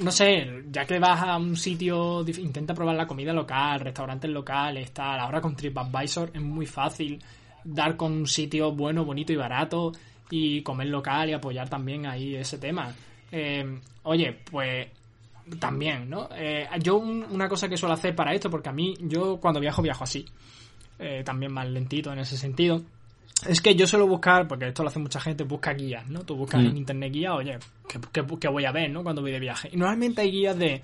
no 0.00 0.10
sé, 0.10 0.64
ya 0.70 0.84
que 0.84 0.98
vas 0.98 1.22
a 1.22 1.36
un 1.36 1.56
sitio, 1.56 2.24
intenta 2.26 2.74
probar 2.74 2.96
la 2.96 3.06
comida 3.06 3.32
local, 3.32 3.80
restaurantes 3.80 4.30
locales, 4.30 4.92
tal. 4.92 5.20
Ahora 5.20 5.40
con 5.40 5.54
TripAdvisor 5.54 6.30
es 6.34 6.40
muy 6.40 6.66
fácil 6.66 7.22
dar 7.64 7.96
con 7.96 8.12
un 8.12 8.26
sitio 8.26 8.72
bueno, 8.72 9.04
bonito 9.04 9.32
y 9.32 9.36
barato 9.36 9.92
y 10.30 10.62
comer 10.62 10.88
local 10.88 11.28
y 11.28 11.32
apoyar 11.32 11.68
también 11.68 12.06
ahí 12.06 12.34
ese 12.36 12.58
tema. 12.58 12.94
Eh, 13.30 13.80
oye, 14.04 14.38
pues 14.50 14.88
también, 15.58 16.08
¿no? 16.08 16.28
Eh, 16.34 16.68
yo 16.80 16.96
una 16.96 17.48
cosa 17.48 17.68
que 17.68 17.76
suelo 17.76 17.94
hacer 17.94 18.14
para 18.14 18.34
esto, 18.34 18.50
porque 18.50 18.68
a 18.68 18.72
mí, 18.72 18.94
yo 19.00 19.38
cuando 19.38 19.60
viajo, 19.60 19.82
viajo 19.82 20.04
así. 20.04 20.24
Eh, 20.98 21.22
también 21.24 21.52
más 21.52 21.68
lentito 21.68 22.12
en 22.12 22.20
ese 22.20 22.36
sentido. 22.36 22.82
Es 23.48 23.60
que 23.60 23.74
yo 23.74 23.86
suelo 23.86 24.06
buscar, 24.06 24.46
porque 24.46 24.68
esto 24.68 24.82
lo 24.82 24.90
hace 24.90 24.98
mucha 24.98 25.20
gente, 25.20 25.44
busca 25.44 25.72
guías, 25.72 26.06
¿no? 26.08 26.20
Tú 26.20 26.36
buscas 26.36 26.60
en 26.60 26.74
mm. 26.74 26.76
internet 26.76 27.12
guías, 27.12 27.32
oye, 27.32 27.58
¿qué, 28.12 28.48
voy 28.48 28.64
a 28.64 28.72
ver, 28.72 28.90
¿no? 28.90 29.02
Cuando 29.02 29.22
voy 29.22 29.32
de 29.32 29.40
viaje. 29.40 29.70
Y 29.72 29.76
normalmente 29.76 30.20
hay 30.20 30.30
guías 30.30 30.58
de 30.58 30.82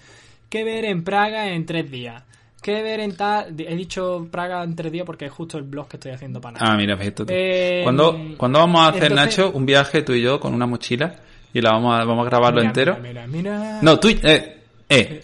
qué 0.49 0.65
ver 0.65 0.87
en 0.87 1.05
Praga 1.05 1.49
en 1.49 1.67
tres 1.67 1.91
días. 1.91 2.23
¿Qué 2.63 2.83
ver 2.83 3.01
en 3.01 3.15
tal? 3.15 3.55
He 3.61 3.77
dicho 3.77 4.27
Praga 4.31 4.65
en 4.65 4.75
tres 4.75 4.91
días 4.91 5.05
porque 5.05 5.27
es 5.27 5.33
justo 5.33 5.59
el 5.59 5.65
blog 5.65 5.87
que 5.89 5.99
estoy 5.99 6.13
haciendo 6.13 6.41
para 6.41 6.59
nada. 6.59 6.73
Ah, 6.73 6.77
mira, 6.77 6.95
esto. 6.95 7.27
Eh, 7.29 7.83
¿Cuándo, 7.85 8.19
vamos 8.39 8.81
a 8.81 8.89
hacer, 8.89 9.15
Nacho, 9.15 9.51
un 9.53 9.67
viaje 9.67 10.03
tú 10.03 10.15
y 10.15 10.23
yo 10.23 10.41
con 10.41 10.55
una 10.55 10.67
mochila 10.67 11.15
y 11.53 11.61
la 11.61 11.73
vamos 11.73 12.01
a, 12.01 12.05
vamos 12.05 12.27
a 12.27 12.31
grabarlo 12.31 12.63
entero? 12.63 12.97
Mira, 13.03 13.27
mira, 13.27 13.81
No, 13.83 14.01
tú... 14.01 14.09
Eh, 14.09 14.63
eh, 14.89 15.21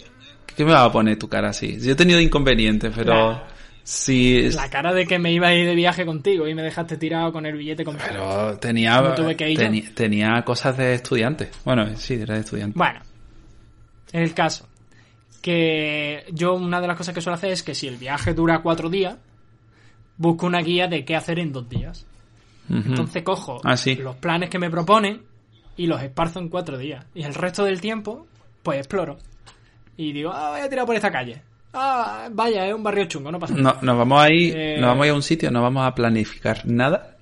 ¿Qué 0.55 0.65
me 0.67 0.73
va 0.73 0.85
a 0.85 0.93
poner 0.93 1.19
tu 1.19 1.29
cara 1.29 1.49
así? 1.49 1.81
Yo 1.81 1.93
he 1.93 1.97
tenido 1.97 2.21
inconvenientes, 2.21 2.93
pero... 2.95 3.41
Si... 3.85 4.51
La 4.51 4.71
cara 4.71 4.93
de 4.93 5.07
que 5.07 5.19
me 5.19 5.33
iba 5.33 5.49
a 5.49 5.55
ir 5.55 5.67
de 5.67 5.75
viaje 5.75 6.07
contigo 6.07 6.47
y 6.47 6.55
me 6.55 6.63
dejaste 6.63 6.97
tirado 6.97 7.33
con 7.33 7.47
el 7.47 7.57
billete 7.57 7.85
con 7.85 7.97
Pero 7.97 8.57
tenía, 8.59 9.15
tenía 9.95 10.43
cosas 10.45 10.77
de 10.77 10.95
estudiante. 10.95 11.51
Bueno, 11.65 11.97
sí, 11.97 12.15
era 12.15 12.35
de 12.35 12.41
estudiante. 12.41 12.79
Bueno, 12.79 13.01
en 14.13 14.23
el 14.23 14.35
caso 14.35 14.69
que 15.43 16.25
yo 16.33 16.55
una 16.55 16.81
de 16.81 16.87
las 16.87 16.97
cosas 16.97 17.15
que 17.15 17.21
suelo 17.21 17.35
hacer 17.35 17.51
es 17.51 17.63
que 17.63 17.75
si 17.75 17.89
el 17.89 17.97
viaje 17.97 18.33
dura 18.33 18.63
cuatro 18.63 18.89
días, 18.89 19.17
busco 20.17 20.47
una 20.47 20.61
guía 20.63 20.87
de 20.87 21.05
qué 21.05 21.17
hacer 21.17 21.39
en 21.41 21.53
dos 21.53 21.69
días. 21.69 22.07
Entonces 22.71 23.23
cojo 23.23 23.61
ah, 23.65 23.75
los 23.99 24.17
planes 24.17 24.49
que 24.49 24.59
me 24.59 24.71
proponen 24.71 25.23
y 25.77 25.87
los 25.87 26.01
esparzo 26.01 26.39
en 26.39 26.49
cuatro 26.49 26.79
días. 26.79 27.05
Y 27.15 27.25
el 27.25 27.35
resto 27.35 27.65
del 27.65 27.81
tiempo, 27.81 28.27
pues 28.63 28.79
exploro. 28.79 29.19
Y 29.97 30.13
digo, 30.13 30.31
ah, 30.33 30.51
voy 30.51 30.61
a 30.61 30.69
tirar 30.69 30.87
por 30.87 30.95
esta 30.95 31.11
calle. 31.11 31.43
Ah, 31.75 32.29
vaya, 32.31 32.67
es 32.67 32.75
un 32.75 32.83
barrio 32.83 33.07
chungo, 33.07 33.33
no 33.33 33.39
pasa 33.39 33.55
nada. 33.55 33.79
No, 33.81 33.87
nos 33.87 33.99
vamos 33.99 34.23
a 34.23 34.31
ir, 34.31 34.57
eh, 34.57 34.77
nos 34.79 34.89
vamos 34.89 35.05
a 35.05 35.07
ir 35.07 35.13
a 35.13 35.15
un 35.15 35.23
sitio, 35.23 35.51
no 35.51 35.63
vamos 35.63 35.87
a 35.87 35.95
planificar 35.95 36.67
nada 36.67 37.17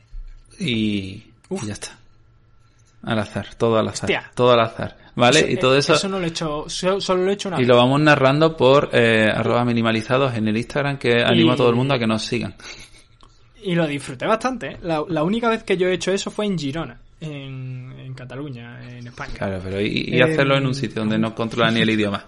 y, 0.59 1.25
ya 1.63 1.73
está. 1.73 1.97
Al 3.03 3.19
azar, 3.19 3.55
todo 3.55 3.79
al 3.79 3.89
azar. 3.89 4.11
Todo 4.35 4.53
al 4.53 4.61
azar. 4.61 4.97
¿Vale? 5.15 5.51
y 5.51 5.57
todo 5.57 5.77
eso. 5.77 5.95
Eso 5.95 6.09
no 6.09 6.19
lo 6.19 6.25
he 6.25 6.29
hecho, 6.29 6.67
solo 6.69 7.25
lo 7.25 7.31
he 7.31 7.35
hecho 7.35 7.49
una 7.49 7.61
Y 7.61 7.65
lo 7.65 7.77
vamos 7.77 8.01
narrando 8.01 8.57
por 8.57 8.91
eh, 8.93 9.29
arroba 9.33 9.65
minimalizados 9.65 10.35
en 10.35 10.49
el 10.49 10.57
Instagram 10.57 10.99
que 10.99 11.23
animo 11.23 11.53
a 11.53 11.57
todo 11.57 11.71
el 11.71 11.77
mundo 11.77 11.95
a 11.95 11.99
que 11.99 12.07
nos 12.07 12.23
sigan. 12.23 12.55
Y 13.63 13.75
lo 13.75 13.87
disfruté 13.87 14.27
bastante. 14.27 14.69
¿eh? 14.69 14.79
La, 14.83 15.23
única 15.23 15.49
vez 15.49 15.63
que 15.65 15.77
yo 15.77 15.89
he 15.89 15.95
hecho 15.95 16.13
eso 16.13 16.31
fue 16.31 16.47
en 16.47 16.59
Girona, 16.59 16.99
en, 17.21 17.93
en 17.99 18.15
Cataluña, 18.15 18.81
en 18.89 19.07
España. 19.07 19.35
Claro, 19.37 19.61
pero 19.63 19.81
y, 19.81 20.21
hacerlo 20.21 20.57
en 20.57 20.67
un 20.67 20.75
sitio 20.75 21.03
donde 21.03 21.19
no 21.19 21.35
controla 21.35 21.71
ni 21.71 21.81
el 21.81 21.91
idioma. 21.91 22.25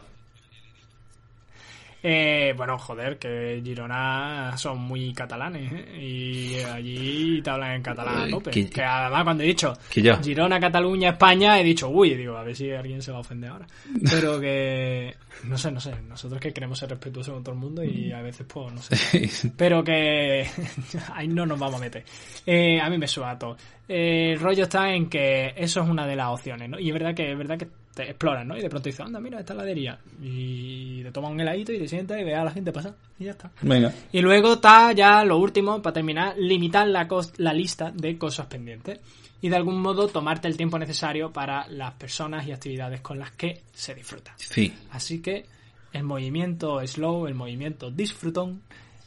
Eh, 2.05 2.53
bueno, 2.57 2.79
joder, 2.79 3.17
que 3.17 3.61
Girona 3.63 4.57
son 4.57 4.81
muy 4.81 5.13
catalanes, 5.13 5.73
¿eh? 5.73 6.01
Y 6.01 6.61
allí 6.63 7.41
te 7.43 7.51
hablan 7.51 7.77
en 7.77 7.83
catalán 7.83 8.23
a 8.23 8.29
tope. 8.29 8.51
Que, 8.51 8.83
además 8.83 9.23
cuando 9.23 9.45
he 9.45 9.47
dicho 9.47 9.73
Girona, 9.91 10.59
Cataluña, 10.59 11.11
España, 11.11 11.61
he 11.61 11.65
dicho, 11.65 11.89
uy, 11.89 12.15
digo, 12.15 12.37
a 12.37 12.43
ver 12.43 12.57
si 12.57 12.73
alguien 12.73 13.01
se 13.01 13.13
va 13.13 13.19
a 13.19 13.21
ofender 13.21 13.51
ahora. 13.51 13.67
Pero 14.11 14.41
que, 14.41 15.15
no 15.45 15.57
sé, 15.57 15.71
no 15.71 15.81
sé, 15.81 15.95
nosotros 16.09 16.41
que 16.41 16.53
queremos 16.53 16.79
ser 16.79 16.91
respetuosos 16.91 17.35
con 17.35 17.45
todo 17.45 17.55
el 17.55 17.61
mundo 17.61 17.85
y 17.85 18.11
a 18.11 18.21
veces, 18.21 18.47
pues, 18.53 18.73
no 18.73 18.83
sé. 18.83 19.53
Pero 19.57 19.85
que 19.85 20.45
ahí 21.15 21.29
no 21.29 21.47
nos 21.47 21.59
vamos 21.59 21.77
a 21.77 21.85
meter. 21.85 22.05
Eh, 22.45 22.81
a 22.81 22.91
mí 22.91 22.99
me 22.99 23.07
suena 23.07 23.39
todo. 23.39 23.57
Eh, 23.89 24.33
el 24.33 24.41
rollo 24.41 24.65
está 24.65 24.93
en 24.93 25.09
que 25.09 25.55
eso 25.57 25.83
es 25.83 25.89
una 25.89 26.07
de 26.07 26.17
las 26.17 26.29
opciones, 26.29 26.69
¿no? 26.69 26.81
Y 26.81 26.89
es 26.89 26.93
verdad 26.93 27.15
que, 27.15 27.31
es 27.31 27.39
verdad 27.39 27.59
que 27.59 27.69
te 27.95 28.05
exploran, 28.05 28.49
¿no? 28.49 28.57
Y 28.57 28.63
de 28.63 28.71
pronto 28.71 28.89
dices, 28.89 29.05
anda, 29.05 29.21
mira, 29.21 29.41
esta 29.41 29.55
ladería. 29.55 29.99
Y 30.23 31.03
te 31.03 31.13
toman 31.13 31.33
un 31.33 31.41
heladito 31.41 31.73
y 31.73 31.79
te 31.79 31.89
sientas 31.89 32.19
y 32.21 32.25
ve 32.25 32.35
a 32.35 32.45
la 32.45 32.51
gente 32.51 32.73
pasar. 32.73 32.95
Y 33.19 33.25
ya 33.25 33.33
está. 33.33 33.51
Venga. 33.61 33.93
Y 34.13 34.21
luego 34.21 34.55
está 34.55 34.93
ya 34.93 35.25
lo 35.25 35.39
último, 35.39 35.83
para 35.83 35.95
terminar, 35.95 36.35
limitar 36.39 36.89
la, 36.89 37.07
la 37.37 37.53
lista 37.53 37.91
de 37.91 38.17
cosas 38.17 38.47
pendientes. 38.47 38.99
Y 39.43 39.49
de 39.49 39.57
algún 39.57 39.81
modo 39.81 40.09
tomarte 40.09 40.49
el 40.49 40.57
tiempo 40.57 40.79
necesario 40.79 41.33
para 41.33 41.67
las 41.69 41.95
personas 41.95 42.47
y 42.47 42.53
actividades 42.53 43.01
con 43.01 43.19
las 43.19 43.33
que 43.33 43.63
se 43.73 43.95
disfruta. 43.95 44.33
Sí. 44.37 44.73
Así 44.91 45.21
que 45.21 45.45
el 45.93 46.05
movimiento 46.05 46.81
slow, 46.87 47.27
el 47.27 47.35
movimiento 47.35 47.91
disfrutón, 47.91 48.63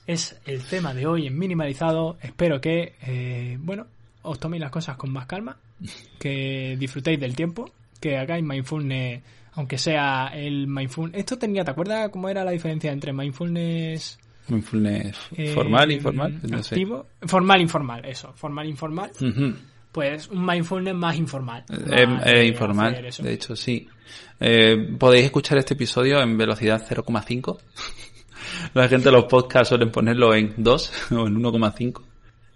es 0.05 0.39
el 0.45 0.63
tema 0.65 0.93
de 0.93 1.07
hoy 1.07 1.25
en 1.25 1.39
minimalizado. 1.39 2.17
Espero 2.21 2.61
que, 2.61 2.95
eh, 3.01 3.57
bueno, 3.59 3.87
os 4.21 4.39
toméis 4.39 4.61
las 4.61 4.71
cosas 4.71 4.97
con 4.97 5.11
más 5.11 5.25
calma, 5.25 5.57
que 6.19 6.75
disfrutéis 6.77 7.19
del 7.19 7.35
tiempo 7.35 7.71
que 7.99 8.17
hagáis 8.17 8.43
mindfulness, 8.43 9.21
aunque 9.53 9.77
sea 9.77 10.31
el 10.33 10.67
mindfulness. 10.67 11.19
Esto 11.19 11.37
tenía, 11.37 11.63
¿te 11.63 11.71
acuerdas 11.71 12.09
cómo 12.09 12.29
era 12.29 12.43
la 12.43 12.51
diferencia 12.51 12.91
entre 12.91 13.13
mindfulness? 13.13 14.19
Mindfulness 14.47 15.17
eh, 15.35 15.53
formal, 15.53 15.91
informal, 15.91 16.39
no 16.43 16.57
activo, 16.57 17.07
formal, 17.21 17.61
informal, 17.61 18.05
eso, 18.05 18.31
formal, 18.33 18.67
informal. 18.67 19.11
Pues 19.91 20.27
un 20.27 20.45
mindfulness 20.45 20.93
más 20.93 21.17
informal. 21.17 21.63
Eh, 21.69 22.45
informal, 22.47 23.07
de 23.17 23.33
hecho, 23.33 23.55
sí. 23.55 23.87
Eh, 24.39 24.95
podéis 24.99 25.25
escuchar 25.25 25.57
este 25.57 25.73
episodio 25.73 26.21
en 26.21 26.37
velocidad 26.37 26.85
0,5. 26.87 27.57
La 28.73 28.87
gente 28.87 29.05
de 29.05 29.11
los 29.11 29.25
podcasts 29.25 29.69
suelen 29.69 29.91
ponerlo 29.91 30.35
en 30.35 30.53
2 30.57 31.11
o 31.11 31.27
en 31.27 31.41
1,5. 31.41 32.01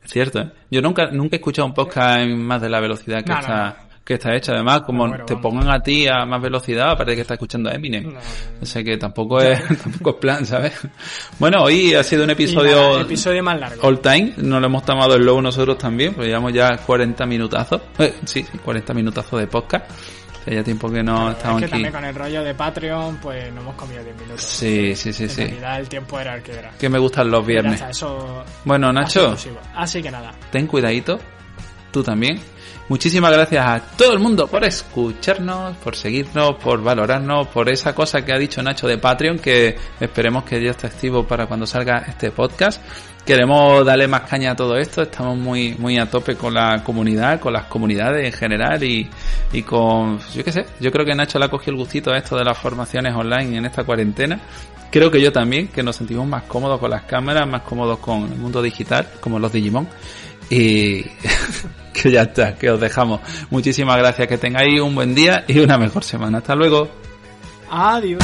Es 0.04 0.12
cierto, 0.12 0.42
¿eh? 0.42 0.52
Yo 0.70 0.82
nunca, 0.82 1.12
nunca 1.12 1.36
he 1.36 1.40
escuchado 1.40 1.68
un 1.68 1.74
podcast 1.74 2.22
en 2.22 2.42
más 2.42 2.62
de 2.62 2.70
la 2.70 2.80
velocidad 2.80 3.24
que 3.24 3.32
está 3.32 3.89
que 4.10 4.16
está 4.16 4.36
hecha. 4.36 4.54
Además, 4.54 4.82
como 4.82 5.24
te 5.24 5.36
pongan 5.36 5.70
a 5.70 5.84
ti 5.84 6.08
a 6.08 6.26
más 6.26 6.42
velocidad, 6.42 6.98
parece 6.98 7.18
que 7.18 7.22
estás 7.22 7.36
escuchando 7.36 7.70
a 7.70 7.74
Eminem. 7.74 8.12
No, 8.12 8.66
sé 8.66 8.84
que 8.84 8.98
tampoco 8.98 9.40
es, 9.40 9.62
tampoco 9.84 10.10
es 10.10 10.16
plan, 10.16 10.46
¿sabes? 10.48 10.74
Bueno, 11.38 11.62
hoy 11.62 11.94
ha 11.94 12.04
sido 12.04 12.24
un 12.24 12.32
episodio... 12.32 13.02
episodio 13.02 13.44
más 13.44 13.60
largo. 13.60 13.88
All 13.88 14.00
time. 14.00 14.34
Nos 14.38 14.62
lo 14.62 14.66
hemos 14.66 14.84
tomado 14.84 15.14
el 15.14 15.24
logo 15.24 15.44
nosotros 15.44 15.78
también, 15.78 16.16
porque 16.16 16.30
llevamos 16.30 16.54
ya 16.54 16.76
40 16.76 17.24
minutazos. 17.28 17.82
Eh, 18.00 18.16
sí, 18.26 18.44
40 18.66 18.96
minutazos 18.96 19.40
de 19.40 19.46
podcast. 19.46 19.92
Hace 20.42 20.56
ya 20.56 20.64
tiempo 20.64 20.90
que 20.90 21.04
no 21.04 21.30
estamos 21.30 21.62
es 21.62 21.68
que 21.68 21.72
también 21.72 21.94
con 21.94 22.04
el 22.04 22.16
rollo 22.16 22.44
de 22.44 22.56
Patreon, 22.56 23.18
pues 23.18 23.54
no 23.54 23.62
hemos 23.62 23.76
comido 23.76 24.04
10 24.04 24.16
minutos. 24.16 24.42
Sí, 24.42 24.96
sí, 24.96 25.14
sí, 25.14 25.26
en 25.26 25.30
sí. 25.30 25.42
realidad 25.44 25.80
el 25.82 25.88
tiempo 25.88 26.20
era 26.20 26.34
el 26.34 26.42
que 26.42 26.54
era. 26.54 26.72
Que 26.72 26.90
me 26.90 26.98
gustan 26.98 27.30
los 27.30 27.46
viernes. 27.46 27.80
eso 27.88 28.44
bueno, 28.66 28.92
Nacho. 28.92 29.36
Así 29.76 30.02
que 30.02 30.10
nada. 30.10 30.34
Ten 30.52 30.66
cuidadito. 30.66 31.20
Tú 31.92 32.02
también. 32.02 32.40
Muchísimas 32.90 33.32
gracias 33.32 33.66
a 33.66 33.80
todo 33.96 34.14
el 34.14 34.20
mundo 34.20 34.48
por 34.48 34.64
escucharnos, 34.66 35.78
por 35.78 35.96
seguirnos, 35.96 36.56
por 36.56 36.82
valorarnos, 36.82 37.48
por 37.48 37.70
esa 37.70 37.94
cosa 37.94 38.26
que 38.26 38.34
ha 38.34 38.38
dicho 38.38 38.64
Nacho 38.64 38.88
de 38.88 38.98
Patreon, 38.98 39.38
que 39.40 39.78
esperemos 40.00 40.44
que 40.44 40.62
ya 40.62 40.72
esté 40.72 40.88
activo 40.88 41.26
para 41.28 41.46
cuando 41.46 41.68
salga 41.68 42.04
este 42.08 42.32
podcast 42.32 42.82
queremos 43.30 43.86
darle 43.86 44.08
más 44.08 44.22
caña 44.22 44.54
a 44.54 44.56
todo 44.56 44.76
esto, 44.76 45.04
estamos 45.04 45.38
muy, 45.38 45.76
muy 45.78 46.00
a 46.00 46.10
tope 46.10 46.36
con 46.36 46.52
la 46.52 46.84
comunidad, 46.84 47.40
con 47.40 47.54
las 47.54 47.66
comunidades 47.66 48.26
en 48.26 48.34
general 48.34 48.84
y, 48.84 49.08
y 49.54 49.62
con, 49.62 50.18
yo 50.34 50.44
qué 50.44 50.52
sé, 50.52 50.66
yo 50.80 50.92
creo 50.92 51.06
que 51.06 51.14
Nacho 51.14 51.38
le 51.38 51.46
ha 51.46 51.50
cogido 51.50 51.74
el 51.74 51.78
gustito 51.78 52.12
a 52.12 52.18
esto 52.18 52.36
de 52.36 52.44
las 52.44 52.58
formaciones 52.58 53.14
online 53.14 53.58
en 53.58 53.66
esta 53.66 53.84
cuarentena. 53.84 54.40
Creo 54.92 55.12
que 55.12 55.22
yo 55.22 55.32
también, 55.32 55.68
que 55.68 55.84
nos 55.84 55.98
sentimos 55.98 56.26
más 56.26 56.44
cómodos 56.44 56.80
con 56.80 56.90
las 56.90 57.04
cámaras, 57.04 57.48
más 57.48 57.62
cómodos 57.62 58.00
con 58.00 58.24
el 58.24 58.40
mundo 58.40 58.64
digital, 58.64 59.08
como 59.20 59.38
los 59.38 59.52
Digimon. 59.52 59.88
Y 60.50 61.04
que 61.94 62.12
ya 62.12 62.24
está, 62.24 62.56
que 62.56 62.70
os 62.70 62.80
dejamos. 62.80 63.22
Muchísimas 63.50 63.98
gracias, 63.98 64.28
que 64.28 64.38
tengáis 64.38 64.82
un 64.82 64.96
buen 64.96 65.14
día 65.16 65.44
y 65.48 65.60
una 65.60 65.78
mejor 65.78 66.04
semana. 66.04 66.40
Hasta 66.40 66.56
luego. 66.56 66.90
Adiós. 67.70 68.24